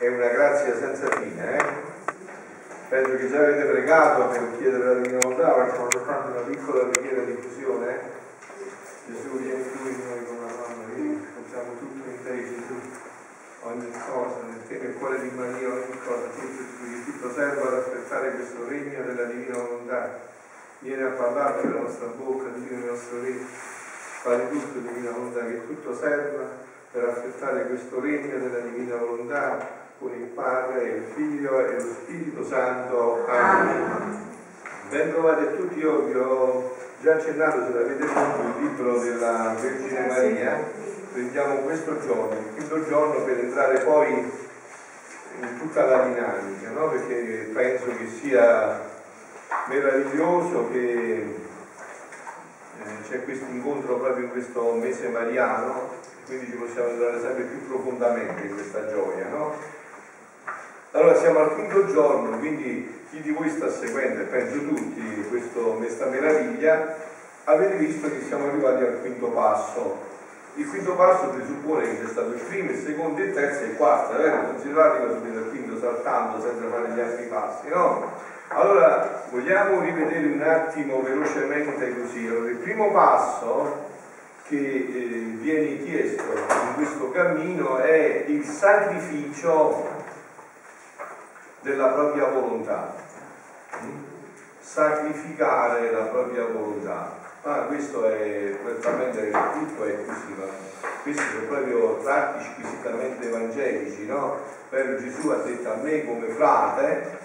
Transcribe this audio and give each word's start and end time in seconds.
è 0.00 0.08
una 0.08 0.28
grazia 0.28 0.74
senza 0.78 1.10
fine. 1.10 1.58
Eh? 1.58 1.64
Penso 2.88 3.16
che 3.16 3.28
già 3.28 3.38
avete 3.40 3.64
pregato 3.64 4.28
per 4.28 4.56
chiedere 4.56 4.82
la 4.82 4.94
divina 4.94 5.18
volontà, 5.18 5.52
facciamo 5.52 5.90
soltanto 5.90 6.30
una 6.30 6.40
piccola 6.40 6.84
preghiera 6.84 7.22
di 7.22 7.36
fusione. 7.38 8.00
Gesù 9.06 9.28
vieni 9.36 9.62
tu 9.70 9.86
in 9.86 10.00
noi 10.08 10.24
con 10.24 10.36
la 10.40 10.52
mamma, 10.56 10.84
vieni, 10.94 11.26
facciamo 11.36 11.76
tutto 11.76 12.08
in 12.08 12.24
te 12.24 12.32
Gesù, 12.32 12.80
ogni 13.60 13.90
cosa, 14.08 14.36
nel 14.48 14.66
te 14.66 14.78
nel 14.80 14.96
cuore 14.96 15.20
di 15.20 15.30
Maria, 15.36 15.68
ogni 15.68 15.98
cosa, 16.02 16.26
tutto, 16.32 17.10
tutto 17.10 17.34
serve 17.34 17.60
ad 17.60 17.74
aspettare 17.74 18.30
questo 18.30 18.68
regno 18.68 19.02
della 19.02 19.24
divina 19.24 19.58
volontà. 19.58 20.18
Vieni 20.78 21.02
a 21.02 21.08
parlare 21.08 21.62
nella 21.62 21.80
nostra 21.80 22.06
bocca, 22.06 22.48
Dio 22.54 22.74
nel 22.74 22.88
nostro 22.88 23.20
regno, 23.20 23.44
fare 24.22 24.48
tutto 24.48 24.78
divina 24.78 25.10
volontà, 25.10 25.44
che 25.44 25.66
tutto 25.66 25.94
serva 25.94 26.44
per 26.90 27.04
aspettare 27.04 27.66
questo 27.66 28.00
regno 28.00 28.38
della 28.38 28.60
divina 28.60 28.96
volontà 28.96 29.79
con 30.00 30.14
il 30.14 30.28
Padre, 30.28 30.82
il 30.82 31.04
Figlio 31.14 31.58
e 31.60 31.74
lo 31.74 31.80
Spirito 31.80 32.42
Santo. 32.42 33.26
Amen. 33.28 34.28
Ben 34.88 35.12
trovati 35.12 35.44
a 35.44 35.50
tutti, 35.50 35.78
io 35.78 36.04
vi 36.04 36.14
ho 36.14 36.74
già 37.02 37.14
accennato, 37.14 37.66
se 37.66 37.72
l'avete 37.72 38.06
fatto, 38.06 38.40
il 38.40 38.64
libro 38.64 38.98
della 38.98 39.54
Vergine 39.60 40.06
Maria, 40.06 40.58
prendiamo 41.12 41.56
questo 41.56 42.00
giorno, 42.00 42.32
il 42.32 42.54
quinto 42.54 42.88
giorno 42.88 43.22
per 43.24 43.40
entrare 43.40 43.80
poi 43.80 44.12
in 44.12 45.58
tutta 45.58 45.84
la 45.84 46.04
dinamica, 46.04 46.70
no? 46.70 46.88
perché 46.88 47.50
penso 47.52 47.86
che 47.98 48.08
sia 48.08 48.80
meraviglioso 49.66 50.70
che 50.72 51.36
eh, 52.78 52.84
c'è 53.08 53.22
questo 53.24 53.44
incontro 53.50 53.96
proprio 53.98 54.24
in 54.24 54.30
questo 54.30 54.72
mese 54.72 55.08
mariano, 55.08 55.90
quindi 56.24 56.46
ci 56.46 56.56
possiamo 56.56 56.88
entrare 56.88 57.20
sempre 57.20 57.44
più 57.44 57.68
profondamente 57.68 58.46
in 58.46 58.54
questa 58.54 58.88
gioia. 58.88 59.28
No? 59.28 59.78
Allora 60.92 61.14
siamo 61.14 61.38
al 61.38 61.54
quinto 61.54 61.86
giorno, 61.86 62.36
quindi 62.38 63.04
chi 63.10 63.20
di 63.20 63.30
voi 63.30 63.48
sta 63.48 63.70
seguendo, 63.70 64.22
e 64.22 64.24
penso 64.24 64.58
tutti, 64.58 65.24
questo, 65.28 65.60
questa 65.74 66.06
meraviglia, 66.06 66.96
avete 67.44 67.76
visto 67.76 68.08
che 68.08 68.20
siamo 68.26 68.48
arrivati 68.48 68.82
al 68.82 69.00
quinto 69.00 69.28
passo. 69.28 70.08
Il 70.56 70.68
quinto 70.68 70.96
passo 70.96 71.28
presuppone 71.28 71.84
che 71.84 72.00
c'è 72.00 72.08
stato 72.08 72.32
il 72.32 72.40
primo, 72.40 72.72
il 72.72 72.82
secondo, 72.84 73.22
il 73.22 73.32
terzo 73.32 73.62
e 73.62 73.66
il 73.66 73.76
quarto, 73.76 74.16
vero? 74.16 74.42
non 74.42 74.60
si 74.60 74.68
arriva 74.68 75.12
subito 75.12 75.38
al 75.38 75.50
quinto 75.50 75.78
saltando 75.78 76.40
senza 76.42 76.68
fare 76.68 76.88
gli 76.92 77.00
altri 77.00 77.26
passi, 77.26 77.68
no? 77.68 78.12
Allora 78.48 79.22
vogliamo 79.30 79.80
rivedere 79.80 80.26
un 80.26 80.42
attimo 80.42 81.02
velocemente 81.02 81.94
così. 82.00 82.26
Allora, 82.26 82.50
il 82.50 82.56
primo 82.56 82.90
passo 82.90 83.86
che 84.48 84.56
eh, 84.56 85.36
viene 85.38 85.84
chiesto 85.84 86.24
in 86.34 86.74
questo 86.74 87.12
cammino 87.12 87.76
è 87.76 88.24
il 88.26 88.44
sacrificio 88.44 89.99
della 91.62 91.88
propria 91.88 92.26
volontà, 92.26 92.94
sacrificare 94.60 95.90
la 95.90 96.04
propria 96.04 96.44
volontà. 96.46 97.18
Ma 97.42 97.54
questo 97.62 98.04
è 98.04 98.58
prettamente 98.62 99.30
tutto 99.30 99.84
è 99.84 100.04
così, 100.04 100.34
ma 100.36 100.44
questi 101.02 101.22
sono 101.32 101.46
proprio 101.46 101.98
tratti 102.02 102.44
squisitamente 102.44 103.28
evangelici, 103.28 104.06
no? 104.06 104.36
Per 104.68 104.96
Gesù 105.00 105.28
ha 105.28 105.36
detto 105.36 105.72
a 105.72 105.76
me 105.76 106.04
come 106.04 106.28
frate, 106.28 107.18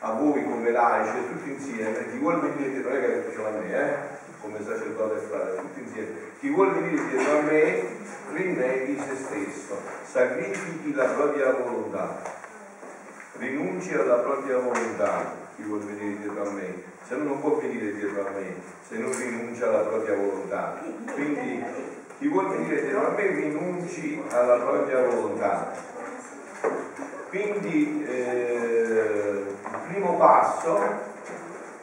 a 0.00 0.12
voi 0.12 0.44
come 0.44 0.72
laici, 0.72 1.28
tutti 1.28 1.50
insieme, 1.50 2.10
chi 2.10 2.18
vuole 2.18 2.40
venire 2.40 2.70
dietro, 2.70 2.90
non 2.90 2.98
è 2.98 3.22
che 3.24 3.42
a 3.42 3.50
me, 3.50 3.72
eh? 3.72 3.96
come 4.40 4.58
sacerdote 4.64 5.14
e 5.14 5.26
frate, 5.28 5.56
tutti 5.56 5.80
insieme, 5.80 6.08
chi 6.40 6.48
vuole 6.50 6.72
venire 6.72 7.08
dietro 7.08 7.38
a 7.38 7.40
me 7.42 7.86
rinneghi 8.32 8.98
se 8.98 9.14
stesso, 9.14 9.80
sacrifichi 10.10 10.92
la 10.92 11.04
propria 11.04 11.52
volontà 11.52 12.40
rinunci 13.38 13.94
alla 13.94 14.16
propria 14.16 14.58
volontà 14.58 15.40
chi 15.56 15.62
vuole 15.62 15.84
venire 15.84 16.18
dietro 16.18 16.48
a 16.48 16.50
me, 16.50 16.82
se 17.06 17.14
no 17.16 17.24
non 17.24 17.40
può 17.40 17.56
venire 17.56 17.92
dietro 17.94 18.26
a 18.26 18.30
me 18.30 18.54
se 18.88 18.98
non 18.98 19.16
rinuncia 19.16 19.68
alla 19.68 19.88
propria 19.88 20.16
volontà. 20.16 20.78
Quindi 21.12 21.64
chi 22.18 22.28
vuole 22.28 22.56
venire 22.56 22.82
dietro 22.82 23.06
a 23.06 23.10
me 23.10 23.26
rinunci 23.26 24.22
alla 24.30 24.56
propria 24.56 25.02
volontà. 25.02 25.72
Quindi 27.28 28.04
eh, 28.06 29.44
il 29.64 29.78
primo 29.88 30.16
passo 30.16 30.78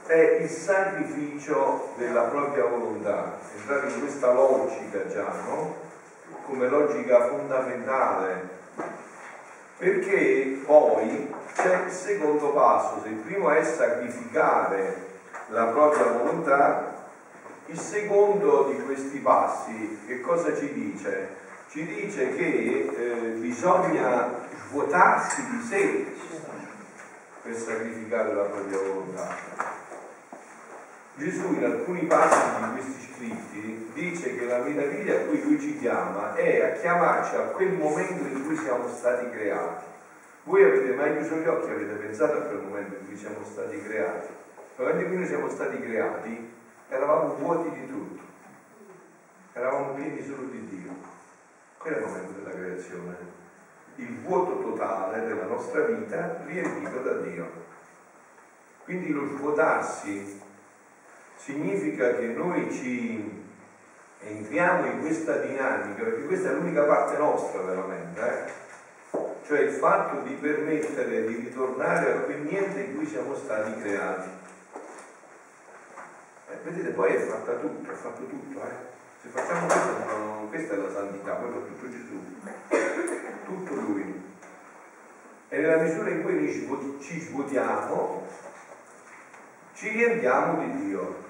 è 0.05 0.39
il 0.41 0.49
sacrificio 0.49 1.93
della 1.97 2.23
propria 2.23 2.65
volontà, 2.65 3.37
entrare 3.57 3.89
in 3.91 3.99
questa 3.99 4.31
logica 4.33 5.07
già, 5.07 5.31
no? 5.47 5.75
come 6.45 6.67
logica 6.67 7.27
fondamentale 7.27 8.57
perché 9.79 10.61
poi 10.65 11.33
c'è 11.55 11.85
il 11.85 11.91
secondo 11.91 12.51
passo, 12.51 12.99
se 13.01 13.07
il 13.07 13.15
primo 13.15 13.49
è 13.49 13.63
sacrificare 13.63 15.07
la 15.47 15.67
propria 15.67 16.11
volontà, 16.11 17.07
il 17.67 17.79
secondo 17.79 18.73
di 18.73 18.83
questi 18.83 19.19
passi 19.19 20.01
che 20.05 20.19
cosa 20.19 20.55
ci 20.55 20.73
dice? 20.73 21.37
Ci 21.69 21.85
dice 21.85 22.35
che 22.35 22.89
eh, 22.97 23.15
bisogna 23.37 24.47
svuotarsi 24.67 25.47
di 25.49 25.61
sé 25.65 26.05
per 27.41 27.55
sacrificare 27.55 28.33
la 28.33 28.43
propria 28.43 28.79
volontà. 28.79 29.78
Gesù 31.19 31.53
in 31.53 31.65
alcuni 31.65 32.05
passi 32.05 32.63
di 32.63 32.71
questi 32.71 33.11
scritti 33.11 33.91
dice 33.93 34.37
che 34.37 34.45
la 34.45 34.59
meraviglia 34.59 35.15
a 35.15 35.23
cui 35.25 35.43
lui 35.43 35.59
ci 35.59 35.77
chiama 35.77 36.33
è 36.33 36.61
a 36.61 36.79
chiamarci 36.79 37.35
a 37.35 37.41
quel 37.49 37.73
momento 37.73 38.23
in 38.23 38.45
cui 38.45 38.55
siamo 38.55 38.87
stati 38.87 39.29
creati. 39.29 39.83
Voi 40.45 40.63
avete 40.63 40.93
mai 40.93 41.17
chiuso 41.17 41.35
gli 41.35 41.47
occhi, 41.47 41.71
avete 41.71 41.95
pensato 41.95 42.37
a 42.37 42.41
quel 42.43 42.61
momento 42.61 42.95
in 42.95 43.05
cui 43.05 43.17
siamo 43.17 43.43
stati 43.43 43.83
creati? 43.83 44.27
Nel 44.77 44.87
momento 44.87 45.01
in 45.01 45.07
cui 45.09 45.17
noi 45.17 45.27
siamo 45.27 45.49
stati 45.49 45.81
creati 45.81 46.53
eravamo 46.87 47.33
vuoti 47.33 47.69
di 47.69 47.87
tutto, 47.89 48.21
eravamo 49.51 49.93
pieni 49.95 50.23
solo 50.23 50.43
di 50.43 50.67
Dio. 50.69 50.91
Quello 51.79 51.97
è 51.97 51.99
il 51.99 52.05
momento 52.05 52.31
della 52.39 52.55
creazione, 52.55 53.15
il 53.95 54.19
vuoto 54.19 54.61
totale 54.61 55.27
della 55.27 55.47
nostra 55.47 55.81
vita 55.81 56.43
riempito 56.45 57.01
da 57.01 57.13
Dio. 57.15 57.67
Quindi 58.85 59.11
lo 59.11 59.27
svuotarsi 59.27 60.47
significa 61.39 62.15
che 62.15 62.27
noi 62.27 62.69
ci 62.71 63.47
entriamo 64.19 64.85
in 64.85 64.99
questa 64.99 65.37
dinamica, 65.37 66.03
perché 66.03 66.25
questa 66.25 66.49
è 66.49 66.53
l'unica 66.53 66.83
parte 66.83 67.17
nostra 67.17 67.61
veramente, 67.61 68.21
eh? 68.21 68.67
cioè 69.45 69.61
il 69.61 69.71
fatto 69.71 70.21
di 70.21 70.33
permettere 70.33 71.25
di 71.25 71.35
ritornare 71.35 72.11
a 72.11 72.19
quel 72.19 72.41
niente 72.41 72.81
in 72.81 72.95
cui 72.95 73.05
siamo 73.07 73.33
stati 73.35 73.79
creati. 73.81 74.29
Eh, 76.51 76.57
vedete, 76.63 76.89
poi 76.89 77.13
è 77.13 77.19
fatta 77.19 77.53
tutto, 77.53 77.89
è 77.89 77.95
fatto 77.95 78.25
tutto, 78.25 78.61
eh? 78.61 78.87
Se 79.21 79.29
facciamo 79.29 79.65
questo, 79.65 80.47
questa 80.49 80.73
è 80.73 80.77
la 80.77 80.91
santità, 80.91 81.33
poi 81.33 81.51
fa 81.51 81.57
tutto 81.59 81.89
Gesù, 81.89 82.21
tutto 83.45 83.73
Lui. 83.75 84.23
E 85.49 85.57
nella 85.57 85.81
misura 85.81 86.09
in 86.09 86.21
cui 86.21 86.97
ci 87.01 87.19
svuotiamo, 87.19 88.27
ci 89.73 89.89
riempiamo 89.89 90.63
di 90.63 90.85
Dio. 90.85 91.27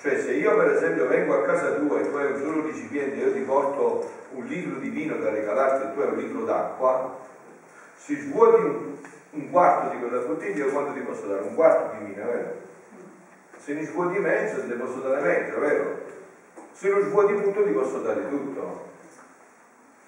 Cioè 0.00 0.18
se 0.18 0.32
io 0.32 0.56
per 0.56 0.70
esempio 0.70 1.06
vengo 1.08 1.34
a 1.34 1.44
casa 1.44 1.72
tua 1.72 2.00
e 2.00 2.08
tu 2.08 2.16
hai 2.16 2.32
un 2.32 2.40
solo 2.40 2.64
recipiente 2.64 3.16
io 3.16 3.34
ti 3.34 3.40
porto 3.40 4.08
un 4.30 4.44
litro 4.46 4.78
di 4.78 4.88
vino 4.88 5.16
da 5.16 5.28
regalarti 5.28 5.82
e 5.82 5.92
tu 5.92 6.00
hai 6.00 6.08
un 6.08 6.16
litro 6.16 6.44
d'acqua, 6.44 7.18
si 7.96 8.16
svuoti 8.16 8.62
un, 8.62 8.96
un 9.32 9.50
quarto 9.50 9.94
di 9.94 10.00
quella 10.00 10.24
bottiglia, 10.24 10.64
io 10.64 10.72
quanto 10.72 10.94
ti 10.94 11.00
posso 11.00 11.26
dare? 11.26 11.42
Un 11.42 11.54
quarto 11.54 11.98
di 11.98 12.04
vino, 12.04 12.24
vero? 12.24 12.54
Se 13.58 13.74
ne 13.74 13.84
svuoti 13.84 14.18
mezzo, 14.20 14.60
te 14.60 14.66
ne 14.68 14.74
posso 14.74 15.00
dare 15.00 15.20
mezzo, 15.20 15.60
vero? 15.60 16.00
Se 16.72 16.88
lo 16.88 17.00
svuoti 17.02 17.34
tutto, 17.42 17.62
ti 17.62 17.70
posso 17.70 17.98
dare 17.98 18.26
tutto. 18.26 18.88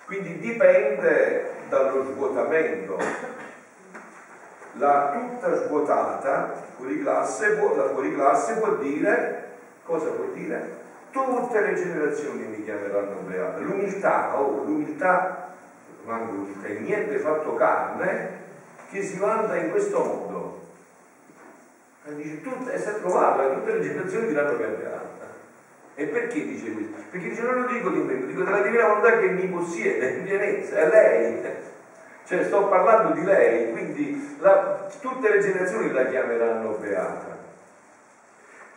Quindi 0.06 0.38
dipende 0.38 1.50
dallo 1.68 2.04
svuotamento. 2.04 2.96
La 4.76 5.12
tutta 5.12 5.54
svuotata, 5.66 6.54
fuori 6.76 6.98
classe, 7.02 7.60
la 7.76 7.88
fuori 7.90 8.14
classe 8.14 8.54
vuol 8.54 8.78
dire 8.78 9.41
Cosa 9.84 10.10
vuol 10.10 10.32
dire? 10.32 10.80
Tutte 11.10 11.60
le 11.60 11.74
generazioni 11.74 12.44
mi 12.44 12.64
chiameranno 12.64 13.20
beato. 13.26 13.60
L'umiltà, 13.60 14.38
oh, 14.38 14.64
l'umiltà, 14.64 15.54
l'umiltà, 16.04 16.66
è 16.66 16.78
niente 16.78 17.18
fatto 17.18 17.54
carne 17.54 18.40
che 18.90 19.02
si 19.02 19.18
vanta 19.18 19.56
in 19.56 19.70
questo 19.70 19.98
modo. 20.02 20.60
E 22.04 22.14
dice, 22.16 22.40
tutte, 22.40 22.72
e 22.72 22.78
si 22.78 22.88
è 22.88 23.00
trovato, 23.00 23.54
tutte 23.54 23.72
le 23.74 23.80
generazioni 23.80 24.26
diranno 24.28 24.56
che 24.56 24.64
è 24.64 24.68
beata. 24.68 25.12
E 25.94 26.06
perché 26.06 26.46
dice 26.46 26.72
questo? 26.72 26.96
Perché 27.10 27.28
dice, 27.28 27.42
non 27.42 27.60
lo 27.62 27.66
dico 27.66 27.90
di 27.90 28.00
me, 28.00 28.14
lo 28.14 28.26
dico 28.26 28.42
della 28.42 28.62
divina 28.62 28.86
volontà 28.86 29.18
che 29.18 29.28
mi 29.28 29.46
possiede 29.48 30.08
in 30.10 30.24
pienezza, 30.24 30.76
è 30.76 30.88
lei. 30.88 31.42
Cioè 32.24 32.44
sto 32.44 32.68
parlando 32.68 33.14
di 33.14 33.24
lei, 33.24 33.70
quindi 33.70 34.36
la, 34.40 34.88
tutte 35.00 35.28
le 35.28 35.40
generazioni 35.40 35.92
la 35.92 36.06
chiameranno 36.06 36.70
beata. 36.80 37.31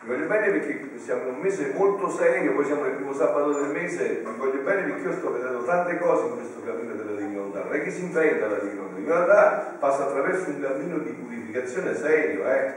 Vi 0.06 0.12
voglio 0.12 0.28
bene 0.28 0.50
perché 0.52 0.98
siamo 0.98 1.30
un 1.30 1.40
mese 1.40 1.72
molto 1.74 2.08
serio, 2.08 2.54
poi 2.54 2.64
siamo 2.64 2.82
nel 2.82 2.92
primo 2.92 3.12
sabato 3.12 3.54
del 3.54 3.72
mese, 3.72 4.22
vi 4.22 4.38
voglio 4.38 4.62
bene 4.62 4.82
perché 4.82 5.00
io 5.00 5.12
sto 5.14 5.32
vedendo 5.32 5.64
tante 5.64 5.98
cose 5.98 6.26
in 6.26 6.34
questo 6.34 6.62
cammino 6.64 6.94
della 6.94 7.18
divinità, 7.18 7.64
non 7.64 7.74
è 7.74 7.82
che 7.82 7.90
si 7.90 8.04
inventa 8.04 8.46
la 8.46 8.54
divinità, 8.54 8.82
la 8.82 8.94
divinità 8.94 9.76
passa 9.80 10.04
attraverso 10.04 10.50
un 10.50 10.60
cammino 10.60 10.98
di 10.98 11.10
purificazione 11.10 11.96
serio, 11.96 12.46
eh. 12.46 12.74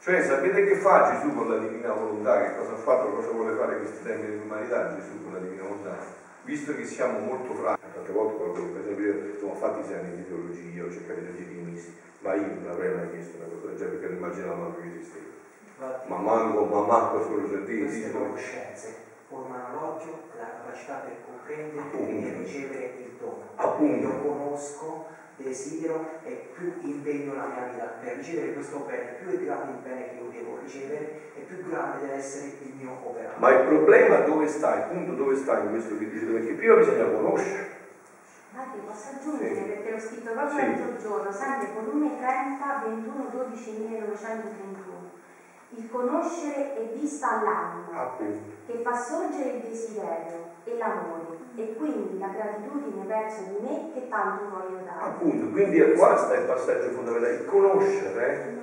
Cioè 0.00 0.22
sapete 0.22 0.64
che 0.64 0.76
fa 0.76 1.12
Gesù 1.12 1.34
con 1.34 1.50
la 1.50 1.58
divina 1.58 1.92
volontà, 1.92 2.40
che 2.40 2.56
cosa 2.56 2.72
ha 2.72 2.76
fatto, 2.76 3.10
cosa 3.10 3.28
vuole 3.28 3.54
fare 3.56 3.76
questi 3.76 4.02
tempi 4.02 4.28
dell'umanità 4.28 4.94
Gesù 4.96 5.22
con 5.22 5.34
la 5.34 5.40
divina 5.40 5.64
volontà? 5.64 5.94
Visto 6.44 6.74
che 6.74 6.86
siamo 6.86 7.18
molto 7.18 7.52
fragili, 7.52 7.92
tante 7.92 8.12
volte 8.12 8.36
qualcuno 8.36 8.72
per 8.72 8.80
esempio 8.80 9.38
sono 9.38 9.54
fatti 9.56 9.80
esami 9.80 10.16
di 10.16 10.24
teologia, 10.26 10.84
ho 10.84 10.90
cercato 10.90 11.20
di 11.20 11.44
divinisti, 11.44 11.92
ma 12.20 12.32
io 12.32 12.46
non 12.46 12.70
avrei 12.70 12.94
mai 12.94 13.10
chiesto 13.10 13.36
una 13.36 13.52
cosa 13.52 13.66
del 13.66 13.76
genere 13.76 13.96
perché 13.96 14.14
non 14.14 14.16
immaginavo 14.16 14.76
che 14.80 14.88
esisteva 14.88 15.39
ma 16.06 16.16
manco, 16.16 16.64
ma 16.64 16.80
manco 16.86 17.22
solo 17.22 17.48
sentire. 17.48 17.86
Queste 17.86 18.12
conoscenze 18.12 18.94
formano 19.28 19.80
l'occhio, 19.80 20.28
la 20.38 20.50
capacità 20.62 21.02
per 21.04 21.16
comprendere 21.24 21.80
Appunto. 21.80 22.26
e 22.26 22.34
ricevere 22.42 22.94
il 22.98 23.16
dono. 23.18 23.42
Appunto. 23.54 24.06
Io 24.06 24.20
conosco, 24.20 25.06
desidero 25.36 26.20
e 26.24 26.50
più 26.54 26.72
impegno 26.80 27.34
la 27.34 27.46
mia 27.46 27.70
vita 27.72 27.84
per 28.02 28.16
ricevere 28.16 28.52
questo 28.52 28.80
bene, 28.80 29.16
più 29.22 29.30
è 29.30 29.44
grande 29.44 29.70
il 29.72 29.78
bene 29.82 30.08
che 30.08 30.14
io 30.16 30.30
devo 30.30 30.58
ricevere 30.60 31.20
e 31.34 31.40
più 31.46 31.66
grande 31.68 32.00
deve 32.00 32.14
essere 32.14 32.52
il 32.62 32.72
mio 32.78 32.98
operato. 33.02 33.38
Ma 33.38 33.50
il 33.50 33.66
problema 33.66 34.16
dove 34.18 34.48
sta? 34.48 34.76
Il 34.76 34.82
punto 34.92 35.12
dove 35.12 35.36
sta 35.36 35.60
in 35.60 35.70
questo 35.70 35.96
che 35.96 36.10
dice? 36.10 36.26
Perché 36.26 36.52
prima 36.52 36.74
bisogna 36.74 37.04
conoscere. 37.04 37.78
Infatti 38.52 38.78
posso 38.84 39.08
aggiungere 39.14 39.54
sì. 39.54 39.60
perché 39.62 39.90
l'ho 39.92 40.00
scritto 40.00 40.32
proprio 40.32 40.58
sì. 40.58 40.66
l'altro 40.66 40.96
giorno, 40.98 41.32
sempre 41.32 41.68
volume 41.72 42.18
30, 42.18 42.82
21, 42.84 43.26
12, 43.30 43.70
1931 43.70 44.89
il 45.80 45.90
conoscere 45.90 46.74
è 46.76 46.92
vista 46.92 47.40
all'anima, 47.40 48.16
che 48.66 48.80
fa 48.82 48.94
sorgere 48.94 49.56
il 49.56 49.62
desiderio 49.62 50.50
e 50.64 50.76
l'amore, 50.76 51.38
e 51.56 51.74
quindi 51.74 52.18
la 52.18 52.28
gratitudine 52.28 53.06
verso 53.06 53.44
di 53.48 53.66
me 53.66 53.90
che 53.94 54.08
tanto 54.08 54.50
voglio 54.50 54.84
dare. 54.84 55.00
Appunto, 55.00 55.50
quindi 55.50 55.80
qua 55.94 56.16
sta 56.16 56.36
il 56.36 56.44
passaggio 56.44 56.90
fondamentale, 56.90 57.34
il 57.34 57.44
conoscere 57.46 58.58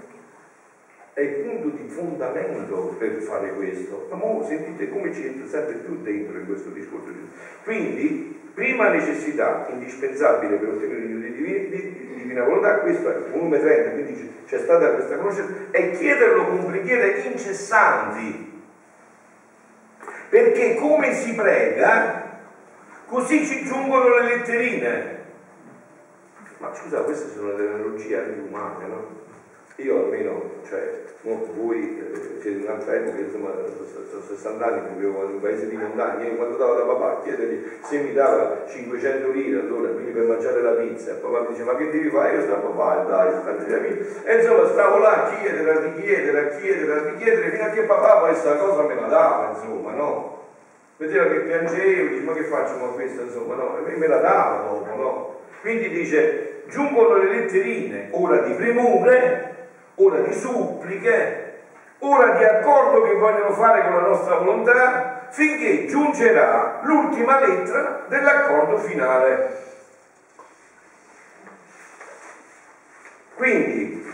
è 1.13 1.21
il 1.21 1.43
punto 1.43 1.69
di 1.69 1.89
fondamento 1.89 2.95
per 2.99 3.13
fare 3.21 3.55
questo. 3.55 4.07
Ma 4.11 4.43
sentite 4.43 4.89
come 4.91 5.11
ci 5.11 5.25
entra 5.25 5.47
sempre 5.47 5.77
più 5.77 5.99
dentro 6.03 6.37
in 6.37 6.45
questo 6.45 6.69
discorso. 6.69 7.11
Quindi, 7.63 8.36
prima 8.57 8.89
necessità 8.89 9.67
indispensabile 9.69 10.55
per 10.55 10.69
ottenere 10.69 11.01
di 11.05 12.15
divina 12.15 12.43
volontà, 12.43 12.79
questo 12.79 13.13
è 13.13 13.17
il 13.17 13.25
volume 13.29 13.59
30, 13.59 13.91
quindi 13.91 14.33
c'è 14.47 14.57
stata 14.57 14.93
questa 14.93 15.15
conoscenza, 15.15 15.53
è 15.69 15.91
chiederlo 15.91 16.47
con 16.47 16.65
preghiere 16.65 17.19
incessanti. 17.19 18.63
Perché 20.29 20.73
come 20.73 21.13
si 21.13 21.35
prega, 21.35 22.39
così 23.05 23.45
ci 23.45 23.63
giungono 23.63 24.15
le 24.15 24.23
letterine. 24.23 25.17
Ma 26.57 26.73
scusa, 26.73 27.01
queste 27.01 27.33
sono 27.35 27.51
delle 27.51 27.73
analogie 27.73 28.17
anche 28.17 28.39
umane, 28.39 28.87
no? 28.87 29.25
Io 29.79 29.95
almeno, 29.95 30.41
cioè, 30.67 31.03
voi 31.21 31.99
eh, 31.99 32.39
siete 32.41 32.57
in 32.57 32.63
un'altra 32.63 32.95
epoca, 32.95 33.19
insomma, 33.19 33.51
sono 34.09 34.23
60 34.27 34.65
anni 34.65 34.81
che 34.81 34.95
vivevo 34.95 35.23
in 35.25 35.33
un 35.33 35.39
paese 35.39 35.69
di 35.69 35.75
montagna, 35.75 36.25
io 36.25 36.35
quando 36.35 36.53
andavo 36.53 36.73
da 36.73 36.93
papà 36.93 37.21
chiedergli 37.21 37.63
se 37.81 37.99
mi 37.99 38.11
dava 38.13 38.63
500 38.65 39.29
lire 39.29 39.59
allora, 39.59 39.89
quindi 39.89 40.09
per 40.09 40.23
mangiare 40.23 40.61
la 40.63 40.71
pizza, 40.71 41.13
papà 41.13 41.41
mi 41.41 41.47
dice 41.49 41.63
ma 41.63 41.75
che 41.75 41.91
devi 41.91 42.09
fare? 42.09 42.35
Io 42.37 42.41
stavo 42.41 42.69
papà, 42.69 43.03
dai, 43.03 44.07
e 44.23 44.35
insomma 44.35 44.67
stavo 44.67 44.97
là 44.97 45.25
a 45.25 45.35
chiedere, 45.35 45.71
a 45.71 45.79
richiedere, 45.79 46.39
a 46.39 46.55
chiedere, 46.57 46.91
a 46.91 47.03
richiedere, 47.11 47.51
fino 47.51 47.63
a 47.63 47.69
che 47.69 47.81
papà 47.81 48.19
questa 48.21 48.55
cosa 48.57 48.81
me 48.81 48.95
la 48.95 49.07
dava, 49.07 49.49
insomma, 49.51 49.91
no? 49.91 50.45
Vedeva 50.97 51.25
che 51.27 51.39
piangevo, 51.41 52.09
dice 52.09 52.23
ma 52.23 52.33
che 52.33 52.43
faccio 52.45 52.77
con 52.79 52.95
questo, 52.95 53.21
insomma, 53.21 53.53
no? 53.53 53.77
E 53.85 53.95
me 53.95 54.07
la 54.07 54.17
dava 54.17 54.69
dopo, 54.71 54.95
no? 54.95 55.35
Quindi 55.61 55.89
dice, 55.89 56.63
giungono 56.67 57.17
le 57.17 57.29
letterine, 57.29 58.07
ora 58.11 58.39
di 58.39 58.53
premure, 58.53 59.55
ora 59.99 60.19
di 60.19 60.33
suppliche, 60.33 61.59
ora 61.99 62.37
di 62.37 62.43
accordo 62.43 63.01
che 63.03 63.13
vogliono 63.13 63.53
fare 63.53 63.83
con 63.83 63.95
la 63.95 64.07
nostra 64.07 64.35
volontà, 64.37 65.27
finché 65.29 65.85
giungerà 65.87 66.79
l'ultima 66.83 67.39
lettera 67.39 68.05
dell'accordo 68.07 68.77
finale. 68.77 69.65
Quindi, 73.35 74.05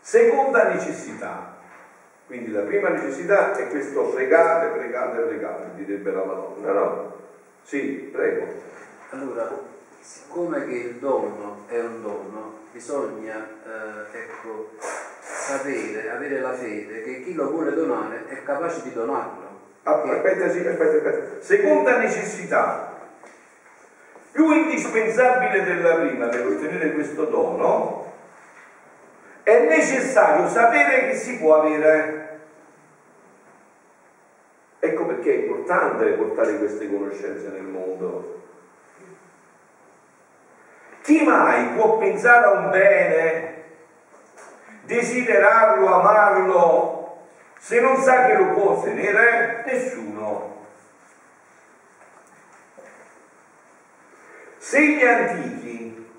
seconda 0.00 0.68
necessità. 0.68 1.58
Quindi 2.26 2.52
la 2.52 2.62
prima 2.62 2.90
necessità 2.90 3.56
è 3.56 3.68
questo 3.68 4.02
pregate, 4.02 4.78
pregate, 4.78 5.18
pregate, 5.22 5.74
direbbe 5.74 6.12
la 6.12 6.22
Madonna, 6.22 6.72
no? 6.72 7.14
Sì, 7.62 8.08
prego. 8.12 8.46
Allora, 9.10 9.50
siccome 9.98 10.64
che 10.64 10.74
il 10.74 10.94
dono 10.94 11.64
è 11.66 11.80
un 11.80 12.02
dono, 12.02 12.59
bisogna 12.72 13.46
eh, 13.64 14.18
ecco, 14.18 14.70
sapere, 15.20 16.10
avere 16.10 16.40
la 16.40 16.52
fede 16.52 17.02
che 17.02 17.22
chi 17.22 17.34
lo 17.34 17.50
vuole 17.50 17.74
donare 17.74 18.26
è 18.28 18.42
capace 18.42 18.82
di 18.82 18.92
donarlo. 18.92 19.48
Aspetta, 19.82 20.50
sì, 20.50 20.58
aspetta, 20.58 20.96
aspetta. 20.96 21.40
Seconda 21.40 21.98
necessità, 21.98 22.98
più 24.30 24.52
indispensabile 24.52 25.64
della 25.64 25.96
prima 25.96 26.26
per 26.28 26.46
ottenere 26.46 26.92
questo 26.92 27.24
dono, 27.24 28.12
è 29.42 29.66
necessario 29.66 30.48
sapere 30.48 31.08
che 31.08 31.14
si 31.14 31.38
può 31.38 31.60
avere. 31.60 32.18
Ecco 34.78 35.06
perché 35.06 35.32
è 35.32 35.42
importante 35.42 36.10
portare 36.12 36.58
queste 36.58 36.88
conoscenze 36.88 37.48
nel 37.48 37.62
mondo 37.62 38.38
chi 41.10 41.24
mai 41.24 41.74
può 41.74 41.98
pensare 41.98 42.46
a 42.46 42.50
un 42.60 42.70
bene, 42.70 43.62
desiderarlo, 44.82 45.86
amarlo, 45.92 47.18
se 47.58 47.80
non 47.80 47.96
sa 47.96 48.26
che 48.26 48.36
lo 48.36 48.52
può 48.52 48.70
ottenere? 48.70 49.64
Nessuno. 49.66 50.58
Se 54.58 54.80
gli 54.80 55.02
antichi 55.02 56.10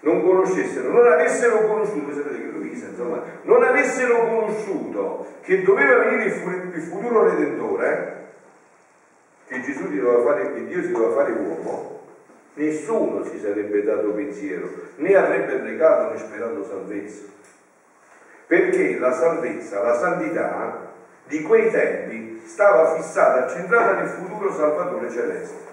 non 0.00 0.22
conoscessero, 0.22 0.90
non 0.90 1.10
avessero 1.10 1.66
conosciuto, 1.66 2.12
sapete 2.12 2.36
che 2.36 2.50
Luisa, 2.50 2.88
insomma, 2.88 3.22
non 3.42 3.62
avessero 3.62 4.26
conosciuto 4.26 5.36
che 5.40 5.62
doveva 5.62 6.04
venire 6.04 6.24
il 6.24 6.82
futuro 6.82 7.24
redentore, 7.24 8.32
che 9.46 9.62
Gesù 9.62 9.84
doveva 9.84 10.22
fare, 10.24 10.52
che 10.52 10.66
Dio 10.66 10.82
si 10.82 10.92
doveva 10.92 11.14
fare 11.14 11.32
uomo, 11.32 12.01
nessuno 12.54 13.24
si 13.24 13.38
sarebbe 13.38 13.82
dato 13.82 14.10
pensiero, 14.12 14.68
né 14.96 15.14
avrebbe 15.14 15.56
pregato 15.56 16.12
né 16.12 16.18
sperato 16.18 16.64
salvezza. 16.64 17.30
Perché 18.46 18.98
la 18.98 19.12
salvezza, 19.12 19.82
la 19.82 19.98
santità 19.98 20.90
di 21.24 21.42
quei 21.42 21.70
tempi 21.70 22.42
stava 22.44 22.94
fissata, 22.96 23.48
centrata 23.48 23.92
nel 23.92 24.08
futuro 24.08 24.52
Salvatore 24.52 25.10
celeste. 25.10 25.70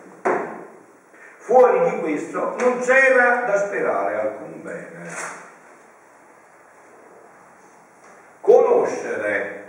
Fuori 1.37 1.89
di 1.89 1.99
questo 1.99 2.55
non 2.59 2.79
c'era 2.79 3.43
da 3.45 3.57
sperare 3.57 4.15
alcun 4.15 4.61
bene. 4.61 5.07
Conoscere 8.39 9.63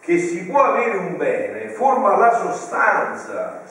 che 0.00 0.18
si 0.18 0.44
può 0.44 0.62
avere 0.62 0.96
un 0.96 1.16
bene 1.16 1.70
forma 1.70 2.16
la 2.16 2.32
sostanza, 2.32 3.62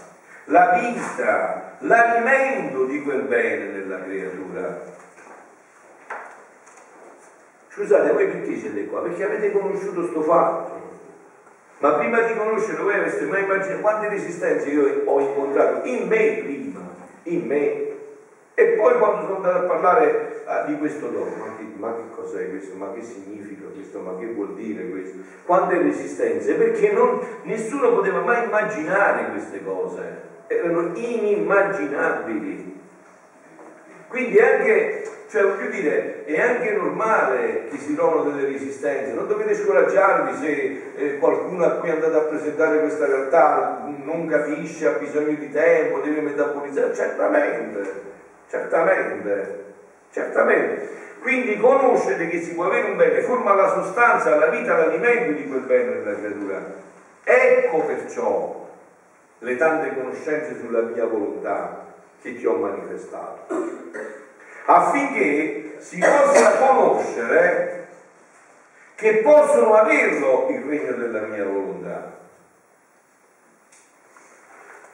la 0.46 0.80
vita, 0.80 1.67
l'alimento 1.79 2.86
di 2.86 3.01
quel 3.01 3.24
bene 3.24 3.72
della 3.72 4.01
creatura. 4.03 4.96
Scusate, 7.69 8.12
voi 8.12 8.27
perché 8.27 8.57
siete 8.57 8.88
qua? 8.88 9.01
Perché 9.01 9.24
avete 9.24 9.51
conosciuto 9.51 10.01
questo 10.01 10.22
fatto. 10.22 10.86
Ma 11.79 11.93
prima 11.93 12.22
di 12.22 12.36
conoscerlo 12.36 12.86
voi 12.86 12.96
aveste 12.96 13.25
mai 13.25 13.43
immaginato 13.43 13.81
quante 13.81 14.10
resistenze 14.10 14.69
io 14.69 15.03
ho 15.05 15.19
incontrato 15.19 15.88
in 15.88 16.07
me 16.07 16.41
prima, 16.43 16.79
in 17.24 17.46
me. 17.46 17.86
E 18.55 18.65
poi 18.69 18.98
quando 18.98 19.22
sono 19.22 19.36
andato 19.36 19.57
a 19.57 19.67
parlare 19.67 20.41
ah, 20.46 20.63
di 20.63 20.75
questo 20.79 21.10
dono, 21.10 21.36
ma 21.36 21.55
che, 21.55 21.65
ma 21.75 21.93
che 21.93 22.10
cos'è 22.15 22.50
questo? 22.50 22.75
Ma 22.75 22.91
che 22.93 23.03
significa 23.03 23.67
questo? 23.72 24.00
Ma 24.00 24.17
che 24.17 24.25
vuol 24.25 24.55
dire 24.55 24.89
questo? 24.89 25.17
Quante 25.46 25.77
resistenze? 25.77 26.55
Perché 26.55 26.91
non, 26.91 27.19
nessuno 27.43 27.93
poteva 27.93 28.22
mai 28.22 28.46
immaginare 28.46 29.29
queste 29.29 29.63
cose 29.63 30.26
erano 30.48 30.92
inimmaginabili. 30.96 32.75
Quindi 34.08 34.39
anche, 34.39 35.04
cioè 35.30 35.44
voglio 35.44 35.70
dire, 35.70 36.25
è 36.25 36.39
anche 36.39 36.72
normale 36.72 37.68
che 37.70 37.77
si 37.77 37.94
trovano 37.94 38.32
delle 38.32 38.48
resistenze, 38.48 39.12
non 39.13 39.27
dovete 39.27 39.54
scoraggiarvi 39.54 40.38
se 40.38 40.82
eh, 40.96 41.18
qualcuno 41.18 41.66
a 41.66 41.72
cui 41.72 41.89
andate 41.89 42.16
a 42.16 42.22
presentare 42.22 42.80
questa 42.80 43.06
realtà 43.06 43.84
non 43.86 44.27
capisce, 44.27 44.88
ha 44.88 44.92
bisogno 44.92 45.36
di 45.36 45.51
tempo, 45.51 46.00
deve 46.00 46.22
metabolizzare, 46.22 46.96
certamente, 46.96 47.92
certamente. 48.50 49.66
Certamente. 50.10 50.96
Quindi 51.20 51.58
conoscere 51.58 52.30
che 52.30 52.42
si 52.42 52.54
può 52.54 52.66
avere 52.66 52.89
un 52.89 52.96
bene 52.96 53.22
forma 53.22 53.54
la 53.54 53.68
sostanza, 53.68 54.36
la 54.36 54.48
vita, 54.48 54.77
l'alimento 54.77 55.32
di 55.34 55.48
quel 55.48 55.62
bene 55.62 55.96
nella 55.96 56.18
creatura. 56.18 56.63
Ecco 57.24 57.80
perciò 57.80 58.57
le 59.39 59.56
tante 59.56 59.94
conoscenze 59.96 60.58
sulla 60.60 60.82
mia 60.82 61.06
volontà 61.06 61.86
che 62.22 62.36
ti 62.36 62.46
ho 62.46 62.56
manifestato. 62.56 63.46
Affinché 64.65 65.75
si 65.79 66.00
possa 66.00 66.58
conoscere 66.58 67.88
che 68.96 69.17
possono 69.17 69.75
averlo 69.75 70.48
il 70.50 70.62
regno 70.62 70.94
della 70.94 71.22
mia 71.27 71.46
volontà. 71.46 72.15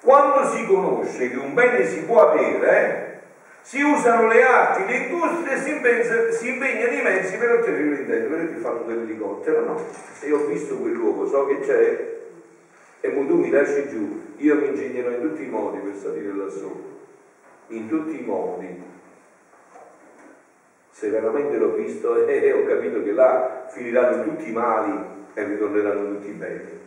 Quando 0.02 0.50
si 0.50 0.66
conosce 0.66 1.30
che 1.30 1.38
un 1.38 1.54
bene 1.54 1.88
si 1.88 2.02
può 2.02 2.30
avere, 2.30 3.22
si 3.62 3.82
usano 3.82 4.28
le 4.28 4.44
arti, 4.44 4.86
le 4.86 4.98
industrie, 4.98 5.58
si, 5.58 5.72
impensa, 5.72 6.32
si 6.32 6.50
impegnano 6.50 6.92
i 6.92 7.02
mezzi 7.02 7.38
per 7.38 7.52
ottenere 7.52 7.84
l'intento. 7.84 8.30
Vedete 8.36 8.56
il 8.56 8.62
fatto 8.62 8.84
dell'elicottero? 8.84 9.64
No, 9.64 9.80
se 10.20 10.28
io 10.28 10.40
ho 10.40 10.46
visto 10.48 10.76
quel 10.76 10.92
luogo, 10.92 11.26
so 11.26 11.46
che 11.46 11.62
c'è, 11.62 12.23
e 13.06 13.12
tu 13.12 13.36
mi 13.36 13.50
lasci 13.50 13.90
giù, 13.90 14.22
io 14.38 14.56
mi 14.56 14.68
ingegnerò 14.68 15.10
in 15.10 15.20
tutti 15.20 15.44
i 15.44 15.50
modi 15.50 15.80
per 15.80 15.94
salire 15.94 16.34
là 16.34 16.48
sopra. 16.48 16.90
In 17.68 17.90
tutti 17.90 18.18
i 18.18 18.24
modi. 18.24 18.82
Se 20.90 21.10
veramente 21.10 21.58
l'ho 21.58 21.74
visto 21.74 22.16
e 22.26 22.54
ho 22.54 22.66
capito 22.66 23.04
che 23.04 23.12
là 23.12 23.66
finiranno 23.68 24.24
tutti 24.24 24.48
i 24.48 24.54
mali 24.54 24.98
e 25.34 25.44
ritorneranno 25.44 26.14
tutti 26.14 26.30
i 26.30 26.32
beni. 26.32 26.80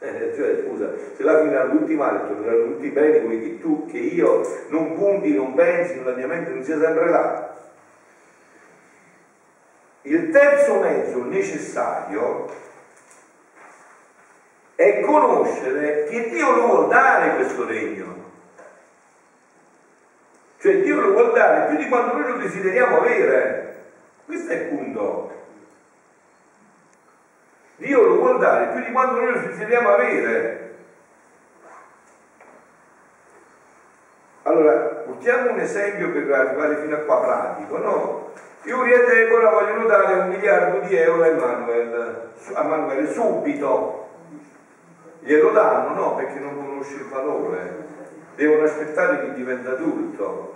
Eh, 0.00 0.32
cioè, 0.34 0.64
scusa, 0.64 0.92
se 1.14 1.22
la 1.22 1.40
fine 1.40 1.54
all'ultima 1.54 2.24
e 2.24 2.26
torneranno 2.26 2.72
tutti 2.72 2.88
bene, 2.88 3.22
come 3.22 3.40
che 3.40 3.60
tu, 3.60 3.86
che 3.86 3.98
io 3.98 4.40
non 4.70 4.96
punti, 4.96 5.32
non 5.32 5.54
pensi, 5.54 5.98
nella 5.98 6.16
mia 6.16 6.26
mente 6.26 6.50
non 6.50 6.64
sia 6.64 6.80
sempre 6.80 7.08
là. 7.08 7.54
Il 10.02 10.30
terzo 10.30 10.80
mezzo 10.80 11.24
necessario 11.26 12.64
è 14.76 15.00
conoscere 15.00 16.04
che 16.04 16.28
Dio 16.28 16.54
lo 16.54 16.66
vuol 16.66 16.88
dare 16.88 17.34
questo 17.34 17.66
regno. 17.66 18.24
Cioè 20.58 20.80
Dio 20.82 21.00
lo 21.00 21.12
vuol 21.12 21.32
dare 21.32 21.68
più 21.68 21.76
di 21.76 21.88
quanto 21.88 22.16
noi 22.16 22.30
lo 22.32 22.36
desideriamo 22.38 22.98
avere. 22.98 23.84
Questo 24.26 24.52
è 24.52 24.56
il 24.56 24.68
punto. 24.68 25.34
Dio 27.76 28.02
lo 28.02 28.16
vuol 28.16 28.38
dare 28.38 28.72
più 28.72 28.84
di 28.84 28.92
quanto 28.92 29.20
noi 29.20 29.32
lo 29.32 29.40
desideriamo 29.40 29.88
avere. 29.88 30.64
Allora, 34.42 34.72
portiamo 35.04 35.52
un 35.52 35.58
esempio 35.58 36.10
per 36.10 36.30
arrivare 36.30 36.76
fino 36.76 36.96
a 36.96 37.00
qua 37.00 37.20
pratico, 37.20 37.78
no? 37.78 38.32
Iuri 38.62 38.92
e 38.92 39.04
Deborah 39.04 39.50
vogliono 39.50 39.86
dare 39.86 40.14
un 40.14 40.28
miliardo 40.28 40.86
di 40.86 40.96
euro 40.96 41.22
a 41.22 41.26
Emanuele, 41.26 42.30
a 42.54 42.64
Emanuele 42.64 43.12
subito. 43.12 44.05
Glielo 45.26 45.50
danno, 45.50 45.92
no? 45.92 46.14
Perché 46.14 46.38
non 46.38 46.54
conosce 46.54 46.94
il 46.94 47.08
valore. 47.08 47.84
Devono 48.36 48.62
aspettare 48.62 49.22
che 49.22 49.34
diventa 49.34 49.72
adulto. 49.72 50.54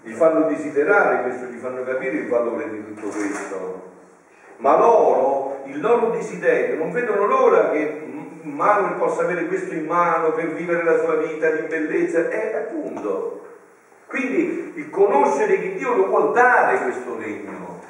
Gli 0.00 0.14
fanno 0.14 0.46
desiderare 0.46 1.24
questo, 1.24 1.44
gli 1.44 1.58
fanno 1.58 1.84
capire 1.84 2.16
il 2.16 2.28
valore 2.28 2.70
di 2.70 2.84
tutto 2.86 3.08
questo. 3.08 3.90
Ma 4.56 4.78
loro 4.78 5.60
il 5.66 5.78
loro 5.78 6.08
desiderio, 6.08 6.78
non 6.78 6.90
vedono 6.90 7.26
l'ora 7.26 7.68
che 7.70 8.02
Manuel 8.44 8.94
possa 8.94 9.24
avere 9.24 9.46
questo 9.46 9.74
in 9.74 9.84
mano 9.84 10.32
per 10.32 10.54
vivere 10.54 10.82
la 10.82 10.98
sua 10.98 11.16
vita 11.16 11.50
di 11.50 11.66
bellezza, 11.66 12.30
è 12.30 12.54
appunto. 12.54 13.46
Quindi 14.06 14.72
il 14.76 14.88
conoscere 14.88 15.60
che 15.60 15.74
Dio 15.74 15.94
lo 15.94 16.06
vuol 16.06 16.32
dare 16.32 16.78
questo 16.78 17.18
regno, 17.18 17.82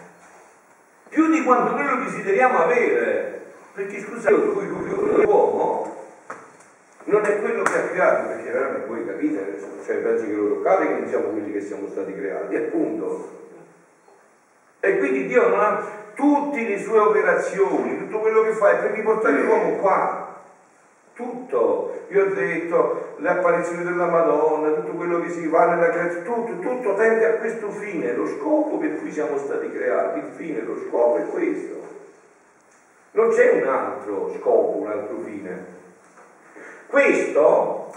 più 1.09 1.31
di 1.31 1.45
quanto 1.45 1.77
noi 1.77 1.87
lo 1.87 2.03
desideriamo 2.03 2.59
avere. 2.59 3.38
Perché 3.79 4.01
scusate, 4.01 4.35
l'uomo 4.35 5.95
non 7.05 7.25
è 7.25 7.41
quello 7.41 7.63
che 7.63 7.77
ha 7.77 7.83
creato, 7.83 8.27
perché 8.27 8.51
veramente 8.51 8.87
voi 8.89 9.07
capite, 9.07 9.57
cioè 9.87 9.97
penso 9.99 10.25
che 10.25 10.33
lo 10.33 10.49
toccate 10.49 10.87
che 10.89 10.93
non 10.95 11.09
siamo 11.09 11.29
quelli 11.29 11.53
che 11.53 11.61
siamo 11.61 11.87
stati 11.87 12.13
creati, 12.13 12.57
appunto. 12.57 13.31
E 14.81 14.99
quindi 14.99 15.29
Dio 15.29 15.47
non 15.47 15.61
ha, 15.61 15.81
tutte 16.17 16.67
le 16.67 16.83
sue 16.83 16.99
operazioni, 16.99 17.99
tutto 17.99 18.19
quello 18.19 18.43
che 18.43 18.51
fa 18.51 18.71
è 18.73 18.83
per 18.83 18.91
riportare 18.97 19.43
l'uomo 19.43 19.77
qua. 19.77 20.43
Tutto, 21.15 22.07
io 22.09 22.25
ho 22.25 22.35
detto, 22.35 23.15
le 23.19 23.29
apparizioni 23.29 23.85
della 23.85 24.07
Madonna, 24.07 24.73
tutto 24.73 24.93
quello 24.95 25.21
che 25.21 25.31
si 25.31 25.47
va 25.47 25.67
nella 25.67 25.91
creazione, 25.91 26.25
tutto, 26.25 26.59
tutto 26.59 26.95
tende 26.97 27.27
a 27.27 27.35
questo 27.35 27.71
fine, 27.71 28.13
lo 28.13 28.27
scopo 28.27 28.77
per 28.79 28.97
cui 28.97 29.13
siamo 29.13 29.39
stati 29.39 29.71
creati, 29.71 30.19
il 30.19 30.33
fine, 30.35 30.63
lo 30.63 30.77
scopo 30.89 31.19
è 31.19 31.27
questo. 31.27 31.98
Non 33.19 33.31
c'è 33.31 33.51
un 33.51 33.69
altro 33.69 34.33
scopo, 34.39 34.79
un 34.79 34.91
altro 34.91 35.19
fine. 35.25 35.65
Questo, 36.87 37.93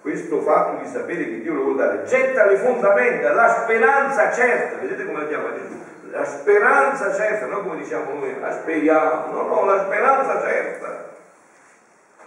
questo 0.00 0.40
fatto 0.40 0.82
di 0.82 0.88
sapere 0.88 1.24
che 1.24 1.40
Dio 1.40 1.54
lo 1.54 1.62
vuole 1.62 1.76
dare, 1.76 2.02
getta 2.02 2.46
le 2.46 2.56
fondamenta, 2.56 3.32
la 3.32 3.62
speranza 3.62 4.32
certa, 4.32 4.78
vedete 4.78 5.06
come 5.06 5.20
la 5.20 5.28
chiama 5.28 5.52
Gesù? 5.52 5.78
la 6.10 6.24
speranza 6.24 7.14
certa, 7.14 7.46
non 7.46 7.62
come 7.62 7.76
diciamo 7.76 8.12
noi, 8.12 8.40
la 8.40 8.50
speriamo, 8.50 9.32
no, 9.32 9.46
no, 9.46 9.64
la 9.66 9.84
speranza 9.84 10.40
certa, 10.40 11.14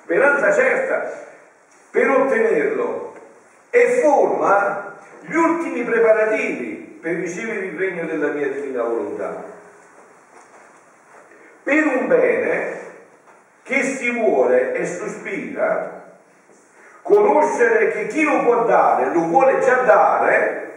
speranza 0.01 0.51
certa 0.53 1.12
per 1.92 2.10
ottenerlo 2.10 3.13
e 3.70 4.00
forma 4.01 4.96
gli 5.20 5.36
ultimi 5.36 5.84
preparativi 5.84 7.00
per 7.01 7.15
ricevere 7.15 7.65
il 7.65 7.77
regno 7.77 8.06
della 8.06 8.30
mia 8.30 8.48
divina 8.48 8.84
volontà. 8.84 9.62
Per 11.63 11.86
un 11.86 12.08
bene 12.08 12.82
che 13.63 13.82
si 13.84 14.12
vuole 14.12 14.74
e 14.74 14.86
sospira, 14.86 16.17
conoscere 17.01 17.91
che 17.91 18.08
chi 18.08 18.24
lo 18.24 18.43
può 18.43 18.65
dare 18.65 19.13
lo 19.13 19.27
vuole 19.27 19.60
già 19.60 19.82
dare, 19.84 20.72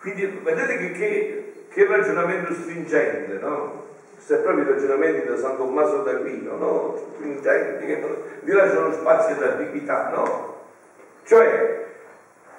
quindi 0.00 0.26
vedete 0.42 0.76
che, 0.76 0.92
che 0.92 1.46
che 1.76 1.84
ragionamento 1.84 2.54
stringente, 2.54 3.34
no? 3.34 3.84
Se 4.16 4.38
proprio 4.38 4.64
i 4.64 4.72
ragionamenti 4.72 5.26
da 5.26 5.36
San 5.36 5.58
Tommaso 5.58 5.98
d'Aquino, 5.98 6.56
no? 6.56 6.98
Stringenti, 7.12 7.84
che 7.84 7.96
non, 7.96 8.16
gli 8.40 8.52
lasciano 8.52 8.90
spazio 8.94 9.34
d'ambiguità, 9.34 10.08
no? 10.08 10.54
Cioè, 11.24 11.84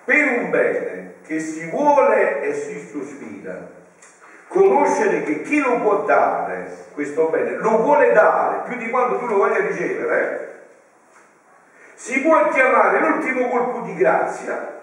per 0.05 0.39
un 0.39 0.51
bene 0.51 1.13
che 1.25 1.39
si 1.39 1.67
vuole 1.71 2.43
e 2.43 2.53
si 2.53 2.79
sospira, 2.79 3.67
conoscere 4.47 5.23
che 5.23 5.41
chi 5.41 5.59
lo 5.59 5.81
può 5.81 6.03
dare 6.03 6.85
questo 6.93 7.27
bene, 7.27 7.57
lo 7.57 7.77
vuole 7.77 8.11
dare 8.11 8.67
più 8.67 8.77
di 8.77 8.89
quanto 8.89 9.19
tu 9.19 9.27
lo 9.27 9.37
voglia 9.37 9.59
ricevere, 9.59 10.45
si 11.93 12.21
può 12.21 12.49
chiamare 12.49 12.99
l'ultimo 12.99 13.49
colpo 13.49 13.81
di 13.81 13.95
grazia 13.95 14.75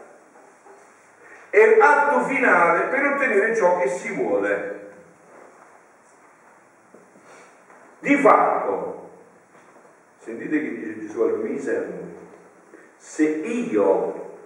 è 1.54 1.76
l'atto 1.76 2.24
finale 2.24 2.88
per 2.88 3.04
ottenere 3.04 3.54
ciò 3.54 3.78
che 3.78 3.88
si 3.88 4.12
vuole. 4.12 4.90
Di 8.00 8.16
fatto, 8.16 9.10
sentite 10.18 10.60
che 10.60 10.68
dice 10.74 10.98
Gesù 10.98 11.20
a 11.20 11.26
Luisa 11.26 11.70
e 11.70 11.76
a 11.76 11.78
noi, 11.78 12.16
se 12.96 13.22
io 13.22 14.38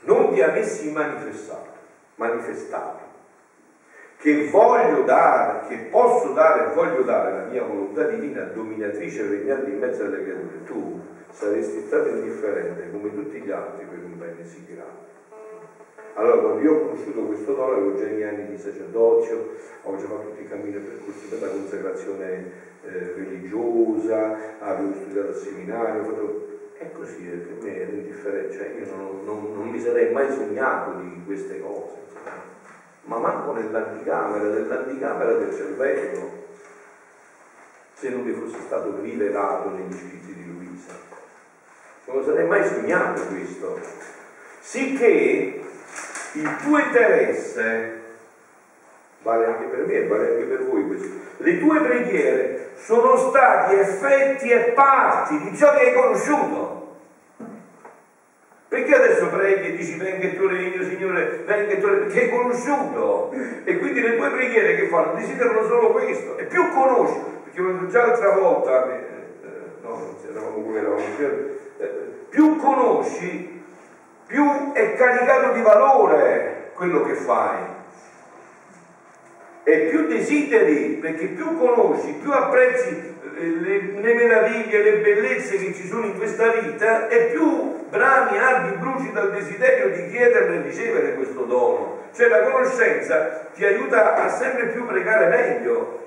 non 0.00 0.34
ti 0.34 0.42
avessi 0.42 0.90
manifestato, 0.90 1.70
manifestato 2.16 3.01
che 4.22 4.48
voglio 4.50 5.02
dare, 5.02 5.66
che 5.66 5.88
posso 5.90 6.32
dare 6.32 6.70
e 6.70 6.74
voglio 6.74 7.02
dare 7.02 7.32
la 7.32 7.44
mia 7.50 7.64
volontà 7.64 8.04
divina, 8.04 8.42
dominatrice, 8.42 9.26
regnante 9.26 9.70
in 9.70 9.78
mezzo 9.78 10.04
alle 10.04 10.22
creature, 10.22 10.62
tu 10.64 11.00
saresti 11.32 11.82
stato 11.86 12.08
indifferente 12.10 12.88
come 12.92 13.12
tutti 13.12 13.40
gli 13.40 13.50
altri 13.50 13.84
per 13.84 13.98
un 13.98 14.16
bene 14.16 14.44
sì 14.44 14.64
grande. 14.64 15.10
Allora, 16.14 16.36
quando 16.36 16.60
io 16.60 16.72
ho 16.72 16.80
conosciuto 16.86 17.22
questo 17.22 17.54
dono, 17.54 17.72
avevo 17.72 17.98
già 17.98 18.06
i 18.06 18.14
miei 18.14 18.28
anni 18.28 18.46
di 18.50 18.58
sacerdozio, 18.58 19.54
ho 19.82 19.96
già 19.96 20.06
fatto 20.06 20.28
tutti 20.28 20.42
i 20.42 20.48
cammini 20.48 20.70
per 20.70 20.82
percorsi 20.82 21.26
per 21.26 21.40
la 21.40 21.48
consacrazione 21.48 22.52
eh, 22.84 23.12
religiosa, 23.16 24.36
avevo 24.60 24.92
studiato 24.92 25.28
al 25.28 25.34
seminario, 25.34 26.04
fatto... 26.04 26.48
è 26.74 26.92
così, 26.92 27.24
per 27.24 27.56
me 27.60 27.76
era 27.76 27.90
indifferente, 27.90 28.54
cioè 28.54 28.72
io 28.78 28.94
non, 28.94 29.24
non, 29.24 29.52
non, 29.52 29.68
mi 29.68 29.80
sarei 29.80 30.12
mai 30.12 30.30
sognato 30.30 31.00
di 31.00 31.22
queste 31.24 31.60
cose, 31.60 31.94
ma 33.04 33.18
manco 33.18 33.52
nell'anticamera, 33.52 34.44
nell'anticamera 34.44 35.32
del 35.34 35.54
cervello, 35.54 36.30
se 37.94 38.08
non 38.10 38.22
mi 38.22 38.32
fosse 38.32 38.60
stato 38.60 38.98
rivelato 39.00 39.70
negli 39.70 39.92
scritti 39.92 40.34
di 40.34 40.46
Luisa. 40.46 40.92
Non 42.04 42.24
sarei 42.24 42.46
mai 42.46 42.66
sognato 42.66 43.26
questo. 43.26 43.80
Sicché 44.60 45.62
il 46.32 46.56
tuo 46.62 46.78
interesse 46.78 48.00
vale 49.22 49.46
anche 49.46 49.64
per 49.64 49.86
me, 49.86 50.06
vale 50.06 50.30
anche 50.30 50.44
per 50.44 50.64
voi 50.64 50.86
questo. 50.86 51.08
Le 51.38 51.58
tue 51.58 51.80
preghiere 51.80 52.70
sono 52.76 53.16
stati 53.16 53.76
effetti 53.76 54.50
e 54.50 54.72
parti 54.72 55.38
di 55.38 55.56
ciò 55.56 55.72
che 55.74 55.88
hai 55.88 55.94
conosciuto. 55.94 56.81
Perché 58.82 58.96
adesso 58.96 59.28
preghi 59.28 59.68
e 59.68 59.76
dici 59.76 59.94
venga 59.96 60.26
il 60.26 60.36
tuo 60.36 60.48
regno, 60.48 60.82
Signore, 60.82 61.42
venga 61.46 61.72
il 61.72 61.78
tuo 61.78 61.88
regno? 61.88 62.06
Perché 62.06 62.20
hai 62.22 62.30
conosciuto. 62.30 63.32
E 63.62 63.78
quindi 63.78 64.00
le 64.00 64.16
tue 64.16 64.30
preghiere 64.30 64.74
che 64.74 64.88
fanno 64.88 65.14
desiderano 65.14 65.64
solo 65.66 65.92
questo. 65.92 66.36
E 66.36 66.44
più 66.44 66.68
conosci, 66.70 67.20
perché 67.44 67.88
già 67.90 68.06
l'altra 68.06 68.30
volta, 68.32 68.90
eh, 68.90 68.94
eh 68.94 69.50
no, 69.82 69.88
non 69.88 70.16
eravamo 70.28 70.62
come 70.62 70.78
eravamo, 70.78 71.02
eh, 71.78 71.88
più 72.28 72.56
conosci, 72.56 73.62
più 74.26 74.72
è 74.72 74.94
caricato 74.94 75.52
di 75.52 75.62
valore 75.62 76.70
quello 76.74 77.04
che 77.04 77.14
fai 77.14 77.58
e 79.62 79.78
più 79.90 80.08
desideri, 80.08 80.98
perché 81.00 81.26
più 81.26 81.56
conosci, 81.56 82.14
più 82.20 82.32
apprezzi 82.32 83.14
eh, 83.38 83.44
le, 83.44 83.80
le, 84.00 84.14
meraviglie, 84.14 84.82
le 84.82 84.96
bellezze 84.98 85.56
che 85.56 85.72
ci 85.72 85.86
sono 85.86 86.06
in 86.06 86.16
questa 86.16 86.48
vita 86.48 87.06
e 87.06 87.26
più 87.26 87.81
brani, 87.92 88.38
ardi, 88.38 88.76
bruci 88.78 89.12
dal 89.12 89.30
desiderio 89.30 89.90
di 89.90 90.08
chiedere 90.08 90.54
e 90.54 90.62
ricevere 90.62 91.14
questo 91.14 91.42
dono. 91.42 92.00
Cioè 92.12 92.28
la 92.28 92.40
conoscenza 92.40 93.48
ti 93.52 93.64
aiuta 93.64 94.14
a 94.14 94.28
sempre 94.28 94.68
più 94.68 94.86
pregare 94.86 95.26
meglio. 95.26 96.00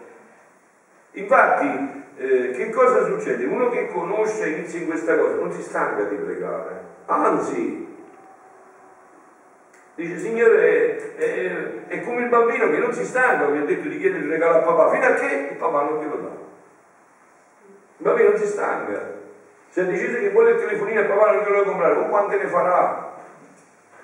Infatti, 1.11 2.03
eh, 2.17 2.51
che 2.51 2.69
cosa 2.71 3.05
succede? 3.05 3.45
Uno 3.45 3.69
che 3.69 3.87
conosce 3.87 4.49
inizia 4.49 4.79
in 4.79 4.87
questa 4.87 5.15
cosa, 5.15 5.35
non 5.35 5.51
si 5.51 5.61
stanca 5.61 6.03
di 6.03 6.15
pregare, 6.15 6.81
anzi 7.05 7.83
Dice, 9.95 10.17
Signore, 10.17 11.15
è, 11.15 11.87
è, 11.87 12.03
come 12.03 12.23
il 12.23 12.27
bambino 12.27 12.69
che 12.69 12.79
non 12.79 12.91
si 12.91 13.05
stanca, 13.05 13.47
mi 13.47 13.59
ha 13.59 13.63
detto 13.63 13.87
di 13.87 13.97
chiedere 13.97 14.23
il 14.23 14.29
regalo 14.29 14.57
a 14.57 14.61
papà, 14.63 14.89
fino 14.89 15.05
a 15.05 15.13
che 15.13 15.47
il 15.51 15.55
papà 15.55 15.83
non 15.83 15.99
glielo 16.01 16.15
dà. 16.17 16.27
Il 17.97 18.03
bambino 18.03 18.29
non 18.31 18.37
si 18.37 18.45
stanca. 18.45 19.14
Se 19.69 19.81
ha 19.81 19.83
deciso 19.85 20.19
che 20.19 20.29
vuole 20.29 20.51
il 20.51 20.59
telefonino 20.59 20.99
e 21.01 21.03
papà 21.03 21.31
non 21.31 21.43
glielo 21.43 21.63
comprare, 21.63 21.93
o 21.95 22.07
quante 22.07 22.37
ne 22.37 22.47
farà? 22.47 23.13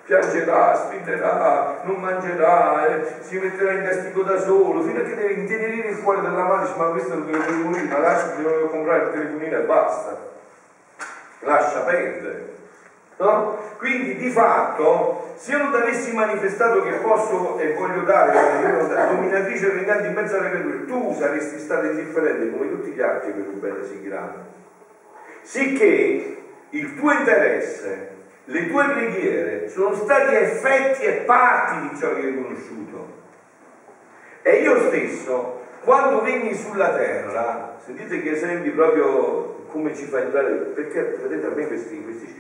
Piangerà, 0.04 0.76
striderà, 0.76 1.80
non 1.84 1.96
mangerà, 2.02 2.88
eh, 2.88 3.16
si 3.22 3.38
metterà 3.38 3.72
in 3.74 3.84
castigo 3.84 4.24
da 4.24 4.40
solo, 4.40 4.82
fino 4.82 5.00
a 5.00 5.04
che 5.04 5.16
deve 5.16 5.34
intenerire 5.34 5.90
il 5.90 6.02
cuore 6.02 6.22
della 6.22 6.44
madre, 6.44 6.66
dice, 6.66 6.78
ma 6.78 6.86
questo 6.86 7.16
non 7.16 7.32
devo 7.32 7.44
telefonino, 7.44 7.94
ma 7.94 8.00
lascia, 8.00 8.34
devo 8.36 8.68
comprare 8.68 9.04
il 9.04 9.12
telefonino 9.12 9.58
e 9.58 9.62
basta. 9.62 10.18
Lascia 11.40 11.80
perdere. 11.82 12.50
No? 13.22 13.58
Quindi 13.78 14.16
di 14.16 14.30
fatto, 14.30 15.34
se 15.36 15.52
io 15.52 15.60
non 15.60 15.76
avessi 15.76 16.12
manifestato 16.14 16.82
che 16.82 16.94
posso 16.98 17.58
e 17.60 17.74
voglio 17.74 18.02
dare 18.02 18.34
la 18.34 19.06
dominatrice 19.06 19.72
regnante 19.72 20.08
in 20.08 20.14
mezzo 20.14 20.38
alle 20.38 20.50
creature, 20.50 20.86
tu 20.86 21.16
saresti 21.18 21.60
stato 21.60 21.86
indifferente 21.86 22.50
come 22.52 22.70
tutti 22.70 22.90
gli 22.90 23.02
altri 23.02 23.32
per 23.32 23.48
un 23.48 23.60
bene 23.60 23.86
sì 23.86 24.02
grande. 24.02 24.60
Sicché 25.42 26.38
il 26.70 26.96
tuo 26.96 27.12
interesse, 27.12 28.10
le 28.46 28.70
tue 28.70 28.86
preghiere 28.86 29.70
sono 29.70 29.94
stati 29.94 30.36
effetti 30.36 31.04
e 31.04 31.12
parti 31.26 31.90
di 31.90 31.98
ciò 31.98 32.14
che 32.16 32.22
hai 32.22 32.36
conosciuto. 32.36 33.20
E 34.44 34.62
io 34.62 34.88
stesso, 34.88 35.62
quando 35.84 36.22
venni 36.22 36.54
sulla 36.54 36.96
terra, 36.96 37.78
sentite 37.84 38.22
che 38.22 38.32
esempi 38.32 38.70
proprio 38.70 39.66
come 39.68 39.96
ci 39.96 40.06
fa 40.06 40.20
entrare, 40.20 40.52
perché 40.74 41.18
vedete 41.22 41.46
a 41.46 41.50
me 41.50 41.68
questi, 41.68 42.04
questi 42.04 42.32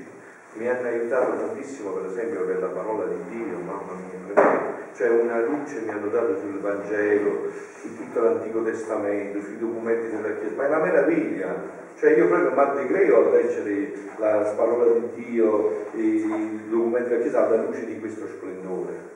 mi 0.53 0.67
hanno 0.67 0.87
aiutato 0.87 1.37
tantissimo 1.37 1.91
per 1.91 2.09
esempio 2.11 2.45
per 2.45 2.59
la 2.59 2.67
parola 2.67 3.05
di 3.05 3.23
Dio, 3.29 3.57
mamma 3.57 3.93
mia, 3.93 4.70
cioè 4.93 5.09
una 5.09 5.39
luce 5.41 5.81
mi 5.81 5.91
hanno 5.91 6.09
dato 6.09 6.37
sul 6.37 6.59
Vangelo, 6.59 7.49
su 7.79 7.95
tutto 7.95 8.21
l'Antico 8.21 8.61
Testamento, 8.63 9.41
sui 9.41 9.57
documenti 9.57 10.07
della 10.07 10.33
Chiesa, 10.33 10.55
ma 10.55 10.63
è 10.63 10.67
una 10.67 10.79
meraviglia, 10.79 11.55
cioè 11.95 12.11
io 12.11 12.27
proprio 12.27 12.51
mi 12.51 12.59
addecreo 12.59 13.25
a 13.25 13.29
leggere 13.29 13.91
la 14.17 14.53
parola 14.55 14.91
di 14.91 15.11
Dio, 15.13 15.69
i 15.93 16.59
documenti 16.67 17.09
della 17.09 17.21
Chiesa 17.21 17.45
alla 17.45 17.61
luce 17.61 17.85
di 17.85 17.97
questo 17.99 18.27
splendore. 18.27 19.09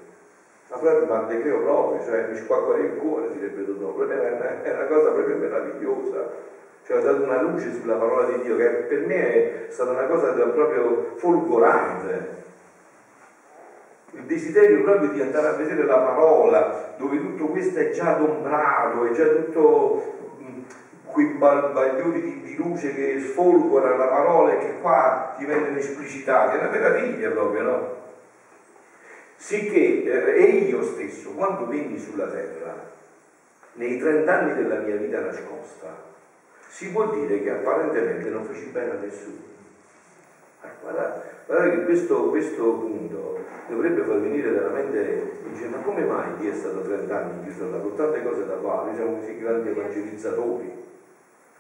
Ma 0.70 0.78
proprio 0.78 1.06
mi 1.06 1.12
addecreo 1.12 1.60
proprio, 1.60 2.04
cioè 2.04 2.26
mi 2.28 2.36
squacquerei 2.36 2.86
il 2.86 2.96
cuore, 2.96 3.30
direbbe 3.30 3.64
Dodò, 3.64 3.96
è 4.08 4.70
una 4.72 4.86
cosa 4.86 5.12
proprio 5.12 5.36
meravigliosa 5.36 6.54
cioè 6.86 6.98
ho 6.98 7.02
dato 7.02 7.24
una 7.24 7.40
luce 7.40 7.72
sulla 7.74 7.96
parola 7.96 8.26
di 8.26 8.40
Dio 8.42 8.56
che 8.56 8.70
per 8.70 9.02
me 9.02 9.16
è 9.16 9.66
stata 9.70 9.90
una 9.90 10.06
cosa 10.06 10.32
proprio 10.32 11.14
folgorante. 11.16 12.44
Il 14.16 14.24
desiderio 14.24 14.82
proprio 14.84 15.12
di 15.12 15.22
andare 15.22 15.48
a 15.48 15.52
vedere 15.52 15.84
la 15.84 15.98
parola, 15.98 16.94
dove 16.98 17.20
tutto 17.20 17.48
questo 17.48 17.80
è 17.80 17.92
già 17.92 18.16
adombrato, 18.16 19.06
è 19.06 19.12
già 19.12 19.26
tutto 19.26 20.38
mh, 20.40 20.62
quei 21.06 21.34
balbaglioni 21.38 22.22
di, 22.22 22.42
di, 22.42 22.56
luce 22.56 22.96
che 22.96 23.20
sfolgora 23.20 23.98
la 23.98 24.06
parola 24.06 24.54
e 24.54 24.58
che 24.60 24.80
qua 24.80 25.34
ti 25.38 25.44
vengono 25.44 25.78
esplicitati, 25.78 26.56
è 26.56 26.60
una 26.60 26.70
meraviglia 26.70 27.30
proprio, 27.30 27.62
no? 27.62 27.96
Sicché, 29.36 30.04
eh, 30.04 30.44
e 30.44 30.44
io 30.70 30.82
stesso, 30.82 31.32
quando 31.32 31.68
venni 31.68 32.00
sulla 32.00 32.28
terra, 32.28 32.74
nei 33.74 34.00
trent'anni 34.00 34.56
della 34.56 34.80
mia 34.80 34.96
vita 34.96 35.20
nascosta, 35.20 35.94
si 36.68 36.90
può 36.92 37.08
dire 37.12 37.44
che 37.44 37.52
apparentemente 37.52 38.30
non 38.30 38.46
feci 38.46 38.68
bene 38.68 38.92
a 38.92 39.00
nessuno. 39.02 39.55
Guarda, 40.82 41.22
guarda 41.46 41.70
che 41.70 41.84
questo, 41.84 42.30
questo, 42.30 42.64
punto 42.64 43.44
dovrebbe 43.68 44.04
far 44.04 44.20
venire 44.20 44.52
veramente, 44.52 45.32
dice, 45.50 45.68
ma 45.68 45.78
come 45.78 46.04
mai 46.04 46.36
Dio 46.38 46.52
è 46.52 46.56
stato 46.56 46.82
30 46.82 47.18
anni 47.18 47.44
chiuso 47.44 47.70
là, 47.72 47.78
con 47.78 47.96
tante 47.96 48.24
cose 48.24 48.46
da 48.46 48.60
fare, 48.60 48.96
siamo 48.96 49.18
così 49.18 49.40
grandi 49.40 49.70
evangelizzatori, 49.70 50.84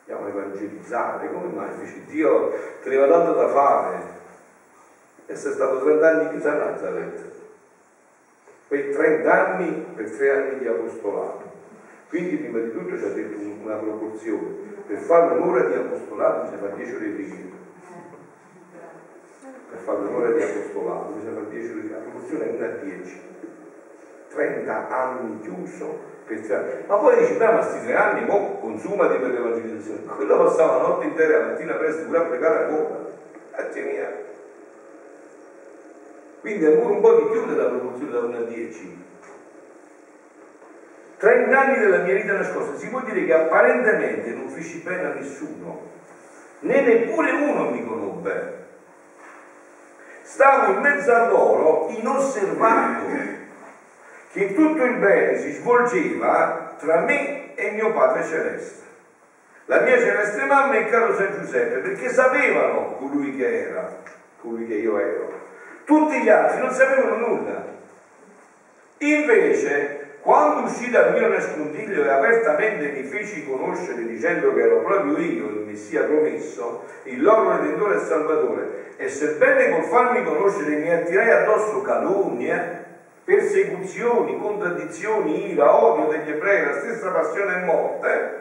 andiamo 0.07 0.25
a 0.25 0.29
evangelizzare, 0.29 1.31
come 1.31 1.53
mai? 1.53 1.69
Dice, 1.79 2.05
Dio 2.05 2.53
teneva 2.83 3.07
tanto 3.07 3.33
da 3.33 3.47
fare, 3.49 4.03
essere 5.25 5.53
stato 5.53 5.83
30 5.83 6.07
anni 6.07 6.29
chiuso 6.29 6.49
a 6.49 6.53
Nazareth, 6.53 7.21
quei 8.67 8.91
30 8.91 9.47
anni 9.47 9.85
per 9.95 10.11
3 10.11 10.31
anni 10.31 10.59
di 10.59 10.67
apostolato. 10.67 11.53
Quindi 12.09 12.35
prima 12.35 12.59
di 12.59 12.71
tutto 12.71 12.97
ci 12.97 13.03
ha 13.03 13.09
detto 13.09 13.37
una 13.63 13.75
proporzione, 13.75 14.73
per 14.87 14.97
fare 14.99 15.35
un'ora 15.35 15.65
di 15.65 15.73
apostolato 15.73 16.41
bisogna 16.43 16.59
fare 16.59 16.75
10 16.75 16.95
ore 16.95 17.05
di 17.05 17.11
preghiera. 17.11 17.64
Fare 19.85 19.99
un'ora 19.99 20.31
di 20.31 20.41
apostolato 20.41 21.13
bisogna 21.13 21.35
fare 21.35 21.47
10 21.47 21.71
ore 21.71 21.81
di 21.83 21.91
è 21.91 22.55
1 22.55 22.65
a 22.65 22.69
10. 22.69 23.21
30 24.29 24.87
anni 24.89 25.41
chiuso 25.41 25.95
per. 26.25 26.85
Ma 26.87 26.95
poi 26.95 27.17
dici, 27.17 27.33
beh, 27.33 27.45
ma 27.45 27.59
questi 27.59 27.85
tre 27.85 27.95
anni, 27.95 28.25
mo, 28.25 28.57
consumati 28.61 29.19
per 29.19 29.29
l'evangelizzazione. 29.29 30.05
Quello 30.09 30.37
passava 30.37 30.77
la 30.77 30.87
notte 30.87 31.05
intera, 31.05 31.37
la 31.37 31.45
mattina 31.49 31.75
presto, 31.75 32.05
pure 32.05 32.17
a 32.17 32.21
pregare 32.23 32.63
a 32.63 32.65
Roma. 32.65 32.97
Grazie 33.51 33.83
mia. 33.83 34.11
Quindi 36.41 36.65
ancora 36.65 36.89
un 36.89 37.01
po' 37.01 37.13
di 37.13 37.23
più 37.29 37.45
della 37.45 37.67
proporzione 37.67 38.11
da 38.11 38.21
1 38.21 38.37
a 38.37 38.41
10. 38.41 39.03
30 41.17 41.59
anni 41.59 41.77
della 41.77 41.99
mia 41.99 42.15
vita 42.15 42.33
nascosta, 42.33 42.73
si 42.73 42.89
può 42.89 43.01
dire 43.01 43.23
che 43.23 43.33
apparentemente 43.33 44.33
non 44.33 44.47
feci 44.49 44.77
bene 44.77 45.05
a 45.05 45.09
nessuno, 45.09 45.77
né 46.61 46.81
neppure 46.81 47.29
uno 47.29 47.69
mi 47.69 47.83
conobbe. 47.83 48.63
Stavo 50.35 50.73
in 50.73 50.79
mezzo 50.79 51.13
a 51.13 51.29
loro 51.29 51.87
inosservato, 51.91 53.05
che 54.33 54.53
tutto 54.53 54.83
il 54.83 54.95
bene 54.97 55.37
si 55.37 55.53
svolgeva 55.53 56.75
tra 56.77 56.99
me 57.03 57.55
e 57.55 57.71
mio 57.71 57.93
Padre 57.93 58.25
Celeste. 58.25 58.83
La 59.67 59.79
mia 59.79 59.97
celeste 59.97 60.43
mamma 60.43 60.73
e 60.73 60.79
il 60.79 60.89
caro 60.89 61.15
San 61.15 61.39
Giuseppe, 61.39 61.77
perché 61.77 62.09
sapevano 62.09 62.97
colui 62.97 63.37
che 63.37 63.69
era, 63.69 63.89
colui 64.41 64.67
che 64.67 64.73
io 64.73 64.99
ero. 64.99 65.39
Tutti 65.85 66.19
gli 66.19 66.27
altri 66.27 66.59
non 66.59 66.71
sapevano 66.71 67.15
nulla. 67.15 67.63
Invece 68.97 69.94
quando 70.25 70.63
uscì 70.63 70.89
dal 70.89 71.13
mio 71.13 71.27
nascondiglio 71.27 72.03
e 72.03 72.09
apertamente 72.09 72.87
mi 72.87 73.03
feci 73.03 73.45
conoscere 73.45 74.07
dicendo 74.07 74.55
che 74.55 74.61
ero 74.61 74.81
proprio 74.81 75.19
io 75.19 75.49
il 75.49 75.65
Messia 75.67 76.05
promesso, 76.05 76.81
il 77.03 77.21
loro 77.21 77.55
Redentore 77.55 77.97
e 77.97 77.99
Salvatore, 77.99 78.95
e 78.95 79.07
sebbene 79.07 79.69
col 79.69 79.83
farmi 79.83 80.23
conoscere 80.23 80.77
mi 80.77 80.91
attirai 80.91 81.29
addosso 81.29 81.79
calunnie, 81.83 82.85
persecuzioni, 83.23 84.35
contraddizioni, 84.35 85.51
ira, 85.51 85.71
odio 85.71 86.07
degli 86.07 86.31
ebrei, 86.31 86.63
la 86.63 86.73
stessa 86.73 87.11
passione 87.11 87.53
e 87.53 87.63
morte, 87.63 88.33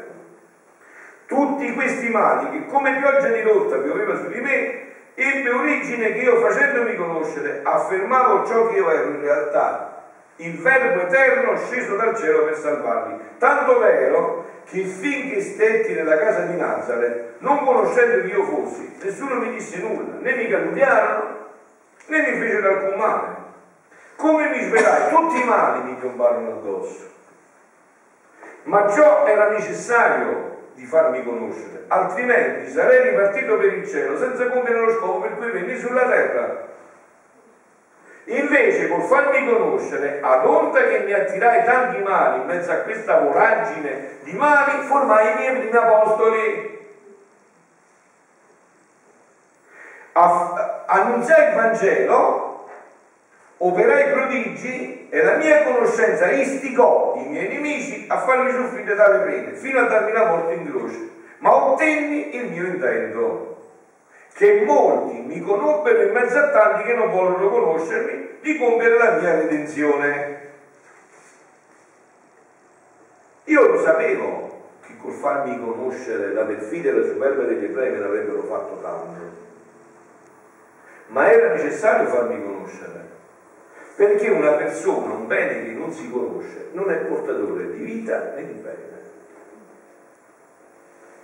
tutti 1.27 1.71
questi 1.75 2.09
mali 2.09 2.49
che 2.49 2.65
come 2.65 2.97
pioggia 2.97 3.29
di 3.29 3.43
rotta 3.43 3.77
pioveva 3.77 4.15
su 4.15 4.27
di 4.29 4.41
me, 4.41 4.79
ebbe 5.13 5.51
origine 5.51 6.13
che 6.13 6.23
io 6.23 6.37
facendomi 6.37 6.95
conoscere 6.95 7.61
affermavo 7.63 8.43
ciò 8.43 8.69
che 8.69 8.77
io 8.77 8.89
ero 8.89 9.11
in 9.11 9.21
realtà 9.21 9.93
il 10.37 10.59
verbo 10.61 11.03
eterno 11.03 11.57
sceso 11.57 11.97
dal 11.97 12.17
cielo 12.17 12.45
per 12.45 12.57
salvarli. 12.57 13.19
Tanto 13.39 13.79
vero 13.79 14.45
che 14.65 14.85
finché 14.85 15.41
stetti 15.41 15.93
nella 15.93 16.19
casa 16.19 16.41
di 16.41 16.57
Nazareth, 16.57 17.35
non 17.39 17.65
conoscendo 17.65 18.25
chi 18.25 18.31
io 18.31 18.45
fossi, 18.45 18.97
nessuno 19.01 19.37
mi 19.37 19.51
disse 19.51 19.79
nulla, 19.79 20.19
né 20.19 20.35
mi 20.35 20.49
calunniarono, 20.49 21.37
né 22.07 22.19
mi 22.19 22.39
fecero 22.39 22.69
alcun 22.69 22.99
male. 22.99 23.43
Come 24.17 24.49
mi 24.49 24.61
sverai? 24.61 25.11
Tutti 25.11 25.41
i 25.41 25.45
mali 25.45 25.83
mi 25.83 25.95
piombarono 25.95 26.53
addosso. 26.53 27.13
Ma 28.65 28.89
ciò 28.91 29.27
era 29.27 29.51
necessario 29.51 30.53
di 30.75 30.85
farmi 30.87 31.23
conoscere, 31.23 31.85
altrimenti 31.89 32.71
sarei 32.71 33.11
ripartito 33.11 33.57
per 33.59 33.75
il 33.75 33.87
cielo 33.87 34.19
senza 34.19 34.49
compiere 34.49 34.81
lo 34.81 34.91
scopo 34.91 35.21
per 35.21 35.37
cui 35.37 35.51
venni 35.51 35.77
sulla 35.79 36.09
terra 36.09 36.73
Invece 38.27 38.89
col 38.89 39.03
farmi 39.03 39.47
conoscere, 39.47 40.21
ad 40.23 40.47
onta 40.47 40.83
che 40.85 41.01
mi 41.01 41.13
attirai 41.13 41.65
tanti 41.65 42.01
mali 42.01 42.41
in 42.41 42.47
mezzo 42.47 42.73
a 42.73 42.77
questa 42.77 43.19
voragine 43.19 44.19
di 44.23 44.33
mali, 44.33 44.87
formai 44.87 45.31
i 45.31 45.35
miei 45.35 45.59
primi 45.59 45.77
apostoli. 45.77 46.73
annunziai 50.87 51.49
il 51.49 51.55
Vangelo, 51.55 52.69
operai 53.59 54.13
prodigi 54.13 55.09
e 55.11 55.23
la 55.23 55.35
mia 55.35 55.65
conoscenza 55.65 56.31
istigò 56.31 57.15
i 57.17 57.25
miei 57.27 57.49
nemici 57.49 58.07
a 58.09 58.19
farmi 58.19 58.53
soffrire 58.53 58.95
tale 58.95 59.19
pene, 59.19 59.55
fino 59.55 59.81
a 59.81 59.87
darmi 59.87 60.13
la 60.13 60.27
morte 60.27 60.53
in 60.55 60.71
croce. 60.71 61.11
Ma 61.39 61.55
ottenni 61.55 62.37
il 62.37 62.49
mio 62.49 62.65
intento 62.65 63.54
che 64.35 64.63
molti 64.65 65.21
mi 65.21 65.41
conobbero 65.41 66.03
in 66.03 66.13
mezzo 66.13 66.37
a 66.37 66.51
tanti 66.51 66.83
che 66.83 66.95
non 66.95 67.09
vogliono 67.09 67.49
conoscermi, 67.49 68.39
di 68.41 68.59
compiere 68.59 68.99
la 68.99 69.13
mia 69.13 69.39
redenzione. 69.39 70.43
Io 73.45 73.67
lo 73.67 73.79
sapevo 73.81 74.63
che 74.85 74.97
col 74.97 75.13
farmi 75.13 75.57
conoscere 75.59 76.33
la 76.33 76.43
perfidia 76.43 76.91
e 76.91 76.95
la 76.95 77.07
superbia 77.07 77.45
degli 77.45 77.65
ebrei 77.65 77.93
me 77.93 77.99
l'avrebbero 77.99 78.43
fatto 78.43 78.81
tanto, 78.81 79.21
ma 81.07 81.31
era 81.31 81.53
necessario 81.53 82.09
farmi 82.09 82.43
conoscere, 82.43 83.09
perché 83.95 84.31
una 84.31 84.53
persona, 84.55 85.13
un 85.13 85.29
bene 85.29 85.63
che 85.63 85.71
non 85.71 85.93
si 85.93 86.11
conosce, 86.11 86.71
non 86.73 86.91
è 86.91 86.97
portatore 86.97 87.71
di 87.71 87.85
vita 87.85 88.33
né 88.35 88.47
di 88.47 88.61
bene. 88.61 89.04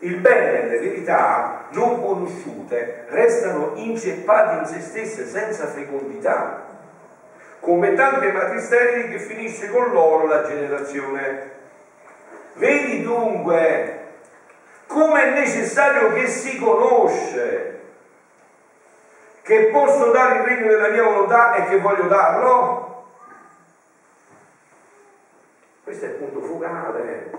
Il 0.02 0.16
bene 0.16 0.62
e 0.62 0.66
le 0.66 0.78
verità 0.78 1.66
non 1.70 2.02
conosciute 2.02 3.04
restano 3.08 3.72
inceppati 3.74 4.58
in 4.58 4.66
se 4.66 4.80
stesse 4.80 5.26
senza 5.26 5.66
fecondità, 5.66 6.66
come 7.60 7.94
tante 7.94 8.32
matri 8.32 9.10
che 9.10 9.18
finisce 9.18 9.70
con 9.70 9.92
loro 9.92 10.26
la 10.26 10.42
generazione. 10.46 11.58
Vedi 12.54 13.02
dunque 13.02 14.00
come 14.86 15.22
è 15.22 15.30
necessario 15.38 16.12
che 16.14 16.26
si 16.26 16.58
conosce 16.58 17.78
che 19.42 19.66
posso 19.66 20.10
dare 20.10 20.40
il 20.40 20.44
regno 20.44 20.66
della 20.66 20.88
mia 20.88 21.04
volontà 21.04 21.54
e 21.54 21.68
che 21.68 21.78
voglio 21.78 22.08
darlo? 22.08 23.04
Questo 25.84 26.04
è 26.04 26.08
il 26.08 26.14
punto 26.14 26.40
focale. 26.40 27.30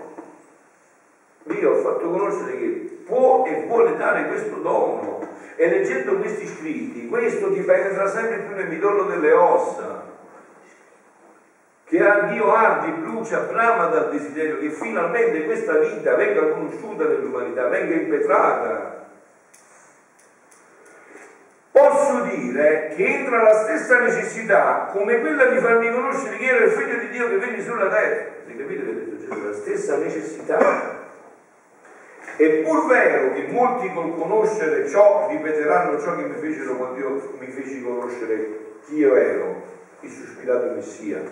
Dio 1.44 1.72
ha 1.72 1.82
fatto 1.82 2.10
conoscere 2.10 2.58
che 2.58 3.02
può 3.04 3.44
e 3.46 3.64
vuole 3.66 3.96
dare 3.96 4.28
questo 4.28 4.56
dono 4.56 5.20
e 5.56 5.68
leggendo 5.68 6.16
questi 6.16 6.46
scritti 6.46 7.08
questo 7.08 7.52
ti 7.52 7.60
penetra 7.60 8.06
sempre 8.06 8.38
più 8.38 8.54
nel 8.54 8.68
midollo 8.68 9.04
delle 9.04 9.32
ossa 9.32 10.10
che 11.92 12.02
a 12.02 12.20
Dio 12.20 12.50
ardi, 12.54 12.90
brucia, 13.02 13.40
brama 13.40 13.84
dal 13.88 14.10
desiderio 14.10 14.58
che 14.58 14.70
finalmente 14.70 15.44
questa 15.44 15.76
vita 15.76 16.14
venga 16.14 16.48
conosciuta 16.48 17.04
nell'umanità, 17.04 17.68
venga 17.68 17.94
impetrata. 17.94 19.08
Posso 21.70 22.22
dire 22.22 22.94
che 22.96 23.04
entra 23.04 23.42
la 23.42 23.52
stessa 23.52 23.98
necessità 23.98 24.88
come 24.90 25.20
quella 25.20 25.44
di 25.44 25.58
farmi 25.58 25.92
conoscere 25.92 26.38
chi 26.38 26.46
era 26.46 26.64
il 26.64 26.70
figlio 26.70 26.96
di 26.96 27.08
Dio 27.10 27.28
che 27.28 27.36
venne 27.36 27.62
sulla 27.62 27.88
terra. 27.88 28.24
Si 28.46 28.56
capite 28.56 28.84
che 28.84 28.90
ha 28.90 28.94
detto 28.94 29.18
Gesù? 29.18 29.46
La 29.46 29.52
stessa 29.52 29.96
necessità 29.98 31.01
è 32.36 32.48
pur 32.62 32.86
vero 32.86 33.32
che 33.32 33.46
molti 33.48 33.92
col 33.92 34.16
conoscere 34.16 34.88
ciò 34.88 35.28
ripeteranno 35.28 36.00
ciò 36.00 36.16
che 36.16 36.22
mi 36.22 36.36
fecero 36.36 36.76
quando 36.76 36.98
io 36.98 37.32
mi 37.38 37.48
feci 37.48 37.82
conoscere 37.82 38.76
chi 38.84 38.96
io 38.96 39.14
ero, 39.14 39.62
il 40.00 40.10
sospirato 40.10 40.72
Messia. 40.74 41.22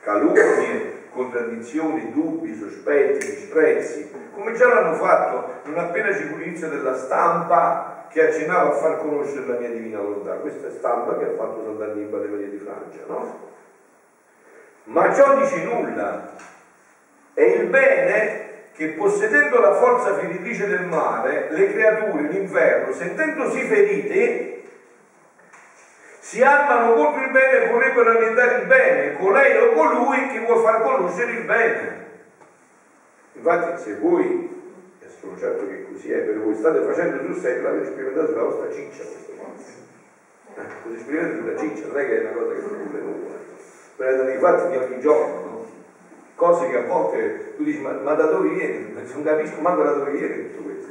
Calunnie, 0.00 1.08
contraddizioni, 1.10 2.12
dubbi, 2.12 2.54
sospetti, 2.54 3.26
disprezzi, 3.26 4.10
come 4.32 4.52
già 4.52 4.68
l'hanno 4.68 4.94
fatto 4.94 5.54
non 5.64 5.78
appena 5.78 6.14
ci 6.14 6.22
fu 6.24 6.36
l'inizio 6.36 6.68
della 6.68 6.94
stampa 6.94 8.06
che 8.08 8.28
accennava 8.28 8.68
a 8.68 8.72
far 8.72 8.98
conoscere 8.98 9.46
la 9.46 9.58
mia 9.58 9.70
divina 9.70 9.98
volontà. 9.98 10.34
Questa 10.34 10.68
è 10.68 10.70
stampa 10.70 11.18
che 11.18 11.24
ha 11.24 11.34
fatto 11.34 11.62
Sant'Annibale 11.64 12.28
Maria 12.28 12.48
di 12.48 12.56
Francia, 12.56 13.00
no? 13.06 13.44
Ma 14.84 15.12
ciò 15.12 15.36
dice 15.38 15.64
nulla. 15.64 16.34
E 17.34 17.44
il 17.44 17.66
bene 17.66 18.45
che 18.76 18.88
possedendo 18.88 19.58
la 19.58 19.72
forza 19.74 20.14
feritrice 20.14 20.66
del 20.66 20.84
male, 20.84 21.48
le 21.50 21.72
creature, 21.72 22.28
l'inferno, 22.28 22.92
sentendosi 22.92 23.60
ferite, 23.62 24.62
si 26.18 26.42
armano 26.42 26.92
contro 26.92 27.22
il 27.22 27.30
bene 27.30 27.64
e 27.64 27.68
vorrebbero 27.70 28.10
annientare 28.10 28.60
il 28.60 28.66
bene, 28.66 29.16
colei 29.16 29.56
o 29.56 29.72
colui 29.72 30.28
che 30.28 30.40
vuol 30.40 30.60
far 30.60 30.82
conoscere 30.82 31.30
il 31.32 31.44
bene. 31.44 32.04
Infatti 33.32 33.80
se 33.80 33.94
voi, 33.96 34.74
e 35.00 35.06
sono 35.20 35.38
certo 35.38 35.66
che 35.68 35.86
così 35.90 36.12
è, 36.12 36.18
per 36.18 36.38
voi 36.40 36.54
state 36.54 36.80
facendo 36.80 37.24
sul 37.24 37.36
serio, 37.36 37.62
l'avete 37.62 37.86
sperimentato 37.86 38.26
sulla 38.28 38.42
vostra 38.42 38.70
ciccia 38.72 39.04
queste 39.04 39.32
cose. 39.38 39.72
Eh, 40.54 40.62
così 40.82 40.98
sperimentate 40.98 41.40
sulla 41.40 41.58
ciccia, 41.58 41.86
non 41.86 41.98
è 41.98 42.06
che 42.06 42.16
è 42.16 42.20
una 42.20 42.30
cosa 42.32 42.54
che 42.54 42.60
non 42.60 42.96
è 42.96 43.00
nuova. 43.00 43.34
Prendete 43.96 44.32
i 44.32 44.38
fatti 44.38 44.70
di 44.70 44.76
ogni 44.76 45.00
giorno, 45.00 45.40
no? 45.40 45.45
Cose 46.36 46.68
che 46.68 46.76
a 46.76 46.82
volte 46.82 47.54
tu 47.56 47.64
dici 47.64 47.80
ma, 47.80 47.92
ma 47.92 48.14
da 48.14 48.26
dove 48.26 48.50
viene? 48.50 48.92
Non 48.92 49.24
capisco 49.24 49.60
manco 49.60 49.82
da 49.82 49.92
dove 49.92 50.10
viene 50.12 50.52
tutto 50.52 50.62
questo. 50.62 50.86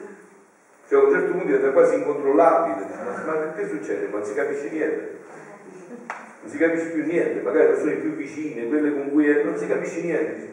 Cioè 0.87 0.99
a 0.99 1.05
un 1.05 1.11
certo 1.11 1.31
punto 1.31 1.45
diventa 1.45 1.71
quasi 1.71 1.95
incontrollabile, 1.95 2.85
ma, 3.03 3.33
ma 3.33 3.53
che 3.53 3.67
succede? 3.67 4.07
Ma 4.07 4.17
non 4.17 4.25
si 4.25 4.33
capisce 4.33 4.69
niente. 4.69 5.23
Non 6.41 6.49
si 6.51 6.57
capisce 6.57 6.89
più 6.89 7.05
niente, 7.05 7.41
magari 7.41 7.65
le 7.65 7.73
persone 7.73 7.93
più 7.93 8.11
vicine, 8.11 8.67
quelle 8.67 8.93
con 8.93 9.11
cui 9.11 9.27
è, 9.27 9.43
non 9.43 9.57
si 9.57 9.65
capisce 9.65 10.01
niente, 10.01 10.47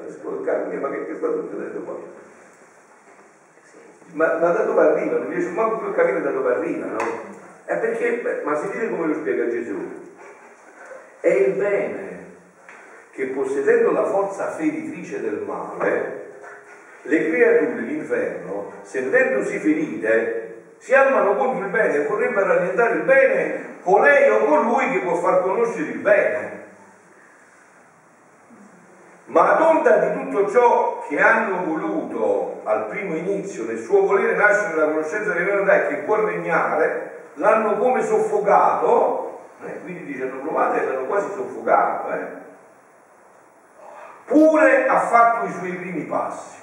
ma, 0.79 0.91
che, 0.91 1.07
che 1.07 1.15
sta 1.17 1.33
succedendo 1.33 1.81
qua? 1.81 1.97
Ma, 4.13 4.39
ma, 4.39 4.51
da 4.51 4.63
dove 4.63 4.81
arriva? 4.81 5.19
Non 5.19 5.29
riesco 5.29 5.51
manco 5.53 5.79
più 5.79 5.89
a 5.89 5.93
capire 5.93 6.23
da 6.23 6.31
dove 6.31 6.55
arriva, 6.55 6.87
no? 6.87 6.99
È 7.65 7.77
perché, 7.77 8.43
ma 8.43 8.55
sentite 8.55 8.89
come 8.89 9.07
lo 9.07 9.15
spiega 9.15 9.49
Gesù. 9.49 9.77
È 11.21 11.29
il 11.29 11.53
bene 11.53 12.12
che 13.13 13.27
possedendo 13.27 13.93
la 13.93 14.05
forza 14.05 14.51
feritrice 14.53 15.21
del 15.21 15.45
male, 15.47 16.31
le 17.03 17.29
creature 17.29 17.81
l'inferno, 17.81 18.73
sentendosi 18.83 19.59
ferite, 19.59 20.63
si 20.79 20.95
armano 20.95 21.37
contro 21.37 21.65
il 21.65 21.71
bene 21.71 21.95
e 21.95 22.07
vorrebbero 22.07 22.53
annientare 22.53 22.95
il 22.95 23.03
bene 23.03 23.65
con 23.83 24.01
lei 24.01 24.31
o 24.31 24.45
con 24.47 24.63
lui 24.63 24.91
che 24.91 25.01
può 25.01 25.15
far 25.17 25.43
conoscere 25.43 25.91
il 25.91 25.99
bene. 25.99 26.61
Ma 29.27 29.57
ad 29.57 29.61
onda 29.61 29.97
di 29.99 30.13
tutto 30.21 30.51
ciò 30.51 31.05
che 31.09 31.21
hanno 31.21 31.65
voluto 31.65 32.63
al 32.65 32.87
primo 32.87 33.15
inizio, 33.15 33.65
nel 33.65 33.79
suo 33.79 34.07
volere 34.07 34.35
nascere 34.35 34.75
la 34.75 34.87
conoscenza 34.87 35.33
delle 35.33 35.45
verità 35.45 35.87
che 35.87 35.97
può 35.97 36.25
regnare, 36.25 37.11
l'hanno 37.35 37.77
come 37.77 38.03
soffocato, 38.03 39.41
eh, 39.65 39.81
quindi 39.83 40.05
dice 40.05 40.25
hanno 40.25 40.41
provato 40.41 40.81
e 40.81 40.85
l'hanno 40.85 41.07
quasi 41.07 41.29
soffocato, 41.35 42.11
eh 42.11 42.43
pure 44.25 44.87
ha 44.87 45.01
fatto 45.01 45.47
i 45.47 45.53
suoi 45.53 45.73
primi 45.73 46.05
passi 46.05 46.61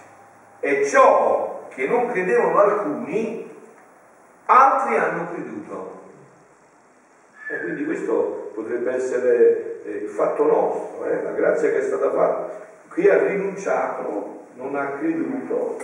e 0.60 0.86
ciò 0.86 1.68
che 1.70 1.88
non 1.88 2.08
credevano 2.08 2.60
alcuni, 2.60 3.50
altri 4.46 4.98
hanno 4.98 5.32
creduto. 5.32 5.98
E 7.50 7.60
quindi 7.62 7.86
questo 7.86 8.52
potrebbe 8.54 8.94
essere 8.94 9.82
eh, 9.84 9.90
il 10.04 10.10
fatto 10.10 10.44
nostro, 10.46 11.06
eh, 11.06 11.24
la 11.24 11.32
grazia 11.32 11.70
che 11.70 11.80
è 11.80 11.84
stata 11.84 12.12
fatta. 12.12 12.68
Qui 12.90 13.08
ha 13.10 13.24
rinunciato, 13.24 14.48
non 14.56 14.76
ha 14.76 14.98
creduto. 14.98 15.78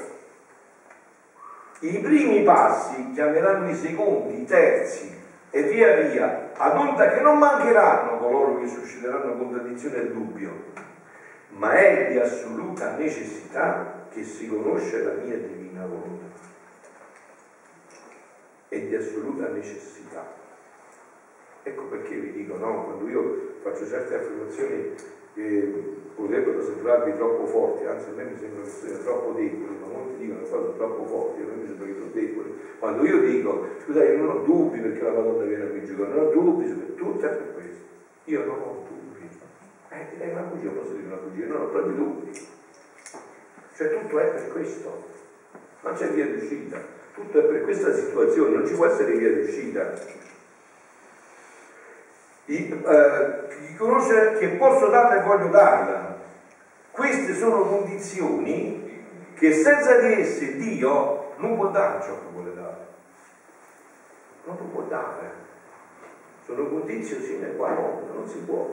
I 1.80 2.00
primi 2.00 2.44
passi 2.44 3.12
chiameranno 3.14 3.70
i 3.70 3.76
secondi, 3.76 4.42
i 4.42 4.46
terzi 4.46 5.14
e 5.50 5.64
via 5.64 5.96
via, 5.96 6.52
ad 6.56 6.78
onta 6.78 7.10
che 7.10 7.22
non 7.22 7.38
mancheranno 7.38 8.18
coloro 8.18 8.60
che 8.60 8.68
susciteranno 8.68 9.38
contraddizione 9.38 9.98
e 9.98 10.12
dubbio 10.12 10.84
ma 11.56 11.74
è 11.74 12.12
di 12.12 12.18
assoluta 12.18 12.96
necessità 12.98 14.08
che 14.10 14.24
si 14.24 14.48
conosce 14.48 15.04
la 15.04 15.14
mia 15.14 15.38
divina 15.38 15.86
volontà. 15.86 16.26
È 18.68 18.80
di 18.80 18.96
assoluta 18.96 19.48
necessità. 19.50 20.26
Ecco 21.64 21.84
perché 21.86 22.16
vi 22.16 22.32
dico, 22.32 22.58
no, 22.58 22.84
quando 22.84 23.08
io 23.08 23.58
faccio 23.62 23.88
certe 23.88 24.16
affermazioni 24.16 24.94
che 25.34 25.74
potrebbero 26.16 26.62
sembrarvi 26.62 27.16
troppo 27.16 27.46
forti, 27.46 27.86
anzi 27.86 28.10
a 28.10 28.14
me 28.14 28.24
mi 28.26 28.38
sembrano 28.38 28.66
essere 28.66 29.02
troppo 29.02 29.32
deboli, 29.32 29.78
ma 29.80 29.88
molti 29.88 30.18
dicono 30.18 30.42
che 30.42 30.46
sono 30.46 30.74
troppo 30.74 31.06
forti, 31.06 31.42
a 31.42 31.46
me 31.46 31.54
mi 31.62 31.68
sembra 31.68 31.88
che 31.88 31.94
sono 31.94 32.12
deboli. 32.12 32.54
Quando 32.80 33.06
io 33.06 33.20
dico, 33.20 33.68
scusate, 33.84 34.12
io 34.12 34.18
non 34.24 34.38
ho 34.38 34.40
dubbi 34.42 34.80
perché 34.80 35.02
la 35.02 35.12
Madonna 35.12 35.44
viene 35.46 35.64
a 35.64 35.68
mi 35.68 35.86
giocare, 35.86 36.14
non 36.14 36.26
ho 36.26 36.30
dubbi, 36.30 36.96
tutto 36.96 37.26
è 37.26 37.30
per 37.30 37.54
questo. 37.54 37.84
Io 38.26 38.46
non 38.46 38.60
ho 38.60 38.86
dubbi 38.88 38.95
eh, 39.96 40.20
è 40.20 40.32
una 40.32 40.42
bugia, 40.42 40.70
posso 40.70 40.94
dire 40.94 41.08
una 41.08 41.16
bugia, 41.16 41.46
non 41.46 41.62
ho 41.62 41.68
proprio 41.68 41.96
dubbi. 41.96 42.48
Cioè 43.76 44.00
tutto 44.00 44.20
è 44.20 44.26
per 44.26 44.52
questo, 44.52 45.10
non 45.82 45.94
c'è 45.94 46.10
via 46.10 46.28
d'uscita, 46.28 46.82
tutto 47.14 47.40
è 47.40 47.44
per 47.44 47.64
questa 47.64 47.94
situazione, 47.94 48.56
non 48.56 48.68
ci 48.68 48.74
può 48.74 48.86
essere 48.86 49.16
via 49.16 49.34
d'uscita. 49.34 49.94
di, 52.46 52.70
eh, 52.70 53.58
di 53.68 53.76
conoscere 53.76 54.38
che 54.38 54.50
posso 54.50 54.88
darla 54.88 55.22
e 55.22 55.26
voglio 55.26 55.50
darla. 55.50 56.18
Queste 56.92 57.36
sono 57.36 57.64
condizioni 57.64 59.04
che 59.36 59.54
senza 59.54 60.00
di 60.00 60.14
esse 60.14 60.56
Dio 60.56 61.34
non 61.38 61.56
può 61.56 61.68
dare 61.70 62.02
ciò 62.02 62.14
che 62.14 62.32
vuole 62.32 62.54
dare. 62.54 62.88
Non 64.46 64.58
lo 64.58 64.64
può 64.66 64.82
dare. 64.84 65.44
Sono 66.46 66.68
condizioni 66.68 67.24
sine 67.24 67.56
qua 67.56 67.72
non 67.72 68.28
si 68.28 68.38
può. 68.38 68.70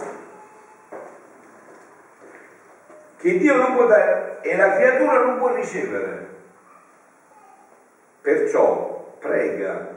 Che 3.22 3.38
Dio 3.38 3.54
non 3.54 3.76
può 3.76 3.86
dare 3.86 4.40
e 4.40 4.56
la 4.56 4.74
creatura 4.74 5.22
non 5.22 5.38
può 5.38 5.54
ricevere. 5.54 6.26
Perciò 8.20 9.16
prega 9.20 9.96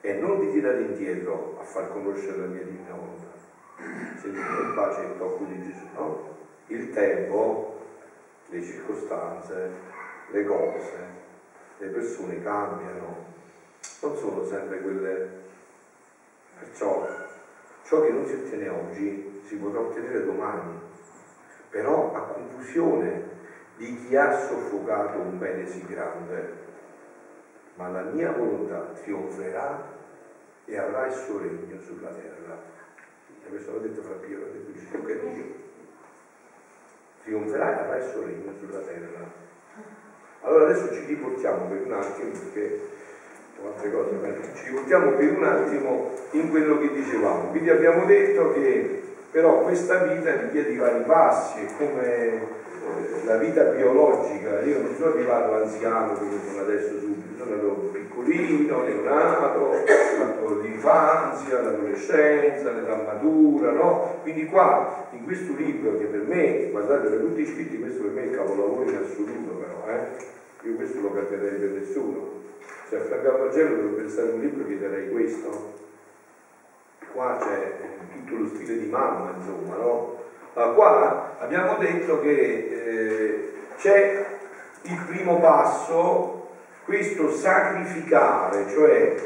e 0.00 0.12
non 0.14 0.40
ti 0.40 0.50
tirare 0.50 0.80
indietro 0.80 1.56
a 1.60 1.62
far 1.62 1.92
conoscere 1.92 2.38
la 2.38 2.46
mia 2.46 2.64
divina 2.64 2.92
volontà. 2.92 3.28
Se 4.16 4.32
tu 4.32 4.36
in 4.36 4.72
pace 4.74 5.02
il 5.02 5.16
tocco 5.16 5.44
di 5.44 5.62
Gesù, 5.62 5.84
no? 5.94 6.36
Il 6.66 6.92
tempo, 6.92 7.82
le 8.48 8.62
circostanze, 8.64 9.70
le 10.32 10.44
cose, 10.44 10.96
le 11.76 11.86
persone 11.86 12.42
cambiano, 12.42 13.26
non 14.00 14.16
sono 14.16 14.44
sempre 14.44 14.80
quelle. 14.80 15.28
Perciò 16.58 17.06
ciò 17.84 18.02
che 18.02 18.10
non 18.10 18.26
si 18.26 18.34
ottiene 18.34 18.68
oggi 18.70 19.40
si 19.44 19.54
potrà 19.54 19.78
ottenere 19.78 20.24
domani, 20.24 20.87
confusione 22.58 23.36
di 23.76 23.96
chi 23.96 24.16
ha 24.16 24.36
soffocato 24.36 25.20
un 25.20 25.38
bene 25.38 25.66
sì 25.66 25.86
grande 25.86 26.66
ma 27.76 27.88
la 27.88 28.02
mia 28.02 28.32
volontà 28.32 28.90
trionferà 29.00 29.96
e 30.64 30.76
avrà 30.76 31.06
il 31.06 31.12
suo 31.12 31.38
regno 31.38 31.80
sulla 31.80 32.08
terra. 32.08 32.60
E 33.44 33.48
questo 33.48 33.70
l'ho 33.70 33.78
detto 33.78 34.02
fra 34.02 34.14
Pio, 34.14 34.38
l'ho 34.40 34.50
detto 34.50 34.72
Gesù 34.72 35.04
che 35.04 35.12
è 35.12 35.32
Dio. 35.32 35.44
Trionferà 37.22 37.78
e 37.78 37.84
avrà 37.84 37.96
il 37.98 38.10
suo 38.10 38.24
regno 38.24 38.52
sulla 38.58 38.80
terra. 38.80 39.30
Allora 40.40 40.64
adesso 40.64 40.92
ci 40.92 41.04
riportiamo 41.04 41.68
per 41.68 41.86
un 41.86 41.92
attimo, 41.92 42.30
perché 42.32 42.80
altre 43.64 43.92
cose, 43.92 44.54
ci 44.56 44.64
riportiamo 44.70 45.12
per 45.12 45.36
un 45.36 45.44
attimo 45.44 46.10
in 46.32 46.50
quello 46.50 46.78
che 46.78 46.90
dicevamo. 46.90 47.50
Quindi 47.50 47.70
abbiamo 47.70 48.04
detto 48.06 48.52
che 48.54 49.07
però 49.30 49.60
questa 49.62 50.04
vita 50.04 50.34
richiede 50.36 50.70
i 50.70 50.76
vari 50.76 51.02
passi, 51.04 51.60
è 51.60 51.66
come 51.76 52.56
la 53.24 53.36
vita 53.36 53.64
biologica, 53.64 54.60
io 54.62 54.80
non 54.80 54.94
sono 54.96 55.12
arrivato 55.12 55.54
anziano 55.54 56.14
come 56.14 56.38
sono 56.46 56.60
adesso 56.62 56.98
subito, 56.98 57.36
sono 57.36 57.52
andato 57.52 57.74
piccolino, 57.92 58.82
neonato, 58.82 59.72
fatto 60.16 60.60
l'infanzia, 60.60 61.60
l'adolescenza, 61.60 62.72
l'età 62.72 62.96
matura, 62.96 63.72
no? 63.72 64.20
Quindi 64.22 64.46
qua, 64.46 65.08
in 65.10 65.24
questo 65.24 65.52
libro 65.56 65.98
che 65.98 66.06
per 66.06 66.22
me, 66.22 66.70
guardate, 66.70 67.08
per 67.08 67.18
tutti 67.18 67.42
i 67.42 67.46
scritti, 67.46 67.78
questo 67.78 68.02
per 68.04 68.12
me 68.12 68.22
è 68.22 68.26
il 68.26 68.36
capolavoro 68.36 68.88
in 68.88 68.96
assoluto 68.96 69.50
però, 69.56 69.94
eh? 69.94 70.36
Io 70.66 70.74
questo 70.74 71.00
lo 71.00 71.12
cambierei 71.12 71.58
per 71.58 71.68
nessuno. 71.68 72.36
Se 72.88 72.96
a 72.96 73.00
Franco 73.00 73.38
Vangelo 73.38 73.76
devo 73.76 73.94
pensare 73.96 74.30
un 74.30 74.40
libro 74.40 74.64
chiederei 74.66 75.10
questo. 75.10 75.77
Qua 77.12 77.38
c'è 77.40 77.76
tutto 78.12 78.42
lo 78.42 78.48
stile 78.48 78.78
di 78.78 78.86
mamma, 78.86 79.32
insomma, 79.36 79.76
no? 79.76 80.16
Ma 80.54 80.64
qua 80.70 81.36
abbiamo 81.38 81.76
detto 81.78 82.20
che 82.20 82.30
eh, 82.30 83.52
c'è 83.76 84.26
il 84.82 84.98
primo 85.06 85.38
passo, 85.40 86.48
questo 86.84 87.30
sacrificare, 87.30 88.68
cioè 88.68 89.16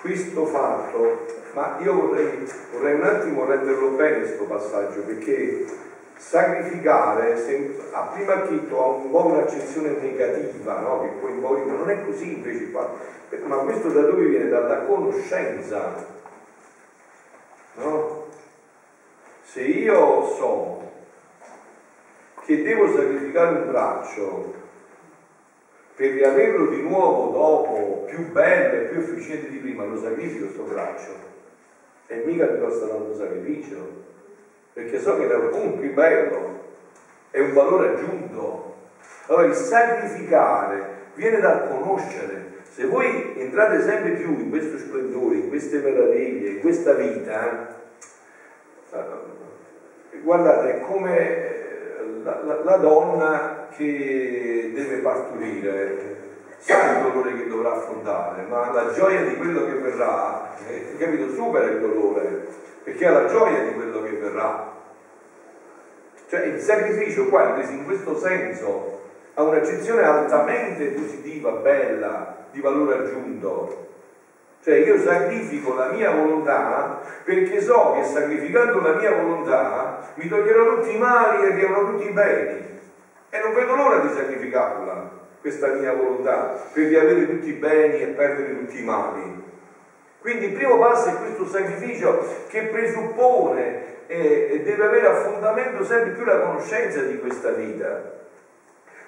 questo 0.00 0.46
fatto, 0.46 1.26
ma 1.54 1.78
io 1.80 1.94
vorrei, 1.94 2.48
vorrei 2.72 2.94
un 2.94 3.02
attimo 3.02 3.46
renderlo 3.46 3.88
bene 3.90 4.18
questo 4.18 4.44
passaggio, 4.44 5.00
perché 5.00 5.64
sacrificare 6.16 7.36
se, 7.36 7.76
a 7.92 8.02
prima 8.14 8.34
acchitto 8.34 8.82
ha 8.82 8.86
un 8.86 9.10
po' 9.10 9.26
un'accezione 9.26 9.96
negativa, 10.00 10.80
no? 10.80 11.02
che 11.02 11.08
poi 11.20 11.32
poi 11.32 11.64
ma 11.64 11.74
non 11.74 11.90
è 11.90 12.04
così 12.04 12.34
invece 12.34 12.70
qua. 12.70 12.90
Ma 13.44 13.56
questo 13.56 13.88
da 13.88 14.02
dove 14.02 14.26
viene? 14.26 14.48
Dalla 14.48 14.80
conoscenza. 14.80 16.14
No? 17.76 18.26
Se 19.42 19.62
io 19.62 20.22
so 20.24 20.92
che 22.44 22.62
devo 22.62 22.88
sacrificare 22.94 23.58
un 23.58 23.70
braccio 23.70 24.54
per 25.94 26.12
riaverlo 26.12 26.66
di 26.66 26.82
nuovo 26.82 27.32
dopo, 27.32 28.04
più 28.06 28.30
bello 28.30 28.74
e 28.74 28.84
più 28.88 29.00
efficiente 29.00 29.48
di 29.48 29.58
prima, 29.58 29.84
lo 29.84 29.98
sacrifico 29.98 30.44
questo 30.44 30.62
braccio. 30.64 31.24
E 32.06 32.22
mica 32.24 32.46
mi 32.46 32.60
costa 32.60 32.86
tanto 32.86 33.14
sacrificio, 33.14 34.04
perché 34.72 35.00
so 35.00 35.16
che 35.16 35.24
era 35.24 35.38
un 35.38 35.78
più 35.78 35.92
bello, 35.92 36.64
è 37.30 37.40
un 37.40 37.52
valore 37.52 37.94
aggiunto. 37.94 38.74
Allora 39.26 39.46
il 39.46 39.54
sacrificare 39.54 40.94
viene 41.14 41.40
dal 41.40 41.68
conoscere. 41.68 42.55
Se 42.76 42.84
voi 42.84 43.32
entrate 43.38 43.80
sempre 43.80 44.10
più 44.10 44.38
in 44.38 44.50
questo 44.50 44.76
splendore, 44.76 45.36
in 45.36 45.48
queste 45.48 45.78
meraviglie, 45.78 46.50
in 46.50 46.60
questa 46.60 46.92
vita, 46.92 47.74
eh, 48.92 50.18
guardate, 50.20 50.74
è 50.74 50.80
come 50.82 51.18
eh, 51.18 52.20
la, 52.22 52.42
la, 52.44 52.64
la, 52.64 52.76
donna 52.76 53.68
che 53.74 54.72
deve 54.74 54.96
partorire, 54.96 56.16
sa 56.58 56.98
il 56.98 57.10
dolore 57.10 57.34
che 57.38 57.48
dovrà 57.48 57.76
affrontare, 57.76 58.42
ma 58.42 58.70
la 58.70 58.92
gioia 58.92 59.22
di 59.22 59.36
quello 59.36 59.64
che 59.64 59.72
verrà, 59.72 60.54
eh, 60.68 60.98
capito, 60.98 61.32
supera 61.32 61.64
il 61.64 61.80
dolore, 61.80 62.46
perché 62.84 63.06
ha 63.06 63.22
la 63.22 63.26
gioia 63.26 63.62
di 63.62 63.72
quello 63.72 64.02
che 64.02 64.10
verrà. 64.10 64.74
Cioè 66.28 66.44
il 66.44 66.60
sacrificio 66.60 67.28
qua, 67.28 67.58
in 67.58 67.86
questo 67.86 68.18
senso, 68.18 69.00
ha 69.32 69.42
un'accezione 69.42 70.02
altamente 70.02 70.88
positiva, 70.88 71.52
bella, 71.52 72.35
di 72.56 72.62
valore 72.62 72.94
aggiunto. 72.94 73.84
Cioè 74.62 74.76
io 74.76 74.98
sacrifico 74.98 75.74
la 75.74 75.90
mia 75.90 76.10
volontà 76.10 77.00
perché 77.22 77.60
so 77.60 77.92
che 77.92 78.04
sacrificando 78.04 78.80
la 78.80 78.94
mia 78.94 79.12
volontà 79.12 80.00
mi 80.14 80.26
toglierò 80.26 80.76
tutti 80.76 80.94
i 80.94 80.98
mali 80.98 81.44
e 81.44 81.50
riavrò 81.54 81.84
tutti 81.90 82.08
i 82.08 82.12
beni. 82.12 82.64
E 83.28 83.38
non 83.38 83.52
vedo 83.52 83.76
l'ora 83.76 83.98
di 83.98 84.08
sacrificarla, 84.08 85.10
questa 85.40 85.68
mia 85.74 85.92
volontà, 85.92 86.58
per 86.72 86.86
riavere 86.86 87.28
tutti 87.28 87.50
i 87.50 87.52
beni 87.52 88.00
e 88.00 88.06
perdere 88.06 88.58
tutti 88.58 88.80
i 88.80 88.84
mali. 88.84 89.44
Quindi 90.20 90.46
il 90.46 90.52
primo 90.52 90.78
passo 90.78 91.10
è 91.10 91.18
questo 91.18 91.46
sacrificio 91.46 92.26
che 92.48 92.62
presuppone 92.62 94.06
e 94.06 94.62
deve 94.64 94.84
avere 94.84 95.06
a 95.06 95.14
fondamento 95.14 95.84
sempre 95.84 96.12
più 96.12 96.24
la 96.24 96.40
conoscenza 96.40 97.02
di 97.02 97.18
questa 97.20 97.50
vita. 97.50 98.15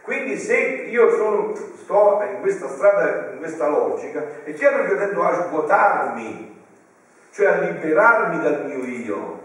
Quindi 0.09 0.39
se 0.39 0.57
io 0.57 1.11
sono, 1.11 1.55
sto 1.55 2.25
in 2.31 2.41
questa 2.41 2.67
strada, 2.67 3.33
in 3.33 3.39
questa 3.41 3.69
logica, 3.69 4.25
è 4.43 4.55
chiaro 4.55 4.87
che 4.87 4.93
io 4.93 4.97
tendo 4.97 5.23
a 5.23 5.45
svuotarmi, 5.45 6.65
cioè 7.31 7.47
a 7.47 7.59
liberarmi 7.59 8.43
dal 8.43 8.65
mio 8.65 8.87
io, 8.87 9.41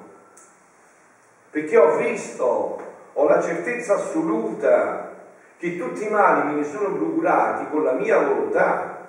perché 1.49 1.78
ho 1.78 1.97
visto, 1.97 2.82
ho 3.12 3.28
la 3.28 3.41
certezza 3.41 3.95
assoluta 3.95 5.12
che 5.58 5.78
tutti 5.78 6.06
i 6.06 6.10
mali 6.10 6.54
me 6.54 6.62
ne 6.62 6.63
sono 6.63 6.95
procurati 6.95 7.69
con 7.69 7.84
la 7.84 7.91
mia 7.91 8.19
volontà. 8.19 9.06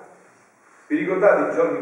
Vi 0.87 0.97
ricordate 0.97 1.51
i 1.51 1.55
giorni, 1.55 1.79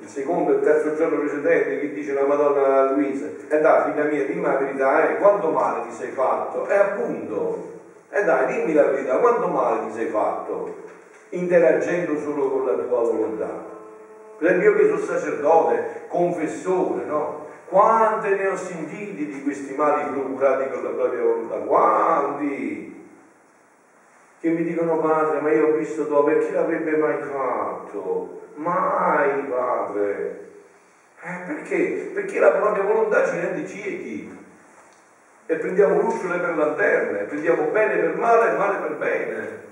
il 0.00 0.08
secondo 0.08 0.50
e 0.50 0.56
il 0.56 0.62
terzo 0.62 0.96
giorno 0.96 1.20
precedente 1.20 1.78
che 1.78 1.92
dice 1.92 2.14
la 2.14 2.24
Madonna 2.24 2.90
Luisa? 2.90 3.26
E 3.48 3.60
dai, 3.60 3.92
figlia 3.92 4.04
mia, 4.06 4.24
dimmi 4.24 4.42
la 4.42 4.56
verità, 4.56 5.08
eh, 5.08 5.18
quanto 5.18 5.50
male 5.50 5.84
ti 5.84 5.94
sei 5.94 6.10
fatto? 6.10 6.66
E 6.66 6.74
appunto, 6.76 7.73
e 8.14 8.20
eh 8.20 8.22
dai, 8.22 8.46
dimmi 8.46 8.72
la 8.74 8.84
verità, 8.84 9.16
quanto 9.16 9.48
male 9.48 9.88
ti 9.88 9.94
sei 9.94 10.06
fatto 10.06 10.82
interagendo 11.30 12.16
solo 12.16 12.48
con 12.48 12.64
la 12.64 12.74
tua 12.74 13.00
volontà? 13.00 13.72
Per 14.38 14.46
esempio 14.46 14.70
io 14.70 14.76
che 14.76 14.84
sono 14.84 15.18
sacerdote, 15.18 16.04
confessore, 16.06 17.06
no? 17.06 17.46
Quante 17.64 18.28
ne 18.36 18.46
ho 18.46 18.56
sentiti 18.56 19.26
di 19.26 19.42
questi 19.42 19.74
mali 19.74 20.12
procurati 20.12 20.70
con 20.70 20.84
la 20.84 20.90
propria 20.90 21.22
volontà? 21.22 21.56
Quanti? 21.56 23.02
Che 24.38 24.48
mi 24.48 24.62
dicono 24.62 25.00
padre, 25.00 25.40
ma 25.40 25.50
io 25.50 25.70
ho 25.70 25.72
visto 25.72 26.04
dopo, 26.04 26.38
chi 26.38 26.52
l'avrebbe 26.52 26.96
mai 26.96 27.20
fatto? 27.20 28.42
Mai, 28.54 29.42
padre. 29.48 30.50
Eh, 31.20 31.38
perché? 31.46 32.10
Perché 32.14 32.38
la 32.38 32.52
propria 32.52 32.84
volontà 32.84 33.24
ci 33.24 33.40
rende 33.40 33.66
ciechi 33.66 34.42
e 35.46 35.56
prendiamo 35.56 36.00
lucciole 36.00 36.38
per 36.38 36.56
lanterne, 36.56 37.24
prendiamo 37.24 37.64
bene 37.64 37.96
per 37.96 38.16
male 38.16 38.52
e 38.52 38.56
male 38.56 38.76
per 38.76 38.96
bene. 38.96 39.62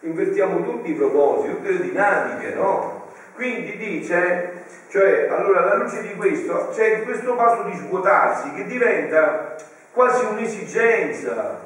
Invertiamo 0.00 0.62
tutti 0.62 0.90
i 0.90 0.94
propositi, 0.94 1.54
tutte 1.54 1.70
le 1.70 1.80
dinamiche, 1.80 2.50
no? 2.52 3.04
Quindi 3.34 3.76
dice, 3.76 4.64
cioè, 4.88 5.28
allora 5.30 5.60
alla 5.60 5.74
luce 5.74 6.00
di 6.00 6.14
questo, 6.14 6.68
c'è 6.72 7.02
questo 7.02 7.34
passo 7.34 7.62
di 7.62 7.74
svuotarsi 7.74 8.52
che 8.52 8.64
diventa 8.64 9.56
quasi 9.92 10.24
un'esigenza, 10.24 11.64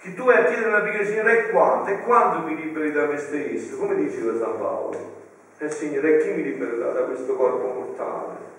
che 0.00 0.14
tu 0.14 0.24
vai 0.24 0.42
a 0.42 0.44
chiedere 0.44 0.68
una 0.68 0.80
preghiera, 0.80 1.30
e 1.30 1.50
quanto? 1.50 1.90
E 1.90 1.98
quanto 2.00 2.40
mi 2.40 2.54
liberi 2.54 2.90
da 2.90 3.04
me 3.04 3.16
stesso? 3.18 3.76
Come 3.76 3.94
diceva 3.96 4.36
San 4.36 4.58
Paolo? 4.58 5.16
Eh 5.58 5.70
Signore, 5.70 6.16
e 6.16 6.22
chi 6.22 6.30
mi 6.30 6.42
libererà 6.42 6.92
da 6.92 7.00
questo 7.02 7.34
corpo 7.34 7.66
mortale? 7.66 8.56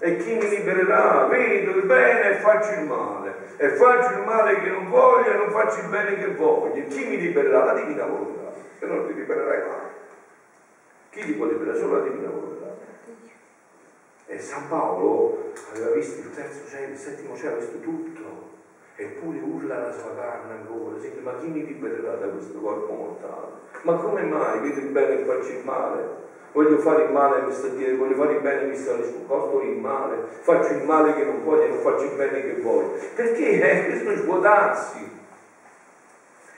E 0.00 0.16
chi 0.16 0.34
mi 0.34 0.48
libererà? 0.48 1.26
Vedo 1.26 1.72
il 1.72 1.84
bene 1.84 2.30
e 2.30 2.34
faccio 2.40 2.80
il 2.80 2.86
male. 2.86 3.34
E 3.56 3.68
faccio 3.70 4.18
il 4.18 4.24
male 4.24 4.60
che 4.60 4.68
non 4.68 4.88
voglio 4.88 5.30
e 5.30 5.36
non 5.36 5.50
faccio 5.50 5.80
il 5.80 5.88
bene 5.88 6.14
che 6.16 6.34
voglio. 6.34 6.86
Chi 6.86 7.04
mi 7.04 7.16
libererà? 7.18 7.64
La 7.64 7.72
divina 7.72 8.04
volontà. 8.04 8.52
E 8.78 8.86
non 8.86 9.06
ti 9.06 9.14
libererai 9.14 9.66
mai. 9.66 9.86
Chi 11.10 11.24
ti 11.24 11.32
può 11.32 11.46
liberare? 11.46 11.78
Solo 11.78 11.96
la 11.98 12.08
divina 12.08 12.28
volontà. 12.28 12.76
E 14.26 14.38
San 14.38 14.68
Paolo 14.68 15.52
aveva 15.72 15.90
visto 15.90 16.20
il 16.20 16.34
terzo 16.34 16.68
cielo, 16.68 16.92
il 16.92 16.98
settimo 16.98 17.34
cielo, 17.34 17.56
visto 17.56 17.80
tutto. 17.80 18.56
Eppure 18.94 19.38
urla 19.38 19.78
la 19.78 19.92
sua 19.92 20.14
carne 20.14 20.52
ancora, 20.54 20.98
sente, 20.98 21.20
ma 21.20 21.38
chi 21.38 21.46
mi 21.46 21.64
libererà 21.64 22.16
da 22.16 22.26
questo 22.26 22.58
corpo 22.60 22.92
mortale? 22.92 23.46
Ma 23.82 23.94
come 23.94 24.22
mai 24.22 24.60
vedo 24.60 24.80
il 24.80 24.88
bene 24.88 25.20
e 25.20 25.24
faccio 25.24 25.50
il 25.50 25.64
male? 25.64 26.26
Voglio 26.52 26.78
fare 26.78 27.04
il 27.04 27.10
male 27.12 27.42
mi 27.42 27.52
sta 27.52 27.66
a 27.66 27.70
dire, 27.70 27.94
voglio 27.94 28.14
fare 28.14 28.32
il 28.34 28.40
bene 28.40 28.62
mi 28.68 28.76
sta 28.76 28.96
nascosto 28.96 29.62
il 29.62 29.78
male, 29.78 30.16
faccio 30.40 30.72
il 30.72 30.82
male 30.84 31.14
che 31.14 31.24
non 31.24 31.44
voglio 31.44 31.68
non 31.68 31.78
faccio 31.78 32.04
il 32.04 32.16
bene 32.16 32.40
che 32.40 32.60
voglio. 32.60 32.94
Perché? 33.14 33.46
Eh, 33.68 33.86
questo 33.86 34.10
è 34.10 34.16
svuotarsi. 34.16 35.16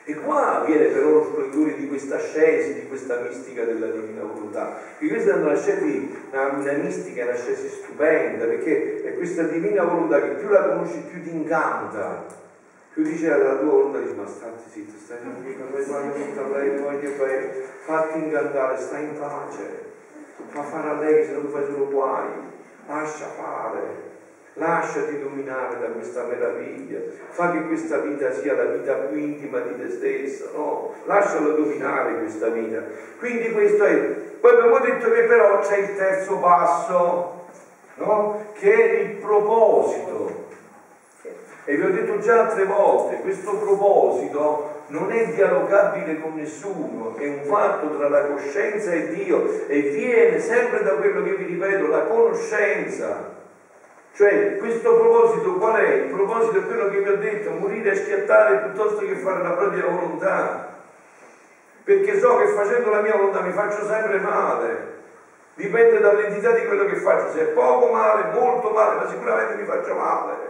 E 0.04 0.14
qua 0.14 0.64
viene 0.66 0.86
però 0.86 1.10
lo 1.10 1.24
splendore 1.24 1.76
di 1.76 1.86
questa 1.86 2.16
ascesi, 2.16 2.74
di 2.74 2.88
questa 2.88 3.20
mistica 3.20 3.64
della 3.64 3.86
divina 3.86 4.22
volontà. 4.22 4.78
E 4.98 5.06
questa 5.06 5.32
è 5.32 5.34
una, 5.34 5.52
ascesi, 5.52 6.18
una, 6.32 6.46
una 6.48 6.72
mistica, 6.72 7.24
una 7.24 7.32
ascesi 7.32 7.68
stupenda, 7.68 8.44
perché 8.46 9.02
è 9.02 9.14
questa 9.16 9.42
divina 9.44 9.84
volontà 9.84 10.20
che 10.20 10.30
più 10.30 10.48
la 10.48 10.68
conosci 10.68 10.98
più 11.10 11.22
ti 11.22 11.30
incanta. 11.30 12.24
Più 12.92 13.02
dice 13.02 13.28
la 13.28 13.56
tua 13.56 13.70
volontà, 13.70 13.98
dici 14.00 14.14
ma 14.14 14.26
stai 14.26 14.50
zitto, 14.68 14.98
stai 15.02 15.20
tranquillo, 15.20 15.64
non 15.64 15.72
voglio 15.72 16.12
tutto 16.12 16.40
a 16.40 16.58
lei, 16.58 16.78
voglio 16.78 17.10
bene, 17.16 17.52
fatti 17.84 18.18
incantare, 18.18 18.78
stai 18.78 19.04
in 19.04 19.18
pace, 19.18 19.92
fa 20.48 20.62
fare 20.62 20.88
a 20.88 20.94
lei 20.94 21.24
se 21.24 21.32
non 21.32 21.48
fai 21.48 21.64
solo 21.66 21.88
guai, 21.88 22.28
lascia 22.86 23.26
fare 23.26 24.08
Lasciati 24.54 25.20
dominare 25.20 25.78
da 25.78 25.86
questa 25.86 26.24
meraviglia, 26.24 26.98
fa 27.28 27.52
che 27.52 27.66
questa 27.66 27.98
vita 27.98 28.32
sia 28.32 28.54
la 28.54 28.64
vita 28.64 28.94
più 28.94 29.16
intima 29.16 29.60
di 29.60 29.78
te 29.78 29.88
stesso, 29.88 30.50
no? 30.52 30.92
Lascialo 31.04 31.52
dominare 31.52 32.18
questa 32.18 32.48
vita. 32.48 32.82
Quindi 33.18 33.52
questo 33.52 33.84
è. 33.84 33.96
Poi 34.40 34.50
abbiamo 34.50 34.80
detto 34.80 35.08
che 35.12 35.22
però 35.22 35.60
c'è 35.60 35.78
il 35.78 35.94
terzo 35.94 36.38
passo, 36.38 37.44
no? 37.94 38.44
Che 38.52 38.72
è 38.72 39.00
il 39.00 39.10
proposito. 39.18 40.48
E 41.70 41.76
vi 41.76 41.84
ho 41.84 41.90
detto 41.92 42.18
già 42.18 42.40
altre 42.40 42.64
volte, 42.64 43.20
questo 43.20 43.52
proposito 43.52 44.82
non 44.88 45.12
è 45.12 45.26
dialogabile 45.26 46.20
con 46.20 46.34
nessuno, 46.34 47.14
è 47.16 47.28
un 47.28 47.44
fatto 47.44 47.96
tra 47.96 48.08
la 48.08 48.24
coscienza 48.24 48.90
e 48.90 49.10
Dio 49.10 49.68
e 49.68 49.80
viene 49.82 50.40
sempre 50.40 50.82
da 50.82 50.94
quello 50.94 51.22
che 51.22 51.36
vi 51.36 51.44
ripeto, 51.44 51.86
la 51.86 52.06
conoscenza. 52.06 53.34
Cioè, 54.14 54.56
questo 54.56 54.96
proposito 54.96 55.58
qual 55.58 55.76
è? 55.76 55.92
Il 55.92 56.12
proposito 56.12 56.58
è 56.58 56.66
quello 56.66 56.88
che 56.88 56.98
vi 57.02 57.08
ho 57.08 57.16
detto, 57.18 57.50
morire 57.50 57.92
e 57.92 57.94
schiattare 57.94 58.68
piuttosto 58.68 59.06
che 59.06 59.14
fare 59.14 59.40
la 59.40 59.52
propria 59.52 59.86
volontà. 59.86 60.74
Perché 61.84 62.18
so 62.18 62.36
che 62.38 62.46
facendo 62.48 62.90
la 62.90 63.00
mia 63.00 63.14
volontà 63.14 63.42
mi 63.42 63.52
faccio 63.52 63.86
sempre 63.86 64.18
male. 64.18 64.88
Dipende 65.54 66.00
dall'entità 66.00 66.50
di 66.50 66.66
quello 66.66 66.86
che 66.86 66.96
faccio. 66.96 67.30
Se 67.30 67.42
è 67.42 67.52
poco 67.52 67.92
male, 67.92 68.36
molto 68.36 68.70
male, 68.70 68.96
ma 68.96 69.08
sicuramente 69.08 69.54
mi 69.54 69.64
faccio 69.64 69.94
male. 69.94 70.49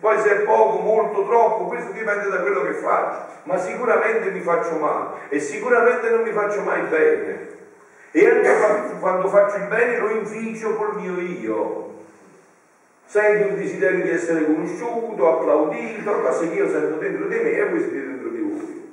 Poi 0.00 0.18
se 0.18 0.30
è 0.30 0.40
poco, 0.44 0.78
molto, 0.78 1.26
troppo, 1.26 1.64
questo 1.66 1.92
dipende 1.92 2.28
da 2.28 2.40
quello 2.40 2.62
che 2.62 2.72
faccio. 2.72 3.38
Ma 3.44 3.58
sicuramente 3.58 4.30
mi 4.30 4.40
faccio 4.40 4.76
male. 4.78 5.28
E 5.28 5.38
sicuramente 5.38 6.08
non 6.10 6.22
mi 6.22 6.32
faccio 6.32 6.62
mai 6.62 6.80
bene. 6.88 7.48
E 8.12 8.26
anche 8.26 8.98
quando 8.98 9.28
faccio 9.28 9.56
il 9.56 9.68
bene 9.68 9.98
lo 9.98 10.10
inficio 10.10 10.74
col 10.74 10.96
mio 10.96 11.20
io 11.20 11.90
sento 13.10 13.48
il 13.48 13.54
desiderio 13.56 14.04
di 14.04 14.10
essere 14.10 14.44
conosciuto, 14.44 15.34
applaudito, 15.34 16.20
cosa 16.20 16.48
che 16.48 16.54
io 16.54 16.70
sento 16.70 16.96
dentro 16.98 17.26
di 17.26 17.34
me 17.34 17.50
e 17.50 17.68
voi 17.68 17.80
siete 17.80 18.06
dentro 18.06 18.28
di 18.28 18.38
voi. 18.38 18.89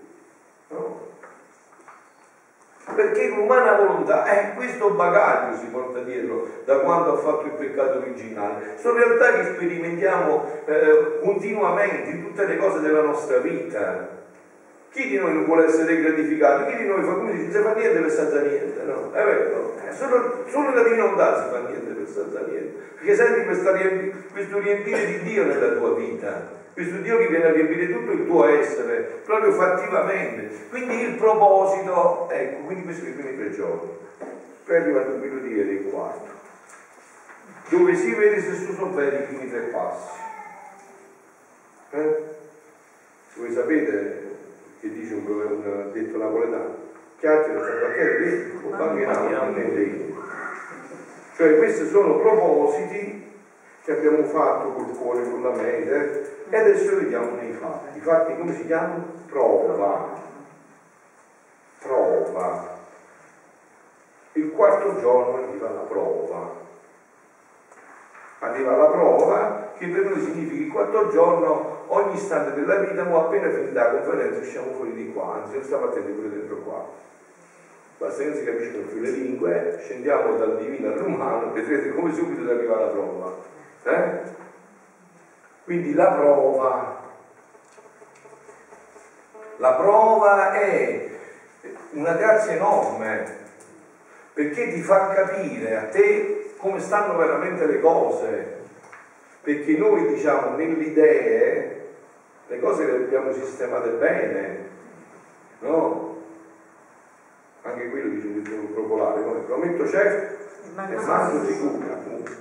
Perché 2.96 3.28
l'umana 3.28 3.74
volontà 3.74 4.24
è 4.26 4.54
questo 4.56 4.92
bagaglio 4.92 5.58
si 5.58 5.66
porta 5.68 6.00
dietro 6.00 6.48
da 6.66 6.80
quando 6.80 7.14
ha 7.14 7.18
fatto 7.18 7.46
il 7.46 7.52
peccato 7.52 8.00
originale. 8.00 8.76
Sono 8.78 8.98
realtà 8.98 9.34
che 9.34 9.44
sperimentiamo 9.54 10.64
eh, 10.66 11.20
continuamente 11.22 12.10
in 12.10 12.24
tutte 12.24 12.46
le 12.46 12.58
cose 12.58 12.80
della 12.80 13.02
nostra 13.02 13.38
vita. 13.38 14.16
Chi 14.90 15.10
di 15.10 15.18
noi 15.18 15.34
non 15.34 15.46
vuole 15.46 15.66
essere 15.66 16.02
gratificato? 16.02 16.66
Chi 16.66 16.78
di 16.78 16.88
noi 16.88 17.04
fa 17.04 17.14
come 17.14 17.38
si 17.38 17.52
fa 17.52 17.74
niente 17.74 18.00
per 18.00 18.10
senza 18.10 18.42
niente? 18.42 18.82
No? 18.84 19.12
È 19.12 19.24
vero? 19.24 19.74
Eh, 19.86 19.94
solo, 19.94 20.46
solo 20.48 20.74
la 20.74 20.82
divinità 20.82 21.44
si 21.44 21.50
fa 21.50 21.60
niente 21.68 21.92
per 21.92 22.08
senza 22.08 22.40
niente. 22.48 22.86
Perché 22.96 23.16
senti 23.16 23.44
questo 24.32 24.60
riempire 24.60 25.06
di 25.06 25.22
Dio 25.22 25.46
nella 25.46 25.74
tua 25.74 25.94
vita, 25.94 26.50
questo 26.78 26.98
Dio 26.98 27.18
che 27.18 27.28
viene 27.30 27.46
a 27.46 27.52
riempire 27.54 27.92
tutto 27.92 28.12
il 28.12 28.28
tuo 28.28 28.46
essere, 28.46 29.22
proprio 29.26 29.52
fattivamente. 29.54 30.48
Quindi 30.70 31.02
il 31.02 31.16
proposito, 31.16 32.30
ecco, 32.30 32.66
quindi 32.66 32.84
questi 32.84 33.02
sono 33.02 33.16
i 33.16 33.20
primi 33.20 33.36
tre 33.36 33.52
giorni. 33.52 33.90
Poi 34.64 34.76
è 34.76 34.80
arrivato 34.82 35.14
quello 35.14 35.40
di 35.40 35.56
ieri, 35.56 35.70
il 35.72 35.90
quarto, 35.90 36.30
dove 37.70 37.96
si 37.96 38.14
vede 38.14 38.42
se 38.42 38.54
sono 38.54 38.92
bene 38.92 39.18
i 39.18 39.24
primi 39.24 39.50
tre 39.50 39.60
passi. 39.62 40.20
Eh? 41.90 42.24
Voi 43.38 43.52
sapete 43.54 44.36
che 44.80 44.94
dice 44.94 45.16
un, 45.16 45.26
un 45.26 45.90
detto 45.94 46.18
napoletano, 46.20 46.76
chiacchiere 47.18 47.60
tra 47.60 47.80
qualche 47.80 48.52
o 48.64 48.70
bambinato 48.70 49.50
nelle 49.50 50.14
Cioè 51.38 51.58
questi 51.58 51.88
sono 51.88 52.20
propositi 52.20 53.27
che 53.88 53.94
abbiamo 53.94 54.22
fatto 54.26 54.74
col 54.74 54.98
cuore, 54.98 55.30
con 55.30 55.42
la 55.42 55.52
mente 55.52 56.44
e 56.50 56.58
adesso 56.58 56.98
vediamo 56.98 57.38
nei 57.40 57.54
fatti. 57.54 57.98
I 57.98 58.02
fatti 58.02 58.36
come 58.36 58.54
si 58.54 58.66
chiamano? 58.66 59.06
Prova. 59.28 60.10
Prova. 61.80 62.76
Il 64.34 64.52
quarto 64.52 65.00
giorno 65.00 65.42
arriva 65.42 65.70
la 65.70 65.80
prova 65.80 66.66
arriva 68.40 68.76
la 68.76 68.88
prova 68.88 69.72
che 69.78 69.88
per 69.88 70.04
noi 70.04 70.22
significa 70.22 70.64
il 70.64 70.72
quarto 70.72 71.10
giorno 71.10 71.86
ogni 71.88 72.16
istante 72.16 72.60
della 72.60 72.76
vita 72.76 73.04
ma 73.04 73.20
appena 73.20 73.50
finita 73.50 73.84
la 73.84 74.00
conferenza 74.00 74.42
usciamo 74.42 74.74
fuori 74.74 74.94
di 74.94 75.12
qua 75.12 75.42
anzi 75.42 75.56
non 75.56 75.64
stiamo 75.64 75.86
attenti 75.86 76.12
pure 76.12 76.30
dentro 76.30 76.58
qua 76.58 76.86
basta 77.98 78.22
che 78.22 78.30
non 78.30 78.38
si 78.38 78.44
capiscono 78.44 78.84
più 78.84 79.00
le 79.00 79.10
lingue 79.10 79.80
scendiamo 79.82 80.38
dal 80.38 80.58
divino 80.60 80.92
all'umano 80.92 81.52
vedrete 81.52 81.96
come 81.96 82.14
subito 82.14 82.48
arriva 82.48 82.80
la 82.80 82.88
prova 82.88 83.56
eh? 83.84 84.22
quindi 85.64 85.94
la 85.94 86.12
prova 86.12 87.02
la 89.58 89.74
prova 89.74 90.54
è 90.54 91.10
una 91.92 92.14
grazia 92.14 92.54
enorme 92.54 93.46
perché 94.34 94.72
ti 94.72 94.82
fa 94.82 95.14
capire 95.14 95.76
a 95.78 95.86
te 95.86 96.54
come 96.58 96.80
stanno 96.80 97.18
veramente 97.18 97.66
le 97.66 97.80
cose, 97.80 98.58
perché 99.42 99.78
noi 99.78 100.14
diciamo 100.14 100.56
nelle 100.56 100.84
idee 100.84 101.88
le 102.48 102.60
cose 102.60 102.86
le 102.86 103.06
abbiamo 103.06 103.34
sistemate 103.34 103.90
bene, 103.90 104.70
no? 105.60 106.22
Anche 107.64 107.90
quello 107.90 108.10
dice 108.10 108.28
un 108.28 108.44
detto 108.44 108.74
popolare, 108.80 109.24
come 109.24 109.40
prometto 109.40 109.88
certo 109.88 110.36
e 110.76 110.96
manco 110.96 111.46
sicuro, 111.46 111.94
appunto. 111.94 112.32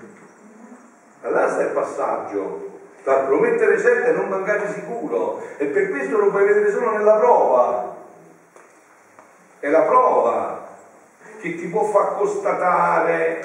Allora 1.26 1.48
sta 1.48 1.62
il 1.62 1.72
passaggio, 1.72 2.78
tra 3.02 3.24
promettere 3.24 3.80
certo 3.80 4.10
e 4.10 4.12
non 4.12 4.28
mancare 4.28 4.72
sicuro, 4.72 5.42
e 5.56 5.66
per 5.66 5.90
questo 5.90 6.18
lo 6.18 6.30
puoi 6.30 6.44
vedere 6.44 6.70
solo 6.70 6.92
nella 6.92 7.14
prova. 7.14 7.96
È 9.58 9.68
la 9.68 9.82
prova 9.82 10.68
che 11.40 11.56
ti 11.56 11.66
può 11.66 11.82
far 11.82 12.14
constatare 12.14 13.44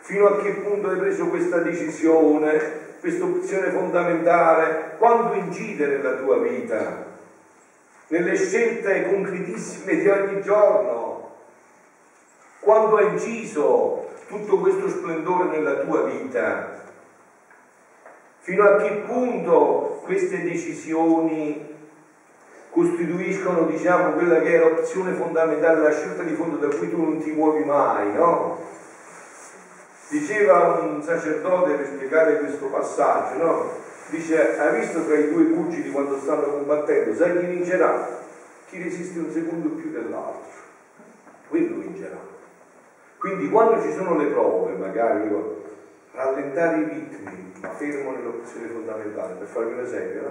fino 0.00 0.26
a 0.26 0.36
che 0.38 0.52
punto 0.52 0.88
hai 0.88 0.96
preso 0.96 1.26
questa 1.26 1.58
decisione, 1.58 2.96
questa 3.00 3.24
opzione 3.24 3.70
fondamentale, 3.70 4.94
quanto 4.96 5.34
incide 5.34 5.86
nella 5.86 6.12
tua 6.12 6.38
vita, 6.38 7.04
nelle 8.06 8.36
scelte 8.36 9.06
concretissime 9.06 9.96
di 9.96 10.08
ogni 10.08 10.40
giorno, 10.40 11.01
quanto 12.62 12.96
ha 12.96 13.02
inciso 13.02 14.08
tutto 14.28 14.58
questo 14.58 14.88
splendore 14.88 15.48
nella 15.48 15.80
tua 15.80 16.04
vita, 16.04 16.80
fino 18.38 18.64
a 18.64 18.76
che 18.76 19.02
punto 19.04 20.00
queste 20.04 20.42
decisioni 20.42 21.70
costituiscono 22.70 23.66
diciamo 23.66 24.12
quella 24.12 24.40
che 24.40 24.54
è 24.54 24.58
l'opzione 24.58 25.12
fondamentale, 25.12 25.82
la 25.82 25.92
scelta 25.92 26.22
di 26.22 26.34
fondo 26.34 26.56
da 26.56 26.74
cui 26.74 26.88
tu 26.88 27.02
non 27.02 27.18
ti 27.18 27.32
muovi 27.32 27.64
mai, 27.64 28.12
no? 28.12 28.60
Diceva 30.08 30.78
un 30.82 31.02
sacerdote 31.02 31.72
per 31.72 31.86
spiegare 31.86 32.38
questo 32.38 32.66
passaggio, 32.66 33.42
no? 33.42 33.70
Dice, 34.08 34.56
hai 34.58 34.78
visto 34.78 35.04
tra 35.04 35.16
i 35.16 35.32
due 35.32 35.44
pugili 35.44 35.90
quando 35.90 36.16
stanno 36.18 36.44
combattendo, 36.44 37.14
sai 37.14 37.38
chi 37.38 37.46
vincerà? 37.46 38.20
Chi 38.68 38.80
resiste 38.80 39.18
un 39.18 39.32
secondo 39.32 39.70
più 39.70 39.90
dell'altro. 39.90 40.60
Quello 41.48 41.76
vincerà. 41.78 42.32
Quindi 43.22 43.50
quando 43.50 43.80
ci 43.80 43.92
sono 43.92 44.18
le 44.18 44.26
prove, 44.32 44.72
magari 44.72 45.28
io 45.28 45.62
rallentare 46.10 46.78
i 46.78 46.84
ritmi, 46.88 47.52
ma 47.60 47.68
fermo 47.68 48.10
nell'opzione 48.10 48.66
fondamentale. 48.66 49.34
Per 49.34 49.46
farvi 49.46 49.74
un 49.74 49.78
esempio, 49.78 50.22
no? 50.22 50.30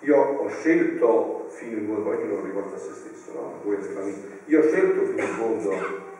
io 0.00 0.16
ho 0.16 0.48
scelto 0.48 1.46
fino 1.50 1.78
in 1.78 1.86
fondo, 1.86 2.08
ognuno 2.10 2.34
lo 2.34 2.44
ricorda 2.44 2.74
a 2.74 2.78
se 2.78 2.92
stesso, 2.92 3.32
no? 3.34 3.72
Io 4.46 4.58
ho 4.58 4.62
scelto 4.66 5.04
fino 5.04 5.22
in 5.22 5.28
fondo 5.28 5.70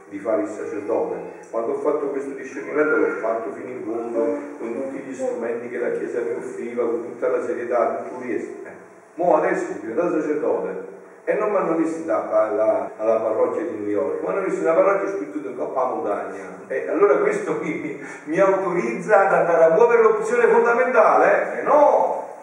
di 0.09 0.18
fare 0.20 0.42
il 0.42 0.49
sacerdote. 0.49 1.16
Quando 1.51 1.72
ho 1.72 1.78
fatto 1.80 2.11
questo 2.11 2.30
discernimento 2.30 2.94
l'ho 2.94 3.14
fatto 3.16 3.51
fino 3.51 3.68
in 3.68 3.82
fondo 3.82 4.38
con 4.57 4.74
tutti 4.74 5.03
gli 5.03 5.12
strumenti 5.12 5.68
che 5.68 5.78
la 5.78 5.90
Chiesa 5.90 6.20
mi 6.20 6.34
offriva, 6.34 6.86
con 6.86 7.03
tutta 7.07 7.26
la 7.26 7.44
serietà, 7.44 8.05
tutto 8.05 8.22
riesco. 8.22 8.53
Eh. 8.62 8.86
Mo 9.14 9.34
adesso 9.34 9.72
diventato 9.80 10.20
sacerdote 10.20 10.97
e 11.29 11.35
non 11.35 11.51
mi 11.51 11.57
hanno 11.59 11.74
visto 11.74 12.11
alla, 12.11 12.91
alla, 12.97 13.20
parrocchia 13.20 13.61
di 13.61 13.81
New 13.81 13.89
York, 13.89 14.22
mi 14.22 14.29
hanno 14.29 14.41
visto 14.41 14.62
una 14.62 14.72
parrocchia 14.72 15.11
scritta 15.11 15.47
in 15.47 15.59
coppa 15.59 15.85
montagna. 15.85 16.64
E 16.68 16.89
allora 16.89 17.18
questo 17.18 17.59
mi, 17.61 18.03
mi, 18.24 18.39
autorizza 18.39 19.26
ad 19.26 19.35
andare 19.35 19.64
a 19.64 19.68
muovere 19.74 20.01
l'opzione 20.01 20.47
fondamentale? 20.47 21.59
Eh 21.59 21.62
no! 21.64 22.35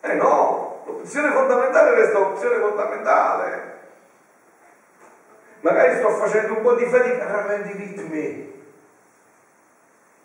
Eh 0.00 0.14
no! 0.14 0.82
L'opzione 0.86 1.30
fondamentale 1.30 1.94
resta 1.94 2.18
opzione 2.18 2.56
fondamentale. 2.56 3.78
Magari 5.60 5.98
sto 5.98 6.08
facendo 6.08 6.54
un 6.54 6.62
po' 6.62 6.74
di 6.74 6.86
fatica, 6.86 7.30
rallenti 7.30 7.76
i 7.76 7.76
ritmi. 7.76 8.64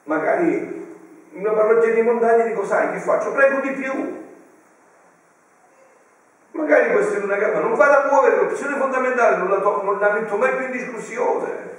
Magari 0.05 0.97
in 1.33 1.39
una 1.39 1.51
parrocchia 1.51 1.93
di 1.93 2.01
montagna 2.01 2.45
dico, 2.45 2.65
sai 2.65 2.93
che 2.93 2.97
faccio? 2.97 3.31
Prego 3.31 3.59
di 3.59 3.73
più. 3.73 4.25
Magari 6.67 6.91
questa 6.91 7.17
è 7.17 7.23
una 7.23 7.37
gamma, 7.37 7.59
non 7.59 7.75
vado 7.75 7.93
a 7.93 8.11
muovere 8.11 8.35
l'opzione 8.35 8.75
fondamentale, 8.75 9.37
non 9.37 9.49
la, 9.49 9.59
to- 9.59 9.83
non 9.85 9.99
la 9.99 10.09
metto 10.09 10.35
mai 10.35 10.53
più 10.53 10.65
in 10.65 10.71
discussione. 10.71 11.75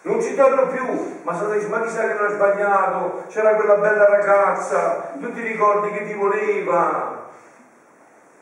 Non 0.00 0.18
ci 0.22 0.34
torno 0.34 0.68
più, 0.68 1.18
ma 1.24 1.36
se 1.36 1.52
dici, 1.52 1.68
ma 1.68 1.82
chissà 1.82 2.06
che 2.06 2.14
non 2.14 2.24
ha 2.24 2.30
sbagliato, 2.30 3.24
c'era 3.28 3.54
quella 3.54 3.74
bella 3.74 4.08
ragazza, 4.08 5.12
tu 5.20 5.30
ti 5.34 5.42
ricordi 5.42 5.90
che 5.90 6.06
ti 6.06 6.14
voleva, 6.14 7.26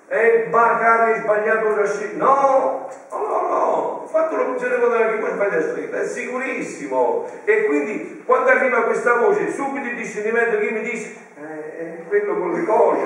e 0.07 0.47
magari 0.49 1.11
hai 1.11 1.19
sbagliato 1.19 1.67
una 1.67 1.85
scelta. 1.85 2.25
No, 2.25 2.89
no, 3.11 3.19
no, 3.19 3.49
no, 3.49 4.01
ho 4.05 4.07
fatto 4.07 4.37
l'opzione 4.37 4.79
contraria 4.79 5.09
che 5.09 5.17
poi 5.17 5.31
sbagliato 5.31 5.75
scelta, 5.75 6.01
è 6.01 6.05
sicurissimo. 6.05 7.27
E 7.43 7.65
quindi 7.65 8.23
quando 8.25 8.51
arriva 8.51 8.83
questa 8.83 9.15
voce, 9.15 9.51
subito 9.51 9.89
il 9.89 9.97
discernimento 9.97 10.59
che 10.59 10.71
mi 10.71 10.83
dice, 10.83 11.13
eh, 11.41 11.77
è 11.77 12.07
quello 12.07 12.39
con 12.39 12.53
le 12.53 12.65
cose, 12.65 13.03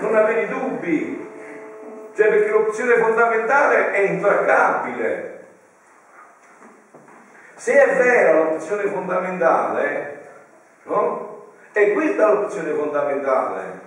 non 0.00 0.16
avere 0.16 0.48
dubbi. 0.48 1.25
Cioè 2.16 2.28
perché 2.28 2.48
l'opzione 2.48 2.96
fondamentale 2.96 3.90
è 3.90 3.98
intraccabile. 3.98 5.44
Se 7.56 7.78
è 7.78 7.94
vera 7.94 8.42
l'opzione 8.42 8.86
fondamentale, 8.86 10.20
no? 10.84 11.50
E 11.72 11.92
questa 11.92 12.32
l'opzione 12.32 12.72
fondamentale. 12.72 13.80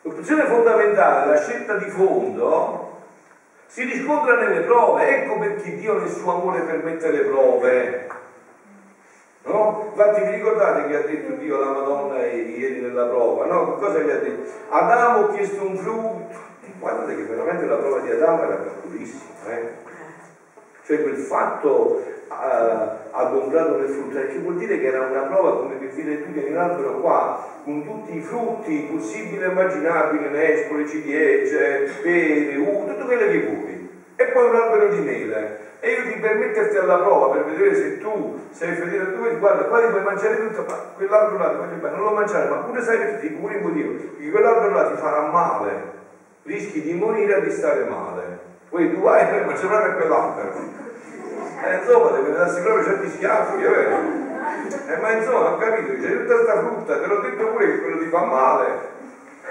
L'opzione 0.00 0.44
fondamentale, 0.46 1.30
la 1.30 1.40
scelta 1.40 1.74
di 1.74 1.88
fondo, 1.88 3.02
si 3.66 3.84
riscontra 3.84 4.34
nelle 4.34 4.62
prove. 4.62 5.06
Ecco 5.06 5.38
perché 5.38 5.76
Dio 5.76 5.96
nel 5.96 6.10
suo 6.10 6.32
amore 6.32 6.62
permette 6.62 7.08
le 7.08 7.20
prove. 7.20 8.08
No? 9.44 9.90
Infatti 9.90 10.22
vi 10.22 10.30
ricordate 10.30 10.88
che 10.88 10.96
ha 10.96 11.06
detto 11.06 11.32
Dio 11.34 11.56
alla 11.56 11.72
Madonna 11.72 12.24
ieri 12.24 12.80
nella 12.80 13.06
prova? 13.06 13.46
No? 13.46 13.76
Cosa 13.76 13.98
gli 13.98 14.10
ha 14.10 14.16
detto? 14.16 14.50
Adamo 14.68 15.26
ha 15.26 15.32
chiesto 15.32 15.66
un 15.66 15.76
frutto. 15.76 16.50
Guardate 16.78 17.16
che 17.16 17.22
veramente 17.22 17.66
la 17.66 17.76
prova 17.76 18.00
di 18.00 18.10
Adamo 18.10 18.42
era 18.42 18.54
piccolissima. 18.56 19.30
Eh? 19.48 19.80
Cioè 20.84 21.02
quel 21.02 21.16
fatto 21.16 22.02
uh, 22.28 23.10
adombrato 23.10 23.78
nel 23.78 23.88
frutto, 23.88 24.18
che 24.18 24.38
vuol 24.38 24.56
dire 24.56 24.78
che 24.78 24.86
era 24.86 25.06
una 25.06 25.22
prova 25.22 25.58
come 25.58 25.74
per 25.74 25.88
dire 25.90 26.24
tu 26.24 26.32
che 26.32 26.46
un 26.48 26.56
albero 26.56 27.00
qua, 27.00 27.46
con 27.64 27.84
tutti 27.84 28.16
i 28.16 28.20
frutti 28.20 28.88
possibili 28.90 29.42
e 29.42 29.48
immaginabili, 29.48 30.28
nespole, 30.28 30.86
ciliegie, 30.86 31.90
pere, 32.02 32.56
uva, 32.56 32.92
tutto 32.92 33.04
quello 33.06 33.26
che 33.26 33.40
vuoi. 33.42 33.90
E 34.16 34.24
poi 34.26 34.48
un 34.48 34.54
albero 34.54 34.88
di 34.88 35.00
mele. 35.00 35.58
E 35.84 35.90
io 35.90 36.06
ti 36.06 36.14
permetterti 36.14 36.76
alla 36.76 36.98
prova 36.98 37.34
per 37.34 37.44
vedere 37.44 37.74
se 37.74 37.98
tu 37.98 38.38
sei 38.52 38.72
fedele 38.72 39.02
a 39.02 39.06
tu, 39.10 39.36
guarda, 39.36 39.64
qua 39.64 39.80
ti 39.80 39.88
puoi 39.88 40.02
mangiare 40.04 40.38
tutto, 40.38 40.64
ma 40.68 40.74
quell'albero 40.94 41.38
là 41.38 41.48
ti 41.48 41.56
voglio 41.56 41.80
bene, 41.80 41.96
non 41.96 42.04
lo 42.04 42.12
mangiare, 42.12 42.48
ma 42.48 42.54
pure 42.58 42.80
sai 42.80 42.98
perché 42.98 43.18
ti 43.18 43.30
pure 43.30 43.54
il 43.54 43.62
motivo, 43.62 43.90
perché 43.90 44.30
quell'albero 44.30 44.72
là 44.74 44.84
ti 44.84 44.94
farà 44.94 45.22
male, 45.22 45.86
rischi 46.44 46.82
di 46.82 46.94
morire 46.94 47.38
e 47.38 47.40
di 47.42 47.50
stare 47.50 47.82
male. 47.82 48.38
Poi 48.68 48.94
tu 48.94 49.00
vai 49.00 49.26
e 49.36 49.40
mangi 49.44 49.66
proprio 49.66 49.94
quell'albero. 49.94 50.52
Eh, 51.64 51.74
insomma, 51.74 52.10
deve 52.10 52.30
darsi 52.30 52.60
proprio 52.60 52.84
certi 52.84 53.08
schiaffi, 53.08 53.60
è 53.60 53.68
vero? 53.68 53.96
Eh, 54.86 54.96
ma 54.98 55.10
insomma, 55.10 55.50
ho 55.50 55.56
capito, 55.56 56.00
c'è 56.00 56.16
tutta 56.16 56.34
questa 56.34 56.58
frutta, 56.58 57.00
te 57.00 57.06
l'ho 57.06 57.20
detto 57.22 57.44
pure 57.48 57.66
che 57.66 57.80
quello 57.80 57.98
ti 57.98 58.06
fa 58.06 58.22
male. 58.22 58.66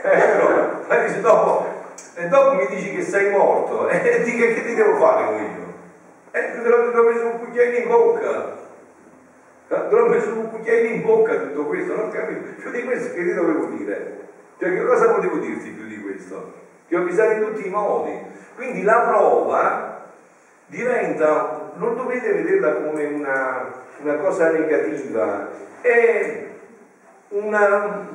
Eh, 0.01 0.17
però, 0.17 0.79
poi 0.87 1.05
dici 1.07 1.19
dopo, 1.19 1.67
e 2.13 2.25
dopo 2.27 2.53
mi 2.53 2.67
dici 2.67 2.93
che 2.93 3.01
sei 3.01 3.31
morto, 3.31 3.89
e 3.89 3.99
eh, 4.01 4.19
dici 4.23 4.37
che, 4.37 4.53
che 4.53 4.63
ti 4.63 4.73
devo 4.75 4.95
fare 4.95 5.35
io? 5.35 5.60
Eh, 6.31 6.61
te 6.61 6.69
l'ho 6.69 7.03
messo 7.03 7.25
un 7.25 7.39
cucchiaino 7.39 7.77
in 7.77 7.87
bocca. 7.87 8.57
Eh, 9.67 9.87
te 9.89 9.95
l'ho 9.95 10.07
messo 10.07 10.29
un 10.29 10.49
cucchiaino 10.49 10.95
in 10.95 11.01
bocca 11.01 11.35
tutto 11.35 11.65
questo, 11.65 11.95
non 11.95 12.07
ho 12.07 12.11
capito. 12.11 12.49
Più 12.57 12.71
di 12.71 12.83
questo 12.83 13.13
che 13.13 13.23
ti 13.23 13.33
dovevo 13.33 13.65
dire? 13.65 14.19
Cioè, 14.57 14.69
che 14.69 14.85
cosa 14.85 15.11
potevo 15.11 15.37
dirti 15.37 15.69
più 15.69 15.87
di 15.87 16.01
questo? 16.01 16.53
Ti 16.87 16.95
ho 16.95 16.99
avvisato 16.99 17.31
in 17.31 17.45
tutti 17.45 17.67
i 17.67 17.69
modi. 17.69 18.17
Quindi 18.55 18.83
la 18.83 18.99
prova 18.99 20.05
diventa 20.67 21.71
non 21.75 21.95
dovete 21.95 22.31
vederla 22.31 22.75
come 22.75 23.05
una, 23.05 23.73
una 24.01 24.15
cosa 24.15 24.51
negativa, 24.51 25.49
è 25.81 26.47
una 27.29 28.07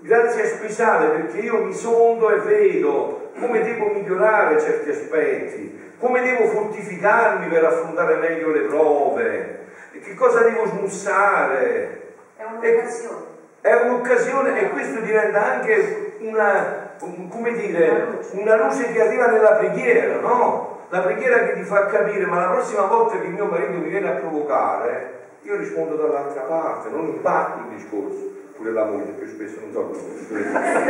grazia 0.00 0.44
speciale 0.46 1.08
perché 1.20 1.38
io 1.38 1.64
mi 1.64 1.74
sondo 1.74 2.30
e 2.30 2.38
vedo 2.38 3.30
come 3.38 3.62
devo 3.62 3.92
migliorare 3.92 4.60
certi 4.60 4.90
aspetti, 4.90 5.78
come 5.98 6.20
devo 6.22 6.46
fortificarmi 6.46 7.46
per 7.48 7.64
affrontare 7.64 8.16
meglio 8.16 8.50
le 8.50 8.60
prove, 8.60 9.66
che 10.02 10.14
cosa 10.14 10.42
devo 10.42 10.66
smussare. 10.66 12.14
È 12.36 12.44
un'occasione. 12.44 13.26
È 13.60 13.74
un'occasione 13.74 14.60
e 14.60 14.70
questo 14.70 15.00
diventa 15.00 15.52
anche 15.52 16.16
una, 16.20 16.92
come 17.28 17.52
dire, 17.52 18.20
una 18.32 18.56
luce 18.56 18.92
che 18.92 19.00
arriva 19.00 19.26
nella 19.26 19.52
preghiera, 19.52 20.20
no? 20.20 20.78
la 20.90 21.00
preghiera 21.00 21.44
che 21.44 21.54
ti 21.54 21.62
fa 21.64 21.86
capire, 21.86 22.24
ma 22.26 22.46
la 22.46 22.52
prossima 22.52 22.82
volta 22.82 23.18
che 23.18 23.26
mio 23.26 23.44
marito 23.46 23.78
mi 23.78 23.88
viene 23.88 24.08
a 24.08 24.14
provocare, 24.14 25.16
io 25.42 25.56
rispondo 25.56 25.96
dall'altra 25.96 26.42
parte, 26.42 26.88
non 26.88 27.08
imparto 27.08 27.68
il 27.68 27.76
discorso. 27.76 28.36
Pure 28.56 28.72
la 28.72 28.84
moglie 28.84 29.12
più 29.12 29.28
spesso 29.28 29.60
non 29.60 29.72
so 29.72 29.82
come 29.82 30.87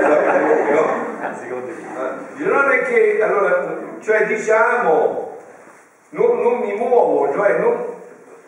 non 2.36 2.70
è 2.70 2.82
che 2.82 3.22
allora, 3.22 3.76
cioè 4.00 4.26
diciamo, 4.26 5.36
non, 6.10 6.40
non 6.40 6.58
mi 6.60 6.74
muovo, 6.74 7.32
cioè 7.32 7.58
non, 7.58 7.96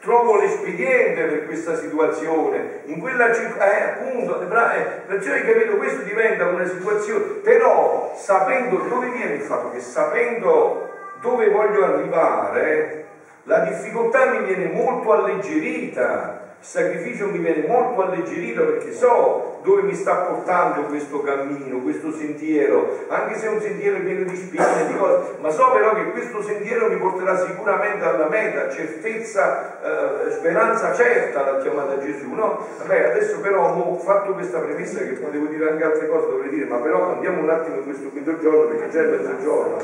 trovo 0.01 0.37
l'espediente 0.37 1.25
per 1.25 1.47
questa 1.47 1.77
situazione, 1.77 2.81
in 2.85 3.01
quella 3.01 3.33
circostanza, 3.35 3.77
eh, 3.77 3.83
appunto, 3.83 4.41
eh, 4.41 4.83
perciò 5.07 5.33
hai 5.33 5.45
capito, 5.45 5.77
questo 5.77 6.03
diventa 6.03 6.47
una 6.47 6.67
situazione, 6.67 7.25
però 7.43 8.15
sapendo 8.17 8.79
dove 8.89 9.11
viene 9.11 9.35
il 9.35 9.43
fatto 9.43 9.71
che 9.71 9.81
sapendo 9.81 10.89
dove 11.21 11.51
voglio 11.51 11.85
arrivare, 11.85 13.05
la 13.45 13.59
difficoltà 13.61 14.31
mi 14.31 14.45
viene 14.45 14.73
molto 14.73 15.13
alleggerita 15.13 16.50
il 16.61 16.67
sacrificio 16.67 17.27
mi 17.29 17.39
viene 17.39 17.67
molto 17.67 18.03
alleggerito 18.03 18.65
perché 18.65 18.93
so 18.93 19.61
dove 19.63 19.81
mi 19.83 19.95
sta 19.95 20.15
portando 20.17 20.83
questo 20.83 21.23
cammino, 21.23 21.79
questo 21.79 22.13
sentiero, 22.13 23.07
anche 23.09 23.39
se 23.39 23.47
è 23.47 23.49
un 23.49 23.61
sentiero 23.61 23.99
pieno 24.01 24.25
di 24.25 24.37
spine, 24.37 24.87
di 24.87 24.97
cose, 24.97 25.37
ma 25.41 25.51
so 25.51 25.71
però 25.71 25.95
che 25.95 26.11
questo 26.11 26.43
sentiero 26.43 26.89
mi 26.89 26.97
porterà 26.97 27.47
sicuramente 27.47 28.05
alla 28.05 28.29
meta, 28.29 28.71
certezza, 28.71 29.81
eh, 29.83 30.31
speranza 30.33 30.95
certa 30.95 31.51
l'ha 31.51 31.59
chiamata 31.61 31.99
Gesù, 31.99 32.33
no? 32.35 32.67
Vabbè, 32.79 33.11
adesso 33.11 33.41
però 33.41 33.75
ho 33.75 33.99
fatto 33.99 34.35
questa 34.35 34.59
premessa 34.59 35.01
che 35.01 35.13
potevo 35.13 35.47
dire 35.47 35.71
anche 35.71 35.85
altre 35.85 36.09
cose, 36.09 36.29
dovrei 36.29 36.51
dire, 36.51 36.67
ma 36.67 36.77
però 36.77 37.13
andiamo 37.13 37.41
un 37.43 37.51
attimo 37.51 37.77
in 37.77 37.85
questo 37.85 38.09
quinto 38.09 38.39
giorno 38.39 38.65
perché 38.75 38.91
già 38.91 39.01
è 39.01 39.07
mezzogiorno. 39.07 39.79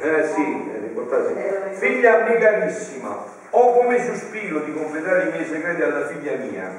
Eh 0.00 0.26
sì, 0.34 0.70
è 0.72 0.86
importante. 0.86 1.70
Figlia 1.72 2.24
mia 2.26 2.38
carissima, 2.38 3.40
ho 3.54 3.78
come 3.78 4.02
sospiro 4.02 4.60
di 4.60 4.72
completare 4.72 5.24
i 5.24 5.30
miei 5.30 5.44
segreti 5.44 5.82
alla 5.82 6.06
figlia 6.06 6.36
mia, 6.36 6.70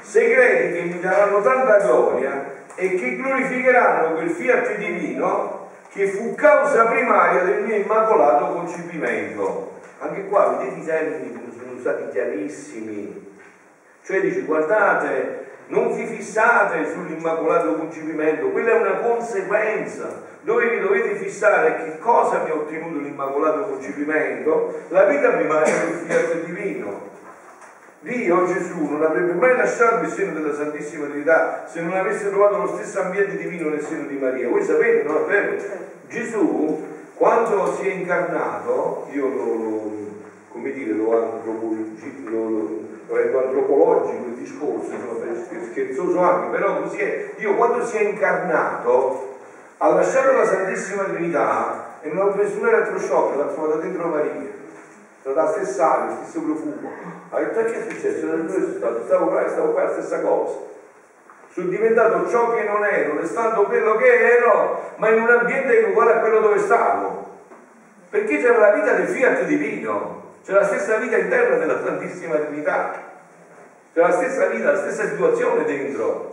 segreti 0.00 0.72
che 0.72 0.82
mi 0.84 1.00
daranno 1.00 1.42
tanta 1.42 1.76
gloria 1.76 2.58
e 2.74 2.94
che 2.94 3.16
glorificheranno 3.16 4.14
quel 4.14 4.30
fiat 4.30 4.76
divino 4.76 5.68
che 5.90 6.06
fu 6.06 6.34
causa 6.34 6.86
primaria 6.86 7.42
del 7.42 7.64
mio 7.64 7.74
immacolato 7.74 8.46
concepimento. 8.46 9.80
Anche 9.98 10.26
qua 10.28 10.56
vedete 10.56 10.80
i 10.80 10.84
termini 10.86 11.32
come 11.34 11.52
sono 11.52 11.72
usati 11.72 12.08
chiarissimi. 12.08 13.36
Cioè 14.02 14.20
dice 14.22 14.40
guardate, 14.40 15.48
non 15.66 15.94
vi 15.94 16.06
fissate 16.06 16.90
sull'immacolato 16.92 17.74
concepimento, 17.74 18.48
quella 18.48 18.70
è 18.70 18.80
una 18.80 18.98
conseguenza 19.00 20.28
dove 20.42 20.68
vi 20.70 20.80
dovete 20.80 21.14
fissare 21.16 21.76
che 21.76 21.98
cosa 21.98 22.42
mi 22.42 22.50
ha 22.50 22.54
ottenuto 22.54 22.98
l'immacolato 22.98 23.68
concepimento, 23.68 24.82
la 24.88 25.04
vita 25.04 25.30
primaria 25.30 25.74
del 25.84 25.94
fiat 26.06 26.44
divino. 26.44 27.08
Dio 28.00 28.46
Gesù 28.46 28.86
non 28.88 29.02
avrebbe 29.02 29.34
mai 29.34 29.56
lasciato 29.56 30.04
il 30.04 30.10
seno 30.10 30.32
della 30.32 30.54
Santissima 30.54 31.06
Trinità 31.06 31.66
se 31.66 31.82
non 31.82 31.92
avesse 31.92 32.30
trovato 32.30 32.56
lo 32.56 32.66
stesso 32.68 33.00
ambiente 33.00 33.36
divino 33.36 33.68
nel 33.68 33.82
seno 33.82 34.06
di 34.06 34.16
Maria. 34.16 34.48
Voi 34.48 34.62
sapete, 34.62 35.02
no? 35.02 35.26
Vero? 35.26 35.56
Gesù, 36.08 36.82
quando 37.14 37.74
si 37.74 37.86
è 37.86 37.92
incarnato, 37.92 39.06
io 39.12 39.28
lo, 39.28 39.44
lo 39.44 39.92
come 40.50 40.72
dire, 40.72 40.92
lo, 40.92 41.34
antropologi, 41.34 42.24
lo, 42.24 42.48
lo, 42.48 42.86
lo 43.06 43.38
antropologico 43.38 44.24
il 44.28 44.34
discorso, 44.34 44.92
scherzoso 45.70 46.18
anche, 46.20 46.56
però 46.56 46.80
così 46.80 46.98
è. 46.98 47.30
Dio 47.36 47.54
quando 47.54 47.84
si 47.84 47.96
è 47.96 48.02
incarnato 48.02 49.39
ha 49.82 49.88
lasciato 49.88 50.32
la 50.32 50.44
Santissima 50.44 51.04
Trinità 51.04 51.98
e 52.02 52.08
non 52.08 52.18
ha 52.18 52.22
avuto 52.28 52.42
nessun 52.42 52.66
elettroshock, 52.66 53.36
l'ha 53.36 53.44
trovata 53.44 53.80
dentro 53.80 54.08
Maria 54.08 54.58
la 55.34 55.46
stessa 55.48 55.92
aria, 55.92 56.16
lo 56.16 56.22
stesso 56.22 56.40
profumo. 56.44 56.90
Ha 57.30 57.38
detto 57.38 57.64
che 57.64 57.86
è 57.86 57.90
successo? 57.90 58.26
Sono 58.26 58.48
stato, 58.76 59.02
stavo 59.04 59.26
qua 59.26 59.44
e 59.44 59.48
stavo 59.48 59.72
qua 59.72 59.84
la 59.84 59.92
stessa 59.92 60.20
cosa. 60.20 60.58
Sono 61.52 61.68
diventato 61.68 62.28
ciò 62.28 62.54
che 62.54 62.62
non 62.64 62.84
ero, 62.84 63.18
restando 63.18 63.62
quello 63.64 63.96
che 63.96 64.38
ero, 64.38 64.92
ma 64.96 65.08
in 65.08 65.22
un 65.22 65.28
ambiente 65.28 65.78
uguale 65.90 66.14
a 66.14 66.18
quello 66.20 66.40
dove 66.40 66.58
stavo. 66.58 67.28
Perché 68.08 68.38
c'era 68.38 68.58
la 68.58 68.72
vita 68.72 68.92
del 68.92 69.08
fiat 69.08 69.44
divino, 69.44 70.34
c'è 70.44 70.52
la 70.52 70.64
stessa 70.64 70.96
vita 70.96 71.16
interna 71.16 71.56
della 71.56 71.82
Santissima 71.82 72.36
Trinità, 72.36 72.92
c'è 73.92 74.00
la 74.00 74.12
stessa 74.12 74.46
vita, 74.46 74.72
la 74.72 74.78
stessa 74.78 75.06
situazione 75.06 75.64
dentro. 75.64 76.29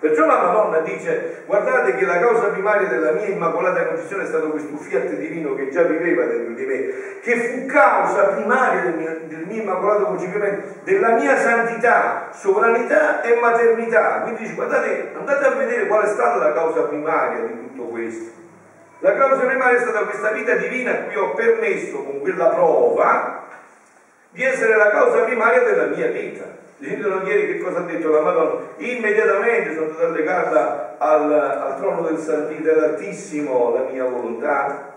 Perciò 0.00 0.26
la 0.26 0.42
Madonna 0.42 0.78
dice, 0.78 1.42
guardate 1.46 1.96
che 1.96 2.04
la 2.04 2.20
causa 2.20 2.48
primaria 2.48 2.86
della 2.86 3.10
mia 3.12 3.26
immacolata 3.26 3.86
concezione 3.86 4.22
è 4.22 4.26
stato 4.26 4.50
questo 4.50 4.76
fiat 4.76 5.08
divino 5.14 5.56
che 5.56 5.70
già 5.70 5.82
viveva 5.82 6.24
dentro 6.24 6.54
di 6.54 6.64
me, 6.64 7.20
che 7.20 7.36
fu 7.36 7.66
causa 7.66 8.26
primaria 8.26 8.82
del 8.82 8.94
mio, 8.94 9.18
del 9.24 9.44
mio 9.46 9.62
immacolato 9.62 10.04
concepimento, 10.04 10.78
della 10.84 11.14
mia 11.14 11.36
santità, 11.36 12.28
sovranità 12.30 13.22
e 13.22 13.40
maternità. 13.40 14.20
Quindi 14.20 14.42
dice, 14.42 14.54
guardate, 14.54 15.10
andate 15.16 15.44
a 15.44 15.50
vedere 15.50 15.86
qual 15.88 16.04
è 16.04 16.08
stata 16.08 16.36
la 16.36 16.52
causa 16.52 16.82
primaria 16.82 17.40
di 17.46 17.58
tutto 17.66 17.88
questo. 17.88 18.30
La 19.00 19.14
causa 19.14 19.46
primaria 19.46 19.78
è 19.78 19.80
stata 19.80 20.04
questa 20.04 20.30
vita 20.30 20.54
divina 20.54 20.92
a 20.92 21.02
cui 21.02 21.16
ho 21.16 21.34
permesso 21.34 22.04
con 22.04 22.20
quella 22.20 22.46
prova 22.46 23.46
di 24.30 24.44
essere 24.44 24.76
la 24.76 24.90
causa 24.90 25.22
primaria 25.22 25.62
della 25.62 25.86
mia 25.86 26.06
vita. 26.06 26.66
Leggendo 26.80 27.26
ieri 27.26 27.46
che 27.48 27.58
cosa 27.58 27.78
ha 27.78 27.82
detto 27.82 28.08
la 28.08 28.20
Madonna? 28.20 28.60
Immediatamente 28.76 29.74
sono 29.74 29.86
andata 29.86 30.08
legata 30.10 30.94
al, 30.98 31.32
al 31.32 31.76
trono 31.76 32.02
del 32.02 32.18
Santì 32.18 32.62
dell'Altissimo 32.62 33.74
la 33.74 33.90
mia 33.90 34.04
volontà. 34.04 34.94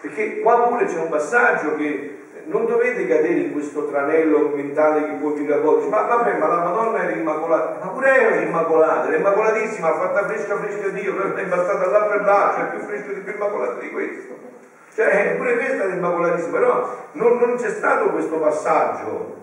Perché 0.00 0.40
qua 0.40 0.66
pure 0.66 0.86
c'è 0.86 0.98
un 0.98 1.10
passaggio 1.10 1.76
che 1.76 2.18
non 2.46 2.66
dovete 2.66 3.06
cadere 3.06 3.34
in 3.34 3.52
questo 3.52 3.86
tranello 3.86 4.48
mentale 4.52 5.06
che 5.06 5.12
poi 5.12 5.34
vi 5.34 5.46
racconta. 5.46 5.86
Ma 5.86 6.02
vabbè, 6.02 6.38
ma 6.38 6.46
la 6.48 6.64
Madonna 6.64 7.02
era 7.04 7.12
immacolata, 7.12 7.84
ma 7.84 7.90
pure 7.92 8.20
era 8.20 8.34
immacolata, 8.40 9.06
era 9.06 9.16
immacolatissima, 9.16 9.92
fatta 9.92 10.24
fresca 10.26 10.56
fresca 10.56 10.88
Dio, 10.88 11.34
è 11.36 11.40
imbastata 11.40 11.86
là 11.86 12.00
per 12.06 12.22
là, 12.22 12.54
cioè 12.56 12.70
più 12.70 12.80
fresca 12.80 13.12
di 13.12 13.20
più 13.20 13.34
immacolata 13.34 13.78
di 13.78 13.90
questo. 13.90 14.38
Cioè, 14.92 15.34
pure 15.36 15.56
questa 15.56 15.84
è 15.84 15.92
immacolatissima, 15.92 16.58
però 16.58 16.96
non, 17.12 17.38
non 17.38 17.54
c'è 17.54 17.68
stato 17.68 18.10
questo 18.10 18.40
passaggio 18.40 19.39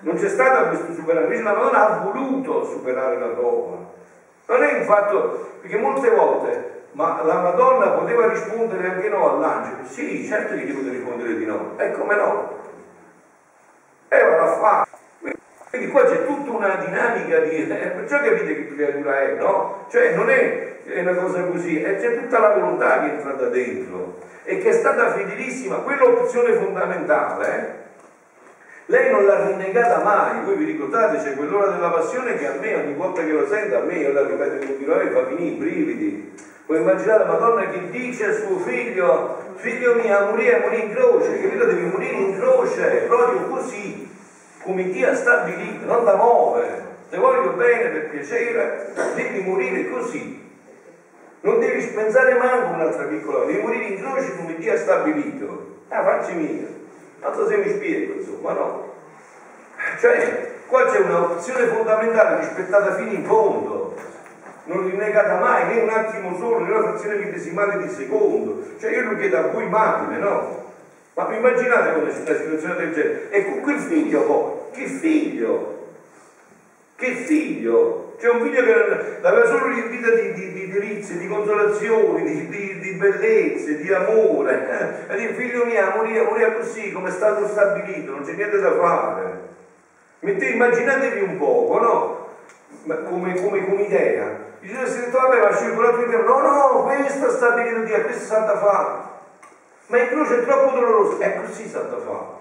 non 0.00 0.16
c'è 0.16 0.28
stato 0.28 0.68
questo 0.68 0.92
superamento, 0.92 1.42
la 1.42 1.52
Madonna 1.52 1.88
ha 1.88 1.98
voluto 1.98 2.64
superare 2.64 3.18
la 3.18 3.26
prova. 3.26 3.76
Non 4.46 4.62
è 4.62 4.78
un 4.78 4.84
fatto, 4.84 5.56
perché 5.60 5.76
molte 5.76 6.10
volte, 6.10 6.82
ma 6.92 7.22
la 7.22 7.40
Madonna 7.40 7.90
poteva 7.90 8.28
rispondere 8.28 8.88
anche 8.88 9.08
no 9.08 9.30
all'angelo. 9.30 9.84
Sì, 9.84 10.26
certo 10.26 10.54
che 10.54 10.60
gli 10.62 10.72
poteva 10.72 10.92
rispondere 10.92 11.36
di 11.36 11.44
no. 11.44 11.74
E 11.76 11.92
come 11.92 12.14
no? 12.14 12.56
Eva 14.08 14.36
l'ha 14.36 14.52
fatto. 14.52 14.96
Quindi 15.70 15.88
qua 15.88 16.04
c'è 16.04 16.24
tutta 16.24 16.50
una 16.50 16.76
dinamica 16.76 17.40
di... 17.40 17.68
Eh, 17.68 17.88
perciò 17.88 18.20
capite 18.20 18.54
che 18.54 18.74
creatura 18.74 19.20
è, 19.20 19.34
no? 19.34 19.84
Cioè 19.90 20.14
non 20.14 20.30
è 20.30 20.78
una 20.96 21.14
cosa 21.14 21.42
così, 21.44 21.82
c'è 21.82 22.18
tutta 22.18 22.38
la 22.38 22.54
volontà 22.54 23.00
che 23.00 23.06
è 23.06 23.12
entrata 23.14 23.48
dentro 23.48 24.16
e 24.44 24.58
che 24.58 24.70
è 24.70 24.72
stata 24.72 25.12
fedelissima, 25.12 25.76
quell'opzione 25.76 26.54
fondamentale, 26.54 27.54
eh? 27.54 27.87
Lei 28.90 29.10
non 29.10 29.26
l'ha 29.26 29.44
rinnegata 29.44 30.02
mai, 30.02 30.40
voi 30.46 30.56
vi 30.56 30.72
ricordate, 30.72 31.18
c'è 31.22 31.36
quell'ora 31.36 31.72
della 31.72 31.90
passione 31.90 32.38
che 32.38 32.46
a 32.46 32.54
me 32.58 32.74
ogni 32.74 32.94
volta 32.94 33.22
che 33.22 33.32
lo 33.32 33.46
sento, 33.46 33.76
a 33.76 33.80
me, 33.80 33.96
io 33.96 34.14
la 34.14 34.24
ripeto 34.24 34.64
continuamente, 34.64 35.12
fa 35.12 35.20
venire 35.24 35.50
i 35.50 35.58
brividi. 35.58 36.34
Puoi 36.64 36.78
immaginare 36.78 37.18
la 37.18 37.26
Madonna 37.26 37.66
che 37.66 37.90
dice 37.90 38.24
al 38.28 38.32
suo 38.32 38.56
figlio, 38.56 39.52
figlio 39.56 39.92
mio, 39.92 40.24
morire, 40.30 40.60
morire 40.60 40.80
in 40.80 40.90
croce, 40.90 41.38
capito? 41.38 41.64
Devi 41.66 41.82
morire 41.82 42.16
in 42.16 42.38
croce, 42.38 43.04
proprio 43.06 43.42
così, 43.48 44.08
come 44.62 44.88
Dio 44.88 45.10
ha 45.10 45.14
stabilito, 45.14 45.84
non 45.84 46.04
da 46.04 46.14
muovere. 46.14 46.82
Te 47.10 47.18
voglio 47.18 47.50
bene 47.50 47.88
per 47.88 48.08
piacere, 48.08 48.90
devi 49.14 49.40
morire 49.40 49.86
così. 49.90 50.46
Non 51.40 51.58
devi 51.58 51.84
pensare 51.88 52.32
manco 52.36 52.72
un'altra 52.72 53.04
piccola, 53.04 53.44
devi 53.44 53.60
morire 53.60 53.84
in 53.84 54.00
croce 54.00 54.34
come 54.34 54.56
Dio 54.56 54.72
ha 54.72 54.76
stabilito. 54.78 55.76
Ah, 55.88 56.02
facci 56.02 56.32
mia. 56.32 56.77
So 57.20 57.46
se 57.46 57.56
mi 57.56 57.70
spiego, 57.70 58.14
insomma, 58.14 58.52
no? 58.52 58.92
Cioè, 60.00 60.56
qua 60.66 60.86
c'è 60.86 60.98
un'opzione 60.98 61.66
fondamentale 61.66 62.40
rispettata 62.40 62.94
fino 62.94 63.12
in 63.12 63.24
fondo, 63.24 63.94
non 64.64 64.88
rinnegata 64.88 65.38
mai, 65.38 65.66
né 65.66 65.82
un 65.82 65.88
attimo 65.88 66.36
solo, 66.36 66.60
né 66.60 66.70
una 66.70 66.88
frazione 66.90 67.16
millesimale 67.16 67.78
di 67.78 67.88
secondo. 67.88 68.62
Cioè, 68.78 68.90
io 68.90 69.10
lo 69.10 69.16
chiedo 69.16 69.38
a 69.38 69.42
voi 69.48 69.64
immagine, 69.64 70.18
no? 70.18 70.66
Ma 71.14 71.34
immaginate 71.34 71.94
come 71.94 72.10
c'è 72.10 72.20
una 72.20 72.38
situazione 72.38 72.76
del 72.76 72.92
genere. 72.92 73.30
E 73.30 73.44
con 73.44 73.60
quel 73.60 73.78
figlio 73.78 74.22
poi, 74.22 74.52
che 74.72 74.86
figlio? 74.86 75.86
Che 76.96 77.14
figlio? 77.14 78.07
C'è 78.18 78.28
un 78.28 78.42
figlio 78.42 78.64
che 78.64 79.18
aveva 79.22 79.46
solo 79.46 79.66
riempita 79.68 80.10
di, 80.10 80.32
di, 80.32 80.52
di 80.52 80.72
delizie, 80.72 81.18
di 81.18 81.28
consolazioni, 81.28 82.24
di, 82.24 82.48
di, 82.48 82.78
di 82.80 82.90
bellezze, 82.94 83.76
di 83.76 83.92
amore. 83.92 85.06
E 85.08 85.16
dice, 85.16 85.34
figlio 85.34 85.64
mio, 85.64 85.90
morire 85.94 86.56
così 86.56 86.90
come 86.90 87.10
è 87.10 87.12
stato 87.12 87.46
stabilito, 87.46 88.10
non 88.10 88.24
c'è 88.24 88.32
niente 88.32 88.58
da 88.58 88.74
fare. 88.74 89.40
Mette, 90.18 90.46
immaginatevi 90.46 91.20
un 91.20 91.38
poco, 91.38 91.78
no? 91.78 92.26
Come, 93.08 93.34
come, 93.34 93.64
come 93.64 93.82
idea. 93.82 94.46
Dice, 94.58 94.86
si 94.88 94.98
è 94.98 95.04
detto, 95.04 95.18
vabbè, 95.18 95.38
ma 95.38 95.56
circolato 95.56 96.00
il 96.00 96.08
no, 96.08 96.40
no, 96.40 96.82
questo 96.82 97.28
è 97.28 97.30
stabilito 97.30 97.82
Dio, 97.82 98.02
questo 98.02 98.22
è 98.24 98.26
Santa 98.26 98.58
Fa. 98.58 99.10
Ma 99.86 99.98
in 99.98 100.08
croce 100.08 100.40
è 100.40 100.44
troppo 100.44 100.72
doloroso, 100.72 101.20
è 101.20 101.40
così 101.40 101.68
Santa 101.68 101.98
Fa. 101.98 102.36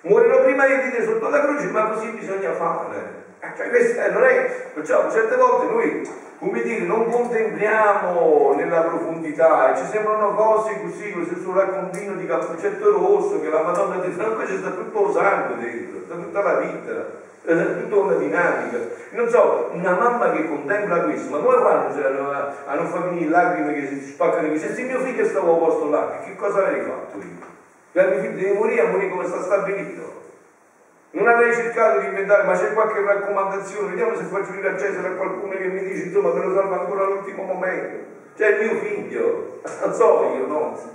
Muoiono 0.00 0.42
prima 0.42 0.66
di 0.66 0.88
dire 0.88 1.04
sotto 1.04 1.28
la 1.28 1.42
croce, 1.42 1.66
ma 1.66 1.90
così 1.90 2.08
bisogna 2.08 2.52
fare. 2.52 3.23
Cioè, 3.56 3.68
questo, 3.68 4.00
eh, 4.00 4.10
non 4.10 4.24
è, 4.24 4.70
perciò 4.72 5.10
certe 5.10 5.36
volte 5.36 5.66
noi, 5.66 6.08
come 6.38 6.62
dire, 6.62 6.84
non 6.84 7.10
contempliamo 7.10 8.54
nella 8.56 8.80
profondità 8.80 9.72
e 9.72 9.78
ci 9.78 9.86
sembrano 9.86 10.34
cose 10.34 10.80
così, 10.80 11.12
questo 11.12 11.38
suo 11.38 11.54
raccontino 11.54 12.14
di 12.14 12.26
Cappuccetto 12.26 12.90
Rosso 12.90 13.40
che 13.40 13.48
la 13.48 13.62
Madonna 13.62 13.96
no, 13.96 14.34
qua 14.34 14.44
c'è 14.44 14.56
sta 14.56 14.70
tutto 14.70 15.06
il 15.06 15.12
sangue 15.14 15.56
dentro, 15.58 16.00
sta 16.04 16.14
tutta 16.14 16.42
la 16.42 16.54
vita, 16.58 17.22
è 17.44 17.80
tutta 17.82 17.96
una 17.96 18.14
dinamica. 18.14 18.78
Non 19.10 19.28
so, 19.28 19.70
una 19.72 19.92
mamma 19.92 20.32
che 20.32 20.48
contempla 20.48 21.02
questo, 21.02 21.30
ma 21.30 21.38
come 21.38 21.62
fanno 21.62 21.94
cioè, 21.94 22.04
a, 22.04 22.54
a, 22.66 22.74
non 22.74 22.86
far 22.86 23.08
venire 23.10 23.30
lacrime 23.30 23.74
che 23.74 23.86
si 23.86 24.00
spaccano? 24.00 24.48
Dice, 24.48 24.74
se 24.74 24.82
mio 24.82 25.00
figlio 25.00 25.24
stavo 25.26 25.54
a 25.54 25.58
posto 25.58 25.90
là, 25.90 26.20
che 26.24 26.34
cosa 26.36 26.58
avrei 26.58 26.82
fatto 26.82 27.18
io? 27.18 27.52
Per 27.92 28.08
mio 28.10 28.20
figlio 28.20 28.40
deve 28.40 28.58
morire, 28.58 28.88
morire 28.88 29.10
come 29.10 29.26
sta 29.26 29.42
stabilito. 29.42 30.13
Non 31.14 31.28
avrei 31.28 31.54
cercato 31.54 32.00
di 32.00 32.06
inventare, 32.06 32.42
ma 32.42 32.58
c'è 32.58 32.72
qualche 32.72 33.00
raccomandazione, 33.00 33.90
vediamo 33.90 34.16
se 34.16 34.24
faccio 34.24 34.50
venire 34.50 34.70
a 34.70 34.76
Cesare 34.76 35.06
a 35.06 35.12
qualcuno 35.12 35.52
che 35.52 35.68
mi 35.68 35.84
dice, 35.84 36.06
insomma, 36.06 36.32
te 36.32 36.40
lo 36.40 36.52
salva 36.52 36.80
ancora 36.80 37.04
all'ultimo 37.04 37.44
momento. 37.44 38.04
C'è 38.36 38.48
il 38.48 38.64
mio 38.64 38.80
figlio, 38.80 39.60
non 39.80 39.94
so 39.94 40.34
io, 40.36 40.46
no? 40.48 40.92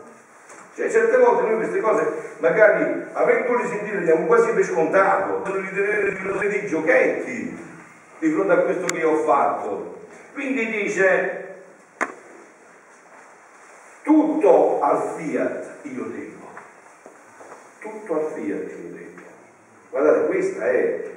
Cioè, 0.76 0.89
certe 0.89 1.17
volte 1.17 1.43
noi 1.43 1.55
queste 1.55 1.80
cose, 1.80 2.11
magari, 2.39 3.05
avendole 3.13 3.65
sentire, 3.67 4.03
diamo 4.03 4.26
quasi 4.26 4.51
per 4.51 4.65
scontato, 4.65 5.36
per 5.36 5.53
ritenere 5.53 6.49
dei 6.49 6.67
giochetti 6.67 7.57
di 8.20 8.32
fronte 8.34 8.51
a 8.51 8.57
questo 8.57 8.86
che 8.93 9.03
ho 9.05 9.15
fatto. 9.24 10.01
Quindi 10.34 10.65
dice, 10.65 11.63
tutto 14.03 14.82
al 14.82 15.13
fiat 15.15 15.76
io 15.84 16.03
devo, 16.03 16.47
tutto 17.80 18.13
al 18.15 18.32
fiat 18.34 18.70
io 18.70 18.89
devo. 18.91 18.98
Guardate, 19.89 20.27
questa 20.27 20.69
è 20.69 21.09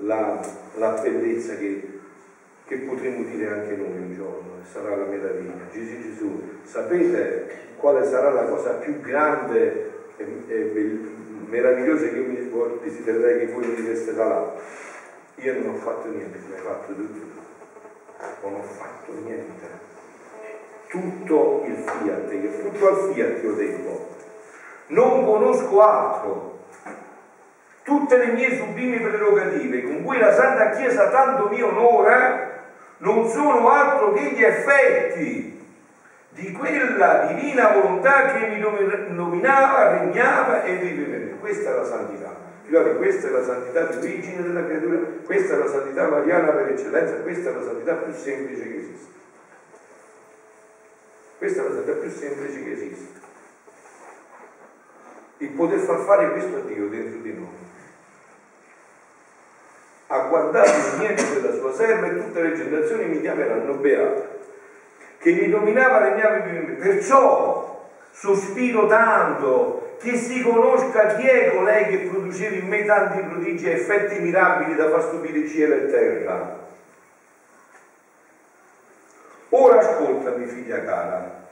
la, 0.00 0.40
la 0.74 0.90
bellezza 1.00 1.54
che, 1.56 2.00
che, 2.66 2.76
potremo 2.78 3.22
dire 3.22 3.48
anche 3.52 3.76
noi 3.76 3.96
un 3.98 4.14
giorno, 4.14 4.50
sarà 4.70 4.96
la 4.96 5.04
meraviglia. 5.04 5.52
Gesù 5.70 6.00
Gesù, 6.00 6.42
sapete 6.64 7.74
quale 7.76 8.04
sarà 8.04 8.30
la 8.30 8.44
cosa 8.44 8.70
più 8.74 9.00
grande 9.00 9.92
e, 10.16 10.42
e 10.48 11.00
meravigliosa 11.48 12.08
che 12.08 12.16
io 12.16 12.26
mi 12.26 12.80
desidererei 12.82 13.46
che 13.46 13.52
voi 13.52 13.66
mi 13.66 13.74
direste 13.76 14.14
da 14.14 14.26
là? 14.26 14.54
Io 15.36 15.52
non 15.60 15.74
ho 15.74 15.78
fatto 15.78 16.08
niente, 16.08 16.40
come 16.40 16.56
hai 16.56 16.62
fatto 16.62 16.94
tutto 16.94 17.20
Non 18.42 18.54
ho 18.54 18.62
fatto 18.62 19.12
niente. 19.22 19.84
Tutto 20.88 21.64
il 21.66 21.76
fiat, 21.76 22.62
tutto 22.62 22.88
al 22.88 23.12
fiat 23.12 23.42
io 23.42 23.52
devo. 23.52 24.08
Non 24.88 25.24
conosco 25.24 25.80
altro 25.80 26.55
tutte 27.86 28.16
le 28.16 28.32
mie 28.32 28.56
sublimi 28.56 28.98
prerogative 28.98 29.84
con 29.84 30.02
cui 30.02 30.18
la 30.18 30.34
Santa 30.34 30.70
Chiesa 30.70 31.08
tanto 31.08 31.48
mi 31.48 31.62
onora 31.62 32.64
non 32.98 33.28
sono 33.28 33.70
altro 33.70 34.12
che 34.12 34.32
gli 34.32 34.42
effetti 34.42 35.64
di 36.30 36.52
quella 36.52 37.26
divina 37.26 37.68
volontà 37.68 38.32
che 38.32 38.48
mi 38.48 38.58
nominava, 38.58 39.98
regnava 39.98 40.64
e 40.64 40.74
viveva. 40.76 41.36
Questa 41.36 41.70
è 41.70 41.76
la 41.76 41.84
santità. 41.84 42.34
Figlioli, 42.64 42.96
questa 42.96 43.28
è 43.28 43.30
la 43.30 43.44
santità 43.44 43.84
di 43.84 43.96
origine 43.98 44.42
della 44.42 44.64
creatura, 44.64 44.98
questa 45.24 45.54
è 45.54 45.58
la 45.58 45.68
santità 45.68 46.08
mariana 46.08 46.50
per 46.50 46.68
eccellenza, 46.70 47.14
questa 47.22 47.50
è 47.50 47.52
la 47.52 47.62
santità 47.62 47.94
più 47.94 48.12
semplice 48.12 48.62
che 48.62 48.76
esiste. 48.76 49.12
Questa 51.38 51.60
è 51.60 51.64
la 51.64 51.70
santità 51.74 51.92
più 51.92 52.10
semplice 52.10 52.64
che 52.64 52.72
esiste. 52.72 53.20
Il 55.38 55.50
poter 55.50 55.78
far 55.78 56.00
fare 56.00 56.32
questo 56.32 56.56
a 56.56 56.60
Dio 56.60 56.88
dentro 56.88 57.20
di 57.20 57.32
noi. 57.32 57.64
Ha 60.08 60.18
guardato 60.28 60.70
il 60.70 60.98
niente 60.98 61.40
della 61.40 61.54
sua 61.54 61.72
serva 61.72 62.06
e 62.06 62.16
tutte 62.16 62.40
le 62.40 62.54
generazioni 62.54 63.04
mi 63.06 63.20
chiameranno 63.20 63.74
beato. 63.74 64.34
Che 65.18 65.32
mi 65.32 65.48
dominava 65.48 66.08
regnava 66.08 66.36
in 66.36 66.64
me. 66.66 66.72
Perciò 66.74 67.88
sospiro 68.12 68.86
tanto 68.86 69.96
che 69.98 70.16
si 70.16 70.42
conosca 70.42 71.16
chi 71.16 71.26
è 71.26 71.54
colei 71.54 71.88
che 71.88 72.08
produceva 72.08 72.54
in 72.54 72.68
me 72.68 72.84
tanti 72.84 73.20
prodigi 73.20 73.66
e 73.68 73.72
effetti 73.72 74.20
mirabili 74.20 74.74
da 74.74 74.90
far 74.90 75.02
stupire 75.02 75.46
cielo 75.48 75.74
e 75.74 75.86
terra 75.86 76.64
Ora 79.50 79.78
ascoltami, 79.78 80.46
figlia 80.46 80.82
cara, 80.82 81.46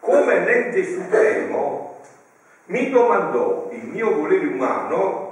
come 0.00 0.44
l'ente 0.44 0.84
supremo 0.84 2.00
mi 2.66 2.90
domandò 2.90 3.68
il 3.72 3.84
mio 3.84 4.14
volere 4.14 4.46
umano, 4.46 5.29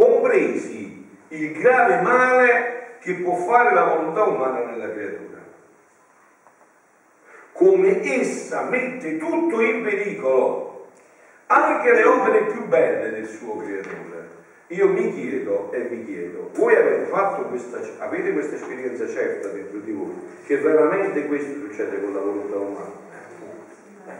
compresi 0.00 1.06
il 1.28 1.52
grave 1.52 2.00
male 2.00 2.96
che 3.00 3.14
può 3.14 3.34
fare 3.34 3.74
la 3.74 3.84
volontà 3.84 4.22
umana 4.22 4.64
nella 4.64 4.90
creatura. 4.90 5.38
Come 7.52 8.02
essa 8.02 8.62
mette 8.62 9.18
tutto 9.18 9.60
in 9.60 9.82
pericolo, 9.82 10.88
anche 11.46 11.92
le 11.92 12.04
opere 12.04 12.44
più 12.44 12.64
belle 12.66 13.10
del 13.10 13.26
suo 13.26 13.56
creatore. 13.58 13.98
Io 14.68 14.88
mi 14.88 15.12
chiedo 15.12 15.70
e 15.72 15.80
vi 15.80 16.04
chiedo, 16.06 16.50
voi 16.54 16.76
avete 16.76 17.04
fatto 17.06 17.42
questa, 17.42 17.80
avete 17.98 18.32
questa 18.32 18.54
esperienza 18.54 19.06
certa 19.06 19.48
dentro 19.48 19.80
di 19.80 19.90
voi, 19.90 20.14
che 20.46 20.56
veramente 20.58 21.26
questo 21.26 21.52
succede 21.58 22.00
con 22.00 22.14
la 22.14 22.20
volontà 22.20 22.56
umana? 22.56 23.09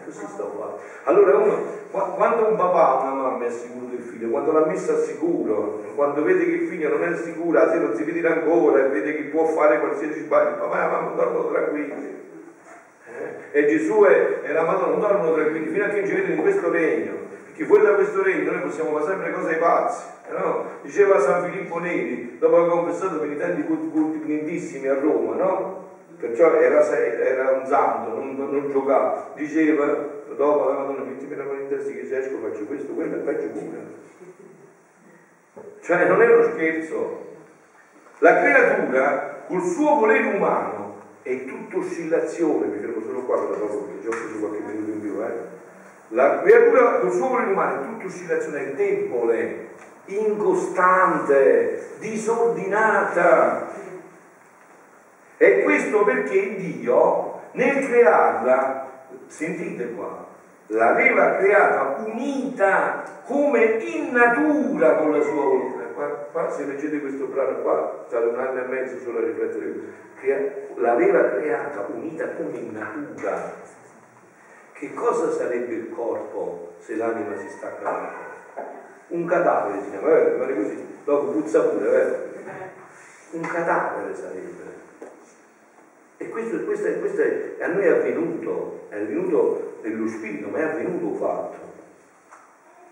Così 0.04 0.26
sto 0.26 0.44
qua. 0.44 0.76
Allora 1.04 1.36
uno, 1.36 1.64
quando 1.90 2.48
un 2.48 2.56
papà 2.56 2.98
o 2.98 3.02
una 3.02 3.22
mamma 3.22 3.46
è 3.46 3.50
sicuro 3.50 3.86
del 3.86 4.00
figlio, 4.02 4.28
quando 4.30 4.52
l'ha 4.52 4.66
messo 4.66 4.92
al 4.92 4.98
sicuro, 4.98 5.82
quando 5.94 6.22
vede 6.22 6.44
che 6.44 6.50
il 6.50 6.68
figlio 6.68 6.88
non 6.88 7.04
è 7.04 7.16
sicuro, 7.16 7.70
se 7.70 7.78
non 7.78 7.94
si 7.94 8.02
vede 8.04 8.26
ancora 8.26 8.84
e 8.84 8.88
vede 8.88 9.16
che 9.16 9.22
può 9.24 9.44
fare 9.46 9.80
qualsiasi 9.80 10.20
sbaglio, 10.20 10.58
papà 10.58 10.86
e 10.86 10.90
mamma 10.90 11.10
dormono 11.14 11.50
tranquilli. 11.50 12.18
Eh? 13.52 13.58
E 13.58 13.66
Gesù 13.66 14.04
e, 14.04 14.40
e 14.42 14.52
la 14.52 14.62
Madonna 14.62 14.86
non 14.86 15.00
dormono 15.00 15.34
tranquilli 15.34 15.70
fino 15.70 15.84
a 15.84 15.88
che 15.88 16.06
ci 16.06 16.14
vedono 16.14 16.34
in 16.34 16.40
questo 16.40 16.70
regno 16.70 17.28
che 17.60 17.66
fuori 17.66 17.82
da 17.82 17.92
questo 17.92 18.22
regno 18.22 18.52
noi 18.52 18.62
possiamo 18.62 18.92
fare 18.92 19.04
sempre 19.04 19.32
cose 19.32 19.52
ai 19.52 19.58
pazzi. 19.58 20.04
No? 20.30 20.64
Diceva 20.80 21.20
San 21.20 21.44
Filippo 21.44 21.78
Neri, 21.78 22.38
dopo 22.38 22.56
aver 22.56 22.70
confessato 22.70 23.18
penitenti 23.18 23.64
cultissimi 23.64 24.86
a 24.86 24.98
Roma, 24.98 25.34
no? 25.34 25.89
Perciò 26.20 26.52
era, 26.52 26.86
era 26.86 27.50
un 27.52 27.66
santo, 27.66 28.14
non, 28.14 28.36
non, 28.36 28.70
giocava. 28.70 29.32
Diceva, 29.34 29.86
dopo 30.36 30.68
la 30.68 30.78
Madonna, 30.78 31.02
mettimi 31.02 31.34
la 31.34 31.44
mano 31.44 31.60
in 31.60 31.68
testa 31.68 31.90
che 31.92 32.04
se 32.04 32.18
esco 32.18 32.36
faccio 32.38 32.64
questo, 32.66 32.92
quello 32.92 33.16
è 33.16 33.18
peggio 33.20 33.48
pure. 33.48 33.98
Cioè 35.80 36.06
non 36.06 36.20
è 36.20 36.30
uno 36.30 36.42
scherzo. 36.42 37.28
La 38.18 38.38
creatura, 38.38 39.44
col 39.46 39.62
suo 39.62 39.94
volere 39.94 40.34
umano, 40.34 40.98
è 41.22 41.46
tutta 41.46 41.78
oscillazione, 41.78 42.66
mi 42.66 42.78
fermo 42.78 43.00
solo 43.00 43.22
qua, 43.24 43.36
dopo 43.36 43.84
perché 43.84 44.02
già 44.02 44.08
ho 44.08 44.10
preso 44.10 44.38
qualche 44.40 44.60
minuto 44.60 44.90
in 44.90 45.00
più, 45.00 45.22
eh? 45.22 45.58
La 46.08 46.42
creatura 46.42 46.98
col 46.98 47.12
suo 47.12 47.28
volere 47.28 47.52
umano 47.52 47.80
è 47.80 47.84
tutta 47.86 48.04
oscillazione, 48.04 48.58
è 48.58 48.74
debole, 48.74 49.68
incostante, 50.04 51.88
disordinata. 51.98 53.68
E 55.42 55.62
questo 55.62 56.04
perché 56.04 56.56
Dio 56.56 57.40
nel 57.52 57.86
crearla, 57.86 59.06
sentite 59.26 59.94
qua, 59.94 60.26
l'aveva 60.66 61.36
creata 61.36 62.02
unita 62.04 63.02
come 63.24 63.64
in 63.64 64.12
natura 64.12 64.96
con 64.96 65.12
la 65.16 65.22
sua 65.22 65.42
volontà. 65.42 65.84
Qua, 65.94 66.06
qua, 66.30 66.50
se 66.50 66.66
leggete 66.66 67.00
questo 67.00 67.24
brano 67.24 67.62
qua, 67.62 68.04
state 68.06 68.26
un 68.26 68.38
anno 68.38 68.64
e 68.64 68.66
mezzo 68.66 68.98
solo 68.98 69.16
a 69.16 69.22
riflettere, 69.22 70.68
l'aveva 70.74 71.30
creata 71.30 71.86
unita 71.90 72.28
come 72.32 72.58
in 72.58 72.72
natura 72.72 73.52
che 74.74 74.92
cosa 74.92 75.30
sarebbe 75.30 75.74
il 75.74 75.90
corpo 75.90 76.74
se 76.78 76.96
l'anima 76.96 77.36
si 77.38 77.48
stacca 77.48 77.82
dal 77.82 77.94
corpo? 77.94 78.70
Un 79.08 79.24
cadavere 79.24 79.82
si 79.82 79.90
chiama, 79.90 80.06
vero? 80.06 80.32
Rimane 80.32 80.54
così, 80.54 80.86
dopo 81.04 81.32
puzza 81.32 81.62
pure, 81.62 81.88
vero? 81.88 82.16
Un 83.32 83.40
cadavere 83.40 84.14
sarebbe. 84.14 84.60
E 86.40 86.48
questo, 86.48 86.64
questo, 86.64 86.98
questo 87.00 87.20
è, 87.20 87.56
a 87.60 87.66
noi 87.66 87.84
è 87.84 87.88
avvenuto, 87.88 88.86
è 88.88 88.96
avvenuto 88.96 89.78
nello 89.82 90.08
spirito, 90.08 90.48
ma 90.48 90.58
è 90.58 90.62
avvenuto 90.62 91.14
fatto. 91.16 91.58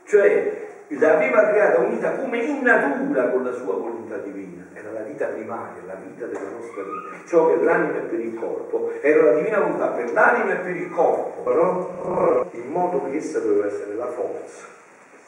Cioè, 0.04 0.66
l'aveva 0.88 1.48
creata 1.48 1.80
unita 1.80 2.12
come 2.16 2.44
in 2.44 2.62
natura 2.62 3.30
con 3.30 3.44
la 3.44 3.52
sua 3.52 3.74
volontà 3.74 4.18
divina, 4.18 4.66
era 4.74 4.92
la 4.92 5.00
vita 5.00 5.26
primaria, 5.26 5.82
la 5.86 5.94
vita 5.94 6.26
della 6.26 6.50
nostra 6.50 6.82
vita, 6.82 7.26
ciò 7.26 7.48
che 7.48 7.62
l'anima 7.62 7.98
è 7.98 8.02
per 8.02 8.20
il 8.20 8.34
corpo, 8.34 8.92
era 9.00 9.24
la 9.24 9.32
divina 9.32 9.60
volontà 9.60 9.88
per 9.88 10.12
l'anima 10.12 10.52
e 10.52 10.56
per 10.56 10.76
il 10.76 10.90
corpo, 10.90 11.52
no? 11.52 12.48
in 12.52 12.70
modo 12.70 13.04
che 13.04 13.16
essa 13.16 13.38
doveva 13.38 13.66
essere 13.66 13.94
la 13.94 14.08
forza, 14.08 14.66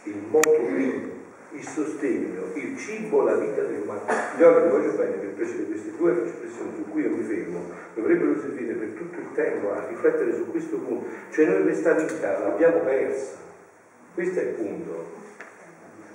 il 0.04 0.22
moto 0.28 0.50
primo, 0.50 1.08
il 1.52 1.66
sostegno, 1.66 2.52
il 2.54 2.78
cibo, 2.78 3.22
la 3.22 3.34
vita 3.34 3.62
dell'umano. 3.62 4.02
Gli 4.36 4.42
organi, 4.42 4.70
voglio 4.70 4.92
bene 4.92 5.20
che 5.20 5.34
queste 5.34 5.96
due 5.96 6.24
espressioni 6.24 6.72
su 6.76 6.90
cui 6.90 7.02
io 7.02 7.10
mi 7.10 7.22
fermo, 7.22 7.64
dovrebbero 7.94 8.40
servire 8.40 8.74
per 8.74 8.88
tutto 8.88 9.18
il 9.18 9.32
tempo 9.34 9.72
a 9.72 9.86
riflettere 9.88 10.34
su 10.34 10.50
questo 10.50 10.76
punto, 10.78 11.06
cioè 11.30 11.46
noi 11.46 11.62
questa 11.62 11.92
vita 11.94 12.38
l'abbiamo 12.38 12.78
persa, 12.80 13.36
questo 14.14 14.40
è 14.40 14.42
il 14.42 14.48
punto 14.50 15.18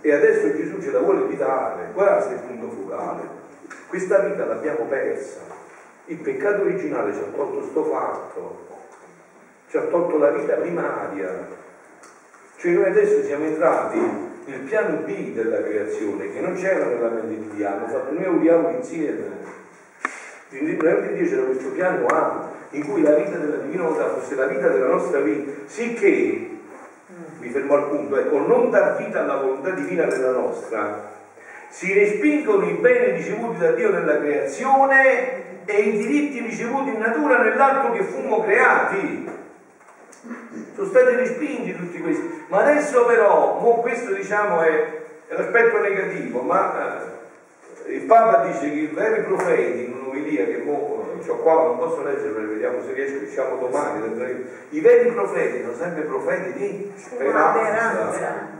e 0.01 0.13
adesso 0.13 0.55
Gesù 0.55 0.79
ce 0.81 0.91
la 0.91 0.99
vuole 0.99 1.25
ridare, 1.25 1.89
guarda 1.91 2.31
il 2.31 2.39
punto 2.41 2.69
focale. 2.69 3.21
Questa 3.87 4.19
vita 4.19 4.45
l'abbiamo 4.45 4.85
persa. 4.85 5.41
Il 6.05 6.17
peccato 6.17 6.61
originale 6.61 7.11
ci 7.11 7.21
ha 7.21 7.35
tolto 7.35 7.63
sto 7.63 7.83
fatto, 7.85 8.67
ci 9.67 9.77
ha 9.77 9.81
tolto 9.81 10.19
la 10.19 10.29
vita 10.29 10.53
primaria. 10.57 11.47
Cioè 12.57 12.71
noi 12.73 12.85
adesso 12.85 13.23
siamo 13.23 13.45
entrati 13.45 14.24
nel 14.45 14.59
piano 14.59 14.97
B 14.97 15.33
della 15.33 15.61
creazione 15.63 16.31
che 16.31 16.39
non 16.39 16.53
c'era 16.53 16.85
nella 16.85 17.09
mente 17.09 17.27
di 17.27 17.49
Dio, 17.55 17.67
hanno 17.67 17.87
fatto 17.87 18.13
noi 18.13 18.25
odiamo 18.25 18.69
insieme. 18.69 19.53
Nella 20.49 20.93
mente 20.93 21.13
di 21.13 21.19
Dio 21.19 21.29
c'era 21.29 21.41
questo 21.43 21.69
piano 21.69 22.05
A 22.07 22.51
in 22.71 22.87
cui 22.87 23.01
la 23.01 23.15
vita 23.15 23.37
della 23.37 23.57
divina 23.57 23.83
volontà 23.83 24.09
fosse 24.09 24.35
la 24.35 24.45
vita 24.45 24.67
della 24.67 24.87
nostra 24.87 25.19
vita, 25.19 25.51
sicché 25.65 26.49
mi 27.39 27.49
fermo 27.49 27.75
al 27.75 27.89
punto, 27.89 28.17
ecco, 28.17 28.39
non 28.39 28.69
dar 28.69 28.97
vita 28.97 29.21
alla 29.21 29.37
volontà 29.37 29.71
divina 29.71 30.05
della 30.05 30.31
nostra, 30.31 31.13
si 31.69 31.93
respingono 31.93 32.67
i 32.67 32.73
beni 32.73 33.17
ricevuti 33.17 33.59
da 33.59 33.71
Dio 33.71 33.91
nella 33.91 34.17
creazione 34.19 35.63
e 35.65 35.79
i 35.79 35.97
diritti 35.97 36.39
ricevuti 36.39 36.89
in 36.89 36.99
natura 36.99 37.41
nell'atto 37.41 37.91
che 37.91 38.03
fummo 38.03 38.41
creati. 38.41 39.43
Sono 40.73 40.87
stati 40.87 41.15
respinti 41.15 41.75
tutti 41.75 41.99
questi. 41.99 42.43
Ma 42.47 42.59
adesso 42.59 43.05
però, 43.05 43.57
questo 43.81 44.13
diciamo 44.13 44.61
è, 44.61 45.03
l'aspetto 45.27 45.79
negativo, 45.79 46.41
ma 46.41 47.01
eh, 47.85 47.93
il 47.93 48.03
Papa 48.03 48.45
dice 48.45 48.71
che 48.71 48.79
i 48.79 48.87
veri 48.87 49.23
profeti, 49.23 49.85
in 49.85 49.93
un'omelia 49.93 50.45
che 50.45 50.61
mo, 50.63 51.17
ho 51.27 51.35
qua, 51.37 51.53
non 51.53 51.77
posso 51.77 52.03
leggere, 52.03 52.45
vediamo 52.45 52.81
se 52.81 52.93
riesco, 52.93 53.19
diciamo 53.19 53.57
domani. 53.57 54.03
I 54.69 54.79
veri 54.79 55.11
profeti 55.11 55.61
sono 55.61 55.75
sempre 55.75 56.03
profeti 56.03 56.53
di 56.53 56.91
speranza. 56.95 58.54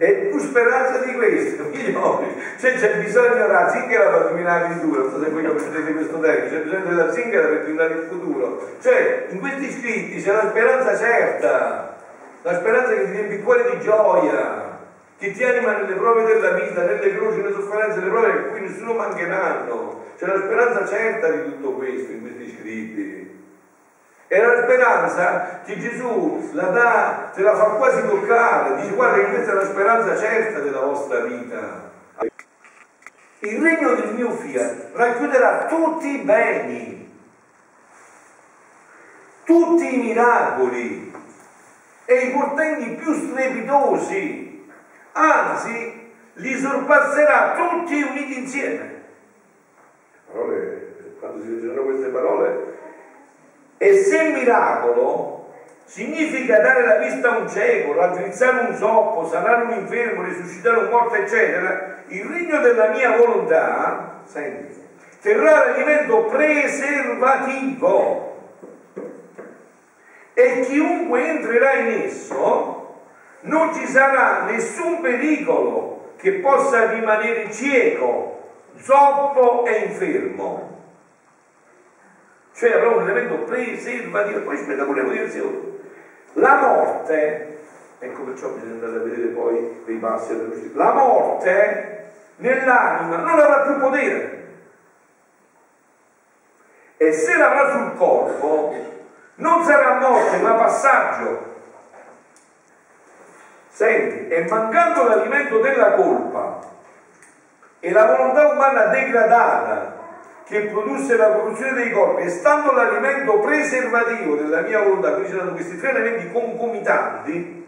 E 0.00 0.12
più 0.30 0.38
speranza 0.38 0.98
di 1.04 1.12
questo, 1.14 1.64
migliori. 1.74 2.26
Cioè 2.56 2.74
c'è 2.74 2.98
bisogno 2.98 3.34
della 3.34 3.68
zingara 3.68 4.10
per 4.10 4.28
dominare 4.28 4.68
il 4.68 4.72
futuro, 4.74 5.02
non 5.02 5.10
so 5.10 5.22
se 5.22 5.30
voi 5.30 5.44
comprendete 5.44 5.92
questo 5.92 6.20
tempo, 6.20 6.48
c'è 6.48 6.60
bisogno 6.60 6.84
della 6.84 7.12
zingara 7.12 7.46
per 7.48 7.62
dominare 7.62 7.94
il 7.94 8.06
futuro. 8.08 8.68
Cioè, 8.80 9.26
in 9.30 9.40
questi 9.40 9.72
scritti 9.72 10.22
c'è 10.22 10.32
la 10.32 10.48
speranza 10.50 10.96
certa, 10.96 11.96
la 12.42 12.54
speranza 12.54 12.94
che 12.94 13.04
ti 13.06 13.10
riempie 13.10 13.36
il 13.38 13.42
cuore 13.42 13.70
di 13.70 13.80
gioia, 13.80 14.78
che 15.18 15.32
ti 15.32 15.42
anima 15.42 15.78
nelle 15.78 15.94
prove 15.94 16.24
della 16.24 16.50
vita, 16.52 16.84
nelle 16.84 17.16
croci, 17.16 17.38
nelle 17.38 17.52
sofferenze, 17.52 17.98
nelle 17.98 18.10
prove 18.10 18.32
che 18.32 18.48
qui 18.50 18.60
nessuno 18.60 18.94
mancheranno. 18.94 20.06
C'è 20.16 20.26
la 20.26 20.36
speranza 20.36 20.86
certa 20.86 21.28
di 21.28 21.42
tutto 21.44 21.72
questo 21.72 22.12
in 22.12 22.20
questi 22.20 22.56
scritti. 22.56 23.27
E 24.30 24.40
la 24.40 24.62
speranza 24.62 25.60
che 25.64 25.78
Gesù 25.78 26.50
la 26.52 26.66
dà, 26.66 27.30
te 27.34 27.40
la 27.40 27.56
fa 27.56 27.64
quasi 27.76 28.06
toccare, 28.06 28.76
dice 28.76 28.94
guarda 28.94 29.16
che 29.16 29.30
questa 29.30 29.52
è 29.52 29.54
la 29.54 29.64
speranza 29.64 30.16
certa 30.16 30.58
della 30.60 30.80
vostra 30.80 31.20
vita. 31.20 31.90
Il 33.38 33.62
regno 33.62 33.94
del 33.94 34.12
mio 34.12 34.32
fiat 34.32 34.90
racchiuderà 34.92 35.64
tutti 35.66 36.08
i 36.08 36.18
beni, 36.18 37.16
tutti 39.44 39.94
i 39.94 39.98
miracoli 39.98 41.14
e 42.04 42.14
i 42.14 42.30
portenti 42.32 42.90
più 43.02 43.14
strepitosi, 43.14 44.70
anzi 45.12 46.12
li 46.34 46.58
sorpasserà 46.58 47.54
tutti 47.54 48.02
uniti 48.02 48.40
insieme. 48.40 49.02
Parole, 50.30 51.16
quando 51.18 51.42
si 51.42 51.54
leggeranno 51.54 51.82
queste 51.82 52.08
parole, 52.08 52.77
e 53.78 53.94
se 53.94 54.30
miracolo 54.30 55.52
significa 55.84 56.58
dare 56.58 56.84
la 56.84 56.96
vista 56.96 57.30
a 57.30 57.38
un 57.38 57.48
cieco, 57.48 57.94
raddrizzare 57.94 58.66
un 58.68 58.76
zoppo, 58.76 59.26
sanare 59.26 59.62
un 59.64 59.70
infermo, 59.78 60.24
risuscitare 60.24 60.76
un 60.78 60.88
morto, 60.90 61.14
eccetera, 61.14 62.02
il 62.08 62.24
regno 62.24 62.60
della 62.60 62.88
mia 62.88 63.16
volontà, 63.16 64.20
senti, 64.24 64.76
terrà 65.22 65.66
l'elemento 65.66 66.24
preservativo. 66.24 68.26
E 70.34 70.60
chiunque 70.60 71.26
entrerà 71.26 71.72
in 71.74 72.02
esso 72.02 72.74
non 73.40 73.72
ci 73.72 73.86
sarà 73.86 74.42
nessun 74.42 75.00
pericolo 75.00 76.10
che 76.16 76.32
possa 76.32 76.90
rimanere 76.90 77.52
cieco, 77.52 78.40
zoppo 78.76 79.64
e 79.64 79.84
infermo 79.86 80.77
cioè 82.58 82.72
avrà 82.72 82.88
un 82.88 83.08
elemento 83.08 83.44
preservativo, 83.44 84.40
poi 84.40 84.56
spiega 84.56 84.82
pure 84.82 85.02
le 85.02 85.08
posizioni. 85.08 85.80
La 86.32 86.56
morte, 86.56 87.58
ecco 88.00 88.22
perciò 88.22 88.48
bisogna 88.48 88.72
andare 88.72 88.96
a 88.96 89.04
vedere 89.04 89.28
poi 89.28 89.82
dei 89.84 89.96
passi 89.98 90.36
della 90.36 90.48
giustizia, 90.50 90.84
la 90.84 90.92
morte 90.92 92.10
nell'anima 92.36 93.18
non 93.18 93.38
avrà 93.38 93.60
più 93.60 93.78
potere. 93.78 94.46
E 96.96 97.12
se 97.12 97.36
l'avrà 97.36 97.70
sul 97.70 97.96
corpo, 97.96 98.74
non 99.36 99.64
sarà 99.64 100.00
morte 100.00 100.38
ma 100.38 100.54
passaggio. 100.54 101.54
Senti, 103.68 104.34
e 104.34 104.46
mancando 104.48 105.06
l'alimento 105.06 105.60
della 105.60 105.92
colpa 105.92 106.58
e 107.78 107.92
la 107.92 108.04
volontà 108.06 108.48
umana 108.48 108.86
degradata 108.86 109.97
che 110.48 110.62
produsse 110.62 111.14
la 111.16 111.32
corruzione 111.32 111.74
dei 111.74 111.92
corpi 111.92 112.22
e 112.22 112.30
stando 112.30 112.72
l'alimento 112.72 113.38
preservativo 113.38 114.34
della 114.34 114.62
mia 114.62 114.80
volontà, 114.80 115.12
quindi 115.12 115.30
c'erano 115.30 115.52
questi 115.52 115.78
tre 115.78 115.90
elementi 115.90 116.32
concomitanti, 116.32 117.66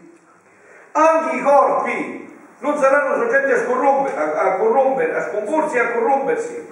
anche 0.93 1.35
i 1.35 1.41
corpi 1.43 2.39
non 2.57 2.77
saranno 2.77 3.17
soggetti 3.17 3.51
a, 3.51 3.63
scorrompere, 3.63 4.17
a, 4.17 4.39
a, 4.39 4.55
corrompere, 4.55 5.15
a 5.15 5.29
scomporsi 5.29 5.75
e 5.75 5.79
a 5.79 5.91
corrompersi 5.91 6.69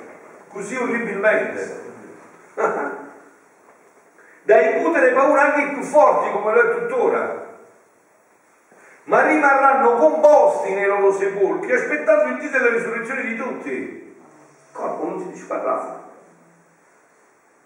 così 0.50 0.76
orribilmente. 0.76 1.88
da 4.42 4.62
incutere 4.62 5.12
paura 5.12 5.42
anche 5.42 5.62
i 5.62 5.74
più 5.74 5.84
forti 5.84 6.32
come 6.32 6.54
lo 6.54 6.60
è 6.60 6.80
tuttora, 6.80 7.46
ma 9.04 9.28
rimarranno 9.28 9.94
composti 9.94 10.74
nei 10.74 10.88
loro 10.88 11.12
sepolcri 11.12 11.72
aspettando 11.72 12.34
il 12.34 12.40
dì 12.40 12.50
della 12.50 12.70
risurrezione 12.70 13.22
di 13.22 13.36
tutti 13.36 14.09
corpo 14.72 15.06
non 15.06 15.20
si 15.20 15.30
disfarà 15.30 16.08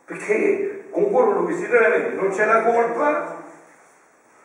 perché 0.05 0.87
concorrono 0.89 1.43
questi 1.43 1.67
tre 1.67 1.85
elementi 1.85 2.15
non 2.15 2.29
c'è 2.29 2.45
la 2.45 2.63
colpa 2.63 3.41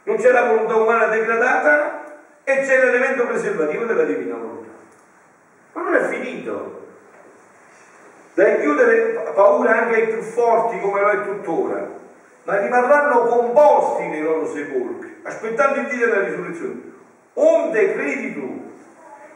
non 0.04 0.16
c'è 0.16 0.30
la 0.30 0.46
volontà 0.46 0.76
umana 0.76 1.06
degradata 1.06 2.04
e 2.44 2.60
c'è 2.62 2.82
l'elemento 2.82 3.26
preservativo 3.26 3.84
della 3.84 4.04
divina 4.04 4.36
volontà. 4.36 4.70
Ma 5.72 5.82
non 5.82 5.94
è 5.94 6.08
finito. 6.08 6.86
Da 8.32 8.54
chiudere 8.54 9.32
paura 9.34 9.82
anche 9.82 9.94
ai 9.96 10.08
più 10.08 10.22
forti 10.22 10.80
come 10.80 11.00
lo 11.00 11.08
è 11.10 11.22
tuttora 11.24 11.96
ma 12.44 12.58
rimarranno 12.60 13.26
composti 13.26 14.06
nei 14.06 14.22
loro 14.22 14.46
sepolcri 14.46 15.20
aspettando 15.24 15.80
il 15.80 15.88
dì 15.88 15.98
della 15.98 16.24
risurrezione. 16.24 16.80
Onde 17.34 17.92
credi 17.92 18.32
tu 18.32 18.67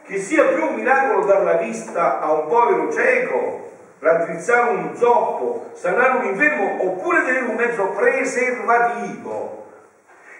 che 0.03 0.17
sia 0.17 0.45
più 0.45 0.67
un 0.67 0.75
miracolo 0.75 1.25
dar 1.25 1.43
la 1.43 1.53
vista 1.53 2.19
a 2.19 2.31
un 2.31 2.47
povero 2.47 2.91
cieco, 2.91 3.71
raddrizzare 3.99 4.71
un 4.71 4.95
zoppo, 4.95 5.71
sanare 5.73 6.17
un 6.17 6.25
infermo, 6.25 6.83
oppure 6.83 7.23
tenere 7.23 7.45
un 7.45 7.55
mezzo 7.55 7.85
preservativo, 7.87 9.71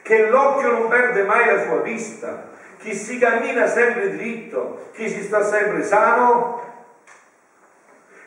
che 0.01 0.27
l'occhio 0.27 0.71
non 0.71 0.89
perde 0.89 1.23
mai 1.23 1.47
la 1.47 1.61
sua 1.63 1.79
vista, 1.79 2.49
che 2.77 2.93
si 2.93 3.17
cammina 3.17 3.65
sempre 3.67 4.09
dritto, 4.09 4.89
che 4.91 5.07
si 5.07 5.21
sta 5.21 5.41
sempre 5.41 5.83
sano? 5.83 6.61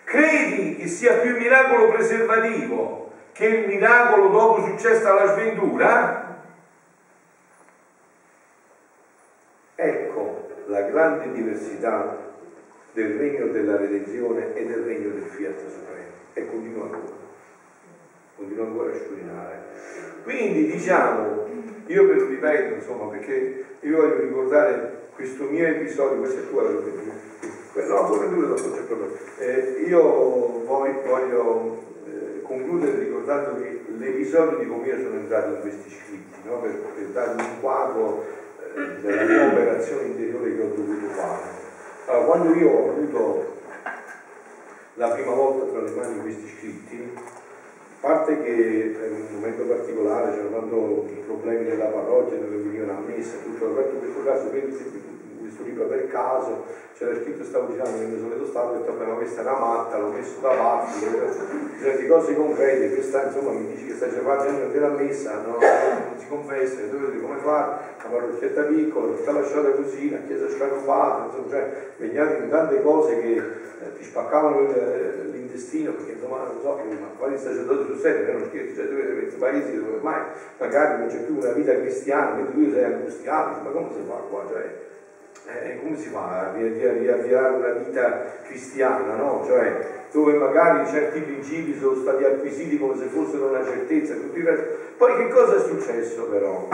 Credi 0.05 0.77
che 0.77 0.87
sia 0.87 1.15
più 1.15 1.31
il 1.31 1.37
miracolo 1.37 1.89
preservativo 1.89 3.07
che 3.37 3.45
il 3.45 3.67
miracolo 3.67 4.29
dopo 4.29 4.63
successo 4.63 5.11
alla 5.11 5.27
sventura? 5.27 6.41
Ecco 9.75 10.49
la 10.69 10.81
grande 10.97 11.33
diversità 11.33 12.33
del 12.93 13.19
regno 13.19 13.49
della 13.49 13.77
redenzione 13.77 14.55
e 14.55 14.65
del 14.65 14.83
regno 14.83 15.11
del 15.11 15.29
fiat 15.29 15.59
supremo. 15.69 16.15
E 16.33 16.47
continua 16.47 16.85
ancora. 16.85 17.25
Continua 18.37 18.65
ancora 18.65 18.91
a 18.91 18.95
sciorinare 18.95 19.65
quindi 20.27 20.67
diciamo 20.67 21.47
io 21.87 22.07
ve 22.07 22.15
lo 22.15 22.27
ripeto 22.27 22.75
insomma 22.75 23.07
perché 23.07 23.65
io 23.79 23.97
voglio 23.97 24.21
ricordare 24.21 25.07
questo 25.15 25.45
mio 25.45 25.65
episodio 25.69 26.19
questo 26.19 26.41
è 26.41 26.49
tuo 26.49 26.63
no 26.63 28.05
pure 28.07 28.29
tu 28.29 28.73
c'è 28.73 28.81
problema 28.81 29.13
eh, 29.39 29.85
io 29.87 30.03
voglio, 30.65 31.03
voglio 31.05 31.79
eh, 32.07 32.43
concludere 32.43 32.99
ricordandovi 32.99 33.85
l'episodio 33.99 34.59
di 34.59 34.67
come 34.67 34.87
io 34.89 34.99
sono 34.99 35.15
entrato 35.15 35.55
in 35.55 35.61
questi 35.61 35.91
scritti 35.91 36.41
no? 36.45 36.59
per, 36.59 36.73
per 36.73 37.05
darvi 37.13 37.41
un 37.41 37.61
quadro 37.61 38.25
della 38.77 39.23
mia 39.23 39.47
operazione 39.47 40.03
interiore 40.09 40.55
che 40.55 40.63
ho 40.63 40.73
dovuto 40.75 41.07
fare. 41.09 41.43
Allora, 42.07 42.25
quando 42.27 42.55
io 42.55 42.69
ho 42.69 42.91
avuto 42.91 43.55
la 44.95 45.09
prima 45.09 45.33
volta 45.33 45.71
tra 45.73 45.81
le 45.81 45.91
mani 45.93 46.21
questi 46.21 46.47
scritti, 46.47 47.13
a 47.15 48.07
parte 48.07 48.43
che 48.43 48.97
per 48.99 49.11
un 49.13 49.27
momento 49.33 49.63
particolare 49.65 50.33
c'erano 50.33 51.07
i 51.09 51.23
problemi 51.25 51.65
della 51.65 51.87
parrocchia 51.87 52.37
dove 52.37 52.57
venivano 52.57 52.99
a 52.99 53.03
messa, 53.07 53.37
tutto, 53.43 53.65
ho 53.65 53.69
in 53.69 53.99
questo 53.99 54.23
caso 54.25 54.51
questo 54.51 55.63
libro 55.65 55.87
per 55.87 56.09
caso, 56.09 56.65
c'era 56.97 57.15
scritto 57.15 57.45
stavo 57.45 57.71
girando 57.71 57.99
nel 57.99 58.09
mio 58.09 58.19
solito 58.19 58.47
stato, 58.47 58.69
ho 58.69 58.79
detto 58.79 58.93
vabbè 58.93 59.11
ma 59.11 59.17
questa 59.17 59.41
è 59.41 59.45
una 59.45 59.59
matta, 59.59 59.99
l'ho 59.99 60.11
messo 60.11 60.41
da 60.41 60.51
parte, 60.51 60.93
certe 61.81 62.07
cose 62.07 62.35
concrete, 62.35 62.95
questa 62.95 63.25
insomma 63.25 63.53
mi 63.53 63.67
dici 63.75 63.87
che 63.87 63.95
stai 63.95 64.11
facendo 64.11 64.69
della 64.69 64.89
messa, 64.89 65.43
no, 65.47 65.59
non 66.17 66.19
si 66.19 66.29
confessa, 66.29 66.81
tu 66.89 66.97
vedi 66.97 67.21
come 67.21 67.37
fare, 67.39 67.95
la 68.03 68.09
parrocchietta 68.09 68.63
piccola, 68.63 69.15
tutta 69.15 69.33
lasciata 69.33 69.71
così, 69.71 70.11
la 70.11 70.19
chiesa 70.27 70.49
scarpata, 70.49 71.27
insomma, 71.27 71.51
cioè 71.51 71.91
impegnati 71.99 72.43
in 72.43 72.49
tante 72.49 72.83
cose 72.83 73.21
che 73.21 73.35
eh, 73.35 73.97
ti 73.99 74.05
spaccavano 74.05 74.61
l'intestino, 75.31 75.93
perché 75.93 76.13
insomma 76.13 76.39
non 76.39 76.59
so 76.63 76.77
che 76.77 76.97
ma 76.99 77.09
quali 77.19 77.37
sacerdoti 77.37 77.93
su 77.93 78.01
serio, 78.01 78.33
non 78.33 78.49
scherzi, 78.49 78.75
cioè 78.75 78.89
tu 78.89 78.95
vedi 78.95 79.19
questi 79.19 79.39
paesi 79.39 79.77
dove 79.77 79.97
ormai 79.97 80.23
magari 80.59 80.99
non 80.99 81.09
c'è 81.09 81.19
più 81.19 81.37
una 81.37 81.53
vita 81.53 81.75
cristiana, 81.75 82.35
mentre 82.35 82.55
tu 82.55 82.73
sei 82.73 82.85
angustiato, 82.85 83.61
ma 83.63 83.71
come 83.71 83.89
si 83.93 84.01
fa 84.09 84.15
qua? 84.15 84.45
Cioè, 84.49 84.85
eh, 85.49 85.79
come 85.81 85.97
si 85.97 86.09
fa 86.09 86.51
a 86.51 86.53
riavviare 86.57 87.55
una 87.55 87.71
vita 87.73 88.25
cristiana, 88.43 89.15
no? 89.15 89.45
Cioè, 89.47 89.95
dove 90.11 90.33
magari 90.35 90.87
certi 90.87 91.21
principi 91.21 91.79
sono 91.79 91.97
stati 91.97 92.25
acquisiti 92.25 92.79
come 92.79 92.97
se 92.97 93.05
fossero 93.05 93.49
una 93.49 93.63
certezza, 93.63 94.15
poi 94.97 95.17
che 95.17 95.29
cosa 95.29 95.57
è 95.57 95.61
successo 95.61 96.25
però? 96.25 96.69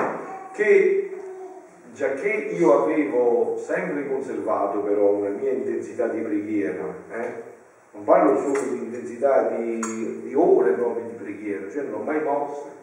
Che 0.53 1.11
già 1.93 2.15
che 2.15 2.29
io 2.29 2.83
avevo 2.83 3.57
sempre 3.59 4.09
conservato 4.09 4.81
però 4.81 5.11
una 5.11 5.29
mia 5.29 5.51
intensità 5.51 6.07
di 6.09 6.21
preghiera, 6.21 6.85
eh? 7.11 7.51
non 7.93 8.05
parlo 8.05 8.39
solo 8.39 8.61
di 8.61 8.79
intensità 8.79 9.49
di, 9.49 10.23
di 10.23 10.35
ore 10.35 10.73
proprio 10.73 11.05
di 11.05 11.15
preghiera, 11.15 11.71
cioè 11.71 11.83
non 11.83 12.01
ho 12.01 12.05
mai 12.05 12.23
mosso 12.23 12.81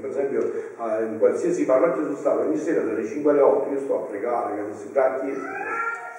per 0.00 0.10
esempio 0.10 0.40
eh, 0.42 1.04
in 1.04 1.18
qualsiasi 1.18 1.64
parrocchia 1.64 2.02
sono 2.02 2.16
stato 2.16 2.40
ogni 2.40 2.58
sera 2.58 2.82
dalle 2.82 3.04
5 3.04 3.30
alle 3.30 3.40
8 3.40 3.72
io 3.72 3.80
sto 3.80 4.02
a 4.02 4.06
pregare, 4.06 4.56
che 4.56 4.60
non 4.60 4.74
si 4.74 4.92
dà 4.92 5.14
a 5.14 5.20
chiesa, 5.20 5.48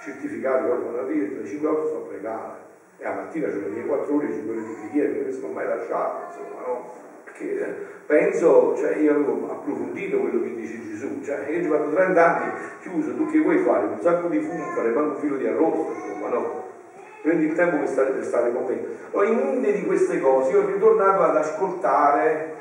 certificato 0.02 0.64
che 0.64 0.82
quando 0.82 1.00
arrivo 1.00 1.36
dalle 1.36 1.48
5 1.48 1.68
alle 1.68 1.78
8 1.78 1.88
sto 1.88 1.98
a 1.98 2.08
pregare 2.08 2.54
e 2.98 3.04
la 3.04 3.14
mattina 3.14 3.48
c'è 3.48 3.54
le 3.54 3.68
mie 3.68 3.86
4 3.86 4.16
ore, 4.16 4.32
5 4.32 4.56
ore 4.56 4.66
di 4.66 4.74
preghiera, 4.74 5.14
che 5.14 5.38
non 5.40 5.50
ho 5.50 5.54
mai 5.54 5.68
lasciato, 5.68 6.26
insomma, 6.26 6.62
no? 6.66 6.92
Perché 7.38 7.60
eh, 7.60 7.74
penso, 8.08 8.76
cioè 8.76 8.96
io 8.96 9.12
avevo 9.12 9.52
approfondito 9.52 10.18
quello 10.18 10.42
che 10.42 10.56
dice 10.56 10.82
Gesù, 10.90 11.22
cioè 11.24 11.48
io 11.50 11.62
ci 11.62 11.68
vado 11.68 11.92
30 11.92 12.26
anni 12.26 12.52
chiuso, 12.82 13.16
tu 13.16 13.28
che 13.28 13.40
vuoi 13.40 13.60
fare? 13.60 13.86
Un 13.86 14.02
sacco 14.02 14.28
di 14.28 14.40
fumo, 14.40 14.64
fare 14.74 14.90
manco 14.90 15.16
un 15.16 15.20
filo 15.20 15.38
di 15.38 15.46
arrosto, 15.46 15.92
insomma, 15.94 16.30
no? 16.30 16.66
Prendi 17.22 17.46
il 17.46 17.54
tempo 17.54 17.78
per 17.78 17.88
stare, 17.88 18.12
per 18.12 18.24
stare 18.24 18.52
con 18.52 18.66
me. 18.66 18.76
Poi 19.12 19.32
in 19.32 19.38
una 19.38 19.70
di 19.70 19.86
queste 19.86 20.20
cose 20.20 20.52
io 20.52 20.64
ho 20.64 20.66
ritornato 20.66 21.22
ad 21.22 21.36
ascoltare 21.36 22.56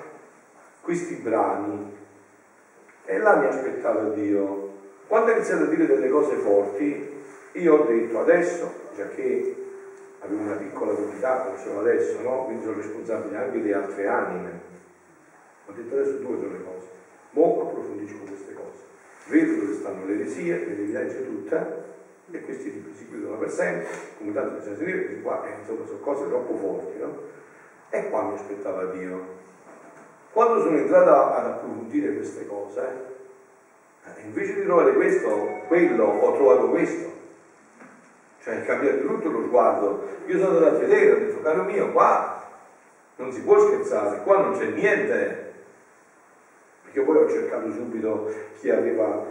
questi 0.83 1.15
brani 1.15 1.95
e 3.05 3.19
là 3.19 3.37
mi 3.37 3.47
aspettava 3.47 4.11
Dio. 4.11 4.75
Quando 5.07 5.31
ha 5.31 5.35
iniziato 5.37 5.65
a 5.65 5.67
dire 5.67 5.87
delle 5.87 6.09
cose 6.09 6.35
forti, 6.35 7.15
io 7.53 7.75
ho 7.75 7.85
detto 7.85 8.21
adesso, 8.21 8.73
già 8.95 9.09
che 9.09 9.66
avevo 10.21 10.43
una 10.43 10.55
piccola 10.55 10.93
comunità, 10.93 11.43
come 11.43 11.59
sono 11.59 11.81
adesso, 11.81 12.21
no? 12.23 12.45
quindi 12.45 12.65
sono 12.65 12.77
responsabile 12.77 13.37
anche 13.37 13.63
di 13.63 13.73
altre 13.73 14.07
anime, 14.07 14.61
ho 15.67 15.73
detto 15.73 15.95
adesso 15.95 16.19
due 16.19 16.37
sono 16.39 16.53
le 16.53 16.65
cose, 16.65 16.87
mo 17.31 17.63
approfondisco 17.63 18.25
queste 18.25 18.55
cose, 18.55 18.79
vedo 19.29 19.61
dove 19.61 19.75
stanno 19.75 20.05
le 20.07 20.15
eresie, 20.15 20.57
le 20.57 20.73
evidenze 20.73 21.25
tutte, 21.25 21.85
e 22.31 22.43
questi 22.43 22.71
si 22.93 23.09
chiudono 23.09 23.37
per 23.39 23.51
sempre, 23.51 23.87
come 24.19 24.33
tanto 24.33 24.57
bisogna 24.57 24.77
seguire, 24.77 24.99
perché 24.99 25.23
qua 25.23 25.47
eh, 25.47 25.59
insomma, 25.61 25.87
sono 25.87 25.99
cose 26.01 26.27
troppo 26.27 26.57
forti, 26.57 26.99
no? 26.99 27.19
E 27.91 28.09
qua 28.09 28.23
mi 28.23 28.35
aspettava 28.35 28.85
Dio. 28.87 29.35
Quando 30.33 30.61
sono 30.61 30.77
entrato 30.77 31.11
ad 31.11 31.47
approfondire 31.47 32.15
queste 32.15 32.47
cose, 32.47 33.05
eh, 34.05 34.23
invece 34.25 34.55
di 34.55 34.65
trovare 34.65 34.93
questo, 34.93 35.63
quello, 35.69 36.05
ho 36.05 36.33
trovato 36.35 36.69
questo. 36.69 37.16
Cioè 38.47 38.63
è 38.63 38.65
cambiato 38.65 39.01
tutto 39.01 39.29
lo 39.29 39.43
sguardo. 39.43 40.07
Io 40.27 40.39
sono 40.39 40.57
andato 40.57 40.77
a 40.77 40.79
vedere, 40.79 41.11
ho 41.11 41.19
detto, 41.19 41.43
caro 41.43 41.65
mio, 41.65 41.91
qua 41.91 42.45
non 43.17 43.33
si 43.33 43.41
può 43.41 43.59
scherzare, 43.59 44.23
qua 44.23 44.39
non 44.39 44.57
c'è 44.57 44.67
niente. 44.67 45.53
Perché 46.85 47.01
poi 47.01 47.17
ho 47.17 47.29
cercato 47.29 47.73
subito 47.73 48.33
chi 48.61 48.71
aveva... 48.71 49.25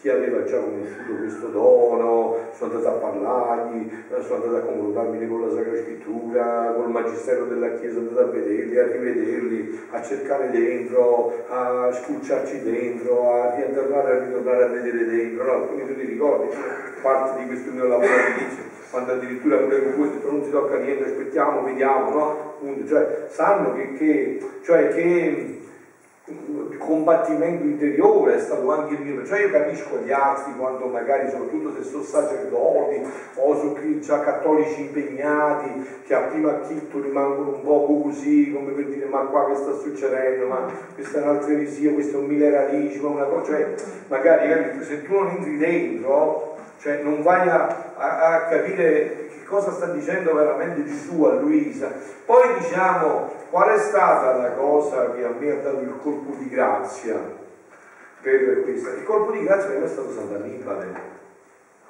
Chi 0.00 0.08
aveva 0.08 0.44
già 0.44 0.58
conosciuto 0.58 1.18
questo 1.18 1.48
dono, 1.48 2.36
sono 2.56 2.72
andato 2.72 2.88
a 2.94 2.98
parlargli, 3.00 3.90
sono 4.20 4.44
andato 4.44 4.56
a 4.56 4.60
confrontarmi 4.60 5.26
con 5.26 5.40
la 5.40 5.52
Sacra 5.52 5.76
Scrittura, 5.76 6.72
col 6.76 6.90
Magistero 6.90 7.46
della 7.46 7.74
Chiesa, 7.74 7.94
sono 7.94 8.10
andato 8.10 8.28
a 8.28 8.30
vederli, 8.30 8.78
a 8.78 8.86
rivederli, 8.86 9.80
a 9.90 10.00
cercare 10.00 10.50
dentro, 10.50 11.32
a 11.48 11.90
sculciarci 11.92 12.62
dentro, 12.62 13.32
a 13.32 13.56
rientrare, 13.56 14.10
a 14.12 14.24
ritornare 14.24 14.62
a 14.62 14.66
vedere 14.68 15.04
dentro, 15.04 15.44
no? 15.44 15.66
Quindi 15.66 15.92
tu 15.92 15.98
ti 15.98 16.06
ricordi 16.06 16.54
parte 17.02 17.40
di 17.40 17.46
questo 17.46 17.72
mio 17.72 17.86
lavoro 17.88 18.06
all'inizio, 18.06 18.62
quando 18.90 19.12
addirittura 19.12 19.56
pure 19.56 19.82
con 19.82 19.96
voi 19.96 20.10
non 20.22 20.44
si 20.44 20.50
tocca 20.50 20.76
niente, 20.76 21.04
aspettiamo, 21.06 21.64
vediamo, 21.64 22.10
no? 22.10 22.86
Cioè, 22.86 23.24
sanno 23.26 23.74
che, 23.74 23.94
che, 23.94 24.38
cioè, 24.62 24.88
che 24.90 25.66
combattimento 26.78 27.64
interiore 27.64 28.36
è 28.36 28.38
stato 28.38 28.70
anche 28.70 28.94
il 28.94 29.00
mio, 29.00 29.24
cioè 29.26 29.40
io 29.40 29.50
capisco 29.50 29.98
gli 30.04 30.10
altri 30.10 30.54
quando 30.56 30.86
magari 30.86 31.28
soprattutto 31.28 31.74
se 31.74 31.82
sono 31.82 32.02
sacerdoti 32.02 33.00
o 33.36 33.56
sono 33.56 33.78
già 34.00 34.20
cattolici 34.20 34.80
impegnati 34.82 35.86
che 36.04 36.14
a 36.14 36.20
prima 36.20 36.50
acchitto 36.50 37.00
rimangono 37.00 37.54
un 37.56 37.62
poco 37.62 38.00
così 38.00 38.52
come 38.52 38.72
per 38.72 38.86
dire 38.86 39.06
ma 39.06 39.20
qua 39.20 39.46
che 39.46 39.56
sta 39.56 39.72
succedendo, 39.72 40.46
ma 40.46 40.70
questa 40.94 41.18
è 41.18 41.22
un'altra 41.22 41.52
eresia, 41.52 41.92
questo 41.92 42.18
è 42.18 42.20
un 42.20 42.26
mineralismo, 42.26 43.10
una 43.10 43.24
cosa, 43.24 43.44
cioè 43.44 43.74
magari 44.08 44.82
se 44.82 45.02
tu 45.02 45.12
non 45.12 45.28
entri 45.28 45.56
dentro, 45.56 46.56
cioè 46.78 47.02
non 47.02 47.22
vai 47.22 47.48
a, 47.48 47.92
a, 47.96 48.34
a 48.34 48.40
capire 48.46 49.27
cosa 49.48 49.72
sta 49.72 49.86
dicendo 49.86 50.34
veramente 50.34 50.84
Gesù 50.84 51.24
a 51.24 51.34
Luisa. 51.34 51.90
Poi 52.24 52.58
diciamo 52.58 53.32
qual 53.50 53.70
è 53.70 53.78
stata 53.78 54.36
la 54.36 54.52
cosa 54.52 55.12
che 55.12 55.24
a 55.24 55.30
me 55.36 55.50
ha 55.50 55.62
dato 55.62 55.80
il 55.80 55.94
colpo 56.02 56.36
di 56.36 56.48
grazia 56.48 57.16
per 58.20 58.62
questa. 58.62 58.90
Il 58.90 59.04
colpo 59.04 59.32
di 59.32 59.42
grazia 59.42 59.70
per 59.70 59.78
me 59.78 59.84
è 59.86 59.88
stato 59.88 60.12
Sant'Annibale. 60.12 61.16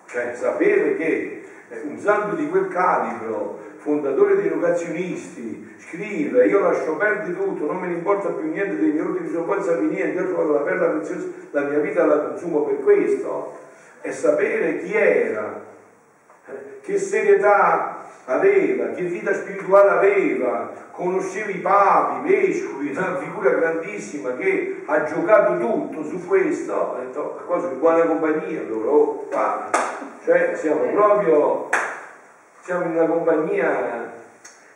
Cioè 0.06 0.34
sapere 0.34 0.96
che 0.96 1.42
un 1.82 1.98
santo 1.98 2.36
di 2.36 2.48
quel 2.48 2.68
calibro, 2.68 3.58
fondatore 3.76 4.36
dei 4.36 4.48
vocazionisti, 4.48 5.74
scrive 5.78 6.46
io 6.46 6.60
lascio 6.60 6.96
perdere 6.96 7.36
tutto, 7.36 7.66
non 7.66 7.80
me 7.80 7.88
ne 7.88 7.94
importa 7.94 8.30
più 8.30 8.48
niente 8.48 8.76
dei 8.76 8.92
miei 8.92 9.04
utili, 9.04 9.28
sapere 9.28 9.80
niente, 9.82 10.18
io 10.18 10.24
ho 10.24 10.32
trovato 10.32 10.52
la 10.52 10.60
perla 10.60 10.86
preziosa, 10.88 11.26
la 11.50 11.62
mia 11.62 11.78
vita 11.78 12.06
la 12.06 12.18
consumo 12.20 12.62
per 12.62 12.80
questo, 12.80 13.58
e 14.00 14.12
sapere 14.12 14.78
chi 14.78 14.94
era, 14.94 15.67
che 16.82 16.98
serietà 16.98 18.06
aveva, 18.24 18.88
che 18.88 19.02
vita 19.02 19.32
spirituale 19.32 19.90
aveva, 19.90 20.70
conosceva 20.90 21.50
i 21.50 21.58
papi, 21.58 22.26
i 22.26 22.30
vescovi, 22.30 22.90
una 22.90 23.16
figura 23.16 23.50
grandissima 23.50 24.34
che 24.36 24.82
ha 24.84 25.04
giocato 25.04 25.58
tutto 25.58 26.04
su 26.04 26.26
questo, 26.26 26.74
ho 26.74 26.98
detto, 26.98 27.42
qua 27.46 27.60
sono 27.60 28.02
in 28.02 28.06
compagnia? 28.06 28.62
Loro, 28.68 29.26
qua, 29.30 29.70
cioè 30.24 30.54
siamo 30.56 30.82
proprio, 30.90 31.68
siamo 32.60 32.84
in 32.84 32.96
una 32.96 33.06
compagnia, 33.06 34.12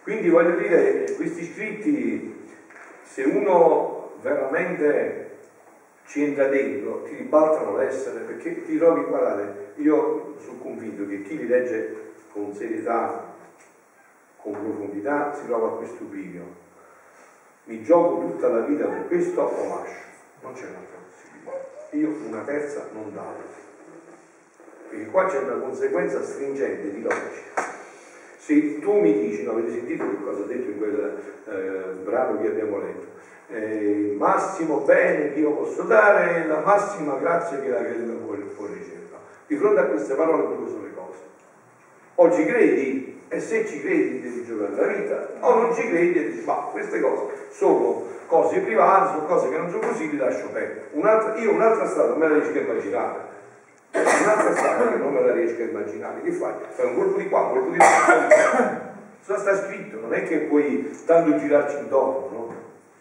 quindi 0.02 0.30
voglio 0.30 0.56
dire, 0.56 1.12
questi 1.16 1.44
scritti, 1.52 2.48
se 3.02 3.22
uno 3.24 4.12
veramente 4.22 5.36
ci 6.06 6.24
entra 6.24 6.46
dentro, 6.46 7.02
ti 7.02 7.16
ribaltano 7.16 7.76
l'essere, 7.76 8.20
perché 8.20 8.64
ti 8.64 8.78
trovi, 8.78 9.02
guardate, 9.02 9.61
io 9.76 10.36
sono 10.38 10.58
convinto 10.58 11.06
che 11.06 11.22
chi 11.22 11.36
li 11.36 11.46
legge 11.46 12.12
con 12.32 12.54
serietà, 12.54 13.34
con 14.36 14.52
profondità, 14.52 15.34
si 15.34 15.46
trova 15.46 15.68
a 15.68 15.76
questo 15.76 16.04
bivio. 16.04 16.60
Mi 17.64 17.82
gioco 17.82 18.20
tutta 18.28 18.48
la 18.48 18.60
vita 18.60 18.86
per 18.86 19.06
questo 19.06 19.40
o 19.40 19.68
lascio? 19.68 20.00
Non 20.40 20.52
c'è 20.52 20.66
un'altra 20.68 20.98
possibilità. 21.04 21.96
Io 21.96 22.28
una 22.28 22.42
terza 22.42 22.88
non 22.92 23.14
davo. 23.14 23.60
Perché 24.88 25.06
qua 25.06 25.26
c'è 25.26 25.38
una 25.38 25.60
conseguenza 25.60 26.22
stringente 26.22 26.90
di 26.90 27.02
logica. 27.02 27.70
Se 28.36 28.80
tu 28.80 29.00
mi 29.00 29.12
dici, 29.12 29.44
no, 29.44 29.52
avete 29.52 29.70
sentito 29.70 30.08
che 30.08 30.22
cosa 30.22 30.42
ha 30.42 30.46
detto 30.46 30.70
in 30.70 30.78
quel 30.78 31.22
eh, 31.46 32.02
brano 32.02 32.40
che 32.40 32.48
abbiamo 32.48 32.78
letto, 32.78 33.06
eh, 33.48 34.08
il 34.10 34.16
massimo 34.16 34.78
bene 34.78 35.32
che 35.32 35.40
io 35.40 35.52
posso 35.52 35.82
dare 35.82 36.42
è 36.42 36.46
la 36.46 36.60
massima 36.60 37.16
grazia 37.18 37.60
che 37.60 37.68
la 37.68 37.82
può, 38.24 38.34
può 38.56 38.66
ricevere. 38.66 39.01
Di 39.52 39.58
fronte 39.58 39.80
a 39.80 39.84
queste 39.84 40.14
parole 40.14 40.56
due 40.56 40.66
sono 40.66 40.82
le 40.82 40.94
cose. 40.94 41.18
O 42.14 42.32
ci 42.32 42.46
credi 42.46 43.20
e 43.28 43.38
se 43.38 43.66
ci 43.66 43.82
credi 43.82 44.22
devi 44.22 44.46
giocare 44.46 44.74
la 44.74 44.86
vita, 44.86 45.28
o 45.40 45.60
non 45.60 45.74
ci 45.74 45.86
credi 45.90 46.18
e 46.18 46.30
dici 46.30 46.42
ma 46.46 46.54
queste 46.72 47.00
cose 47.00 47.48
sono 47.50 48.06
cose 48.28 48.60
private, 48.60 49.12
sono 49.12 49.26
cose 49.26 49.50
che 49.50 49.58
non 49.58 49.68
sono 49.68 49.88
così, 49.88 50.08
li 50.08 50.16
lascio 50.16 50.48
perdere. 50.50 50.88
Un'altra, 50.92 51.36
io 51.36 51.52
un'altra 51.52 51.86
strada 51.86 52.14
me 52.14 52.28
la 52.28 52.34
riesco 52.36 52.56
a 52.56 52.60
immaginare. 52.62 53.18
Un'altra 53.92 54.56
strada 54.56 54.90
che 54.90 54.96
non 54.96 55.12
me 55.12 55.20
la 55.20 55.32
riesco 55.34 55.60
a 55.60 55.64
immaginare, 55.66 56.22
che 56.22 56.32
fai? 56.32 56.54
Fai 56.70 56.86
un 56.86 56.96
colpo 56.96 57.18
di 57.18 57.28
qua, 57.28 57.40
un 57.40 57.50
colpo 57.50 57.70
di 57.72 57.76
là. 57.76 58.94
Cosa 59.26 59.38
sta 59.38 59.54
scritto? 59.66 60.00
Non 60.00 60.14
è 60.14 60.22
che 60.22 60.38
puoi 60.48 60.98
tanto 61.04 61.36
girarci 61.36 61.76
intorno, 61.76 62.28
no? 62.30 62.54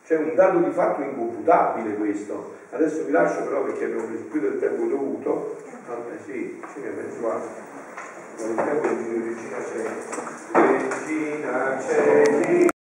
C'è 0.04 0.18
un 0.18 0.36
dato 0.36 0.58
di 0.58 0.72
fatto 0.72 1.02
incomputabile 1.02 1.95
questo. 1.95 2.60
Adesso 2.74 3.03
vi 3.03 3.11
lascio 3.11 3.43
però 3.43 3.63
perché 3.63 3.84
abbiamo 3.84 4.05
preso 4.05 4.24
più 4.32 4.39
del 4.39 4.57
tempo 4.57 4.86
dovuto. 4.86 5.57
Vabbè, 5.88 6.17
sì, 6.26 6.57
ne 6.82 6.89
penso. 6.89 7.19
Non 8.38 8.49
il 8.49 8.55
tempo 8.55 8.88
di 8.88 9.24
Regina 9.28 9.57
c'è. 9.57 9.84
Regina 10.53 11.78
c'è. 11.86 12.61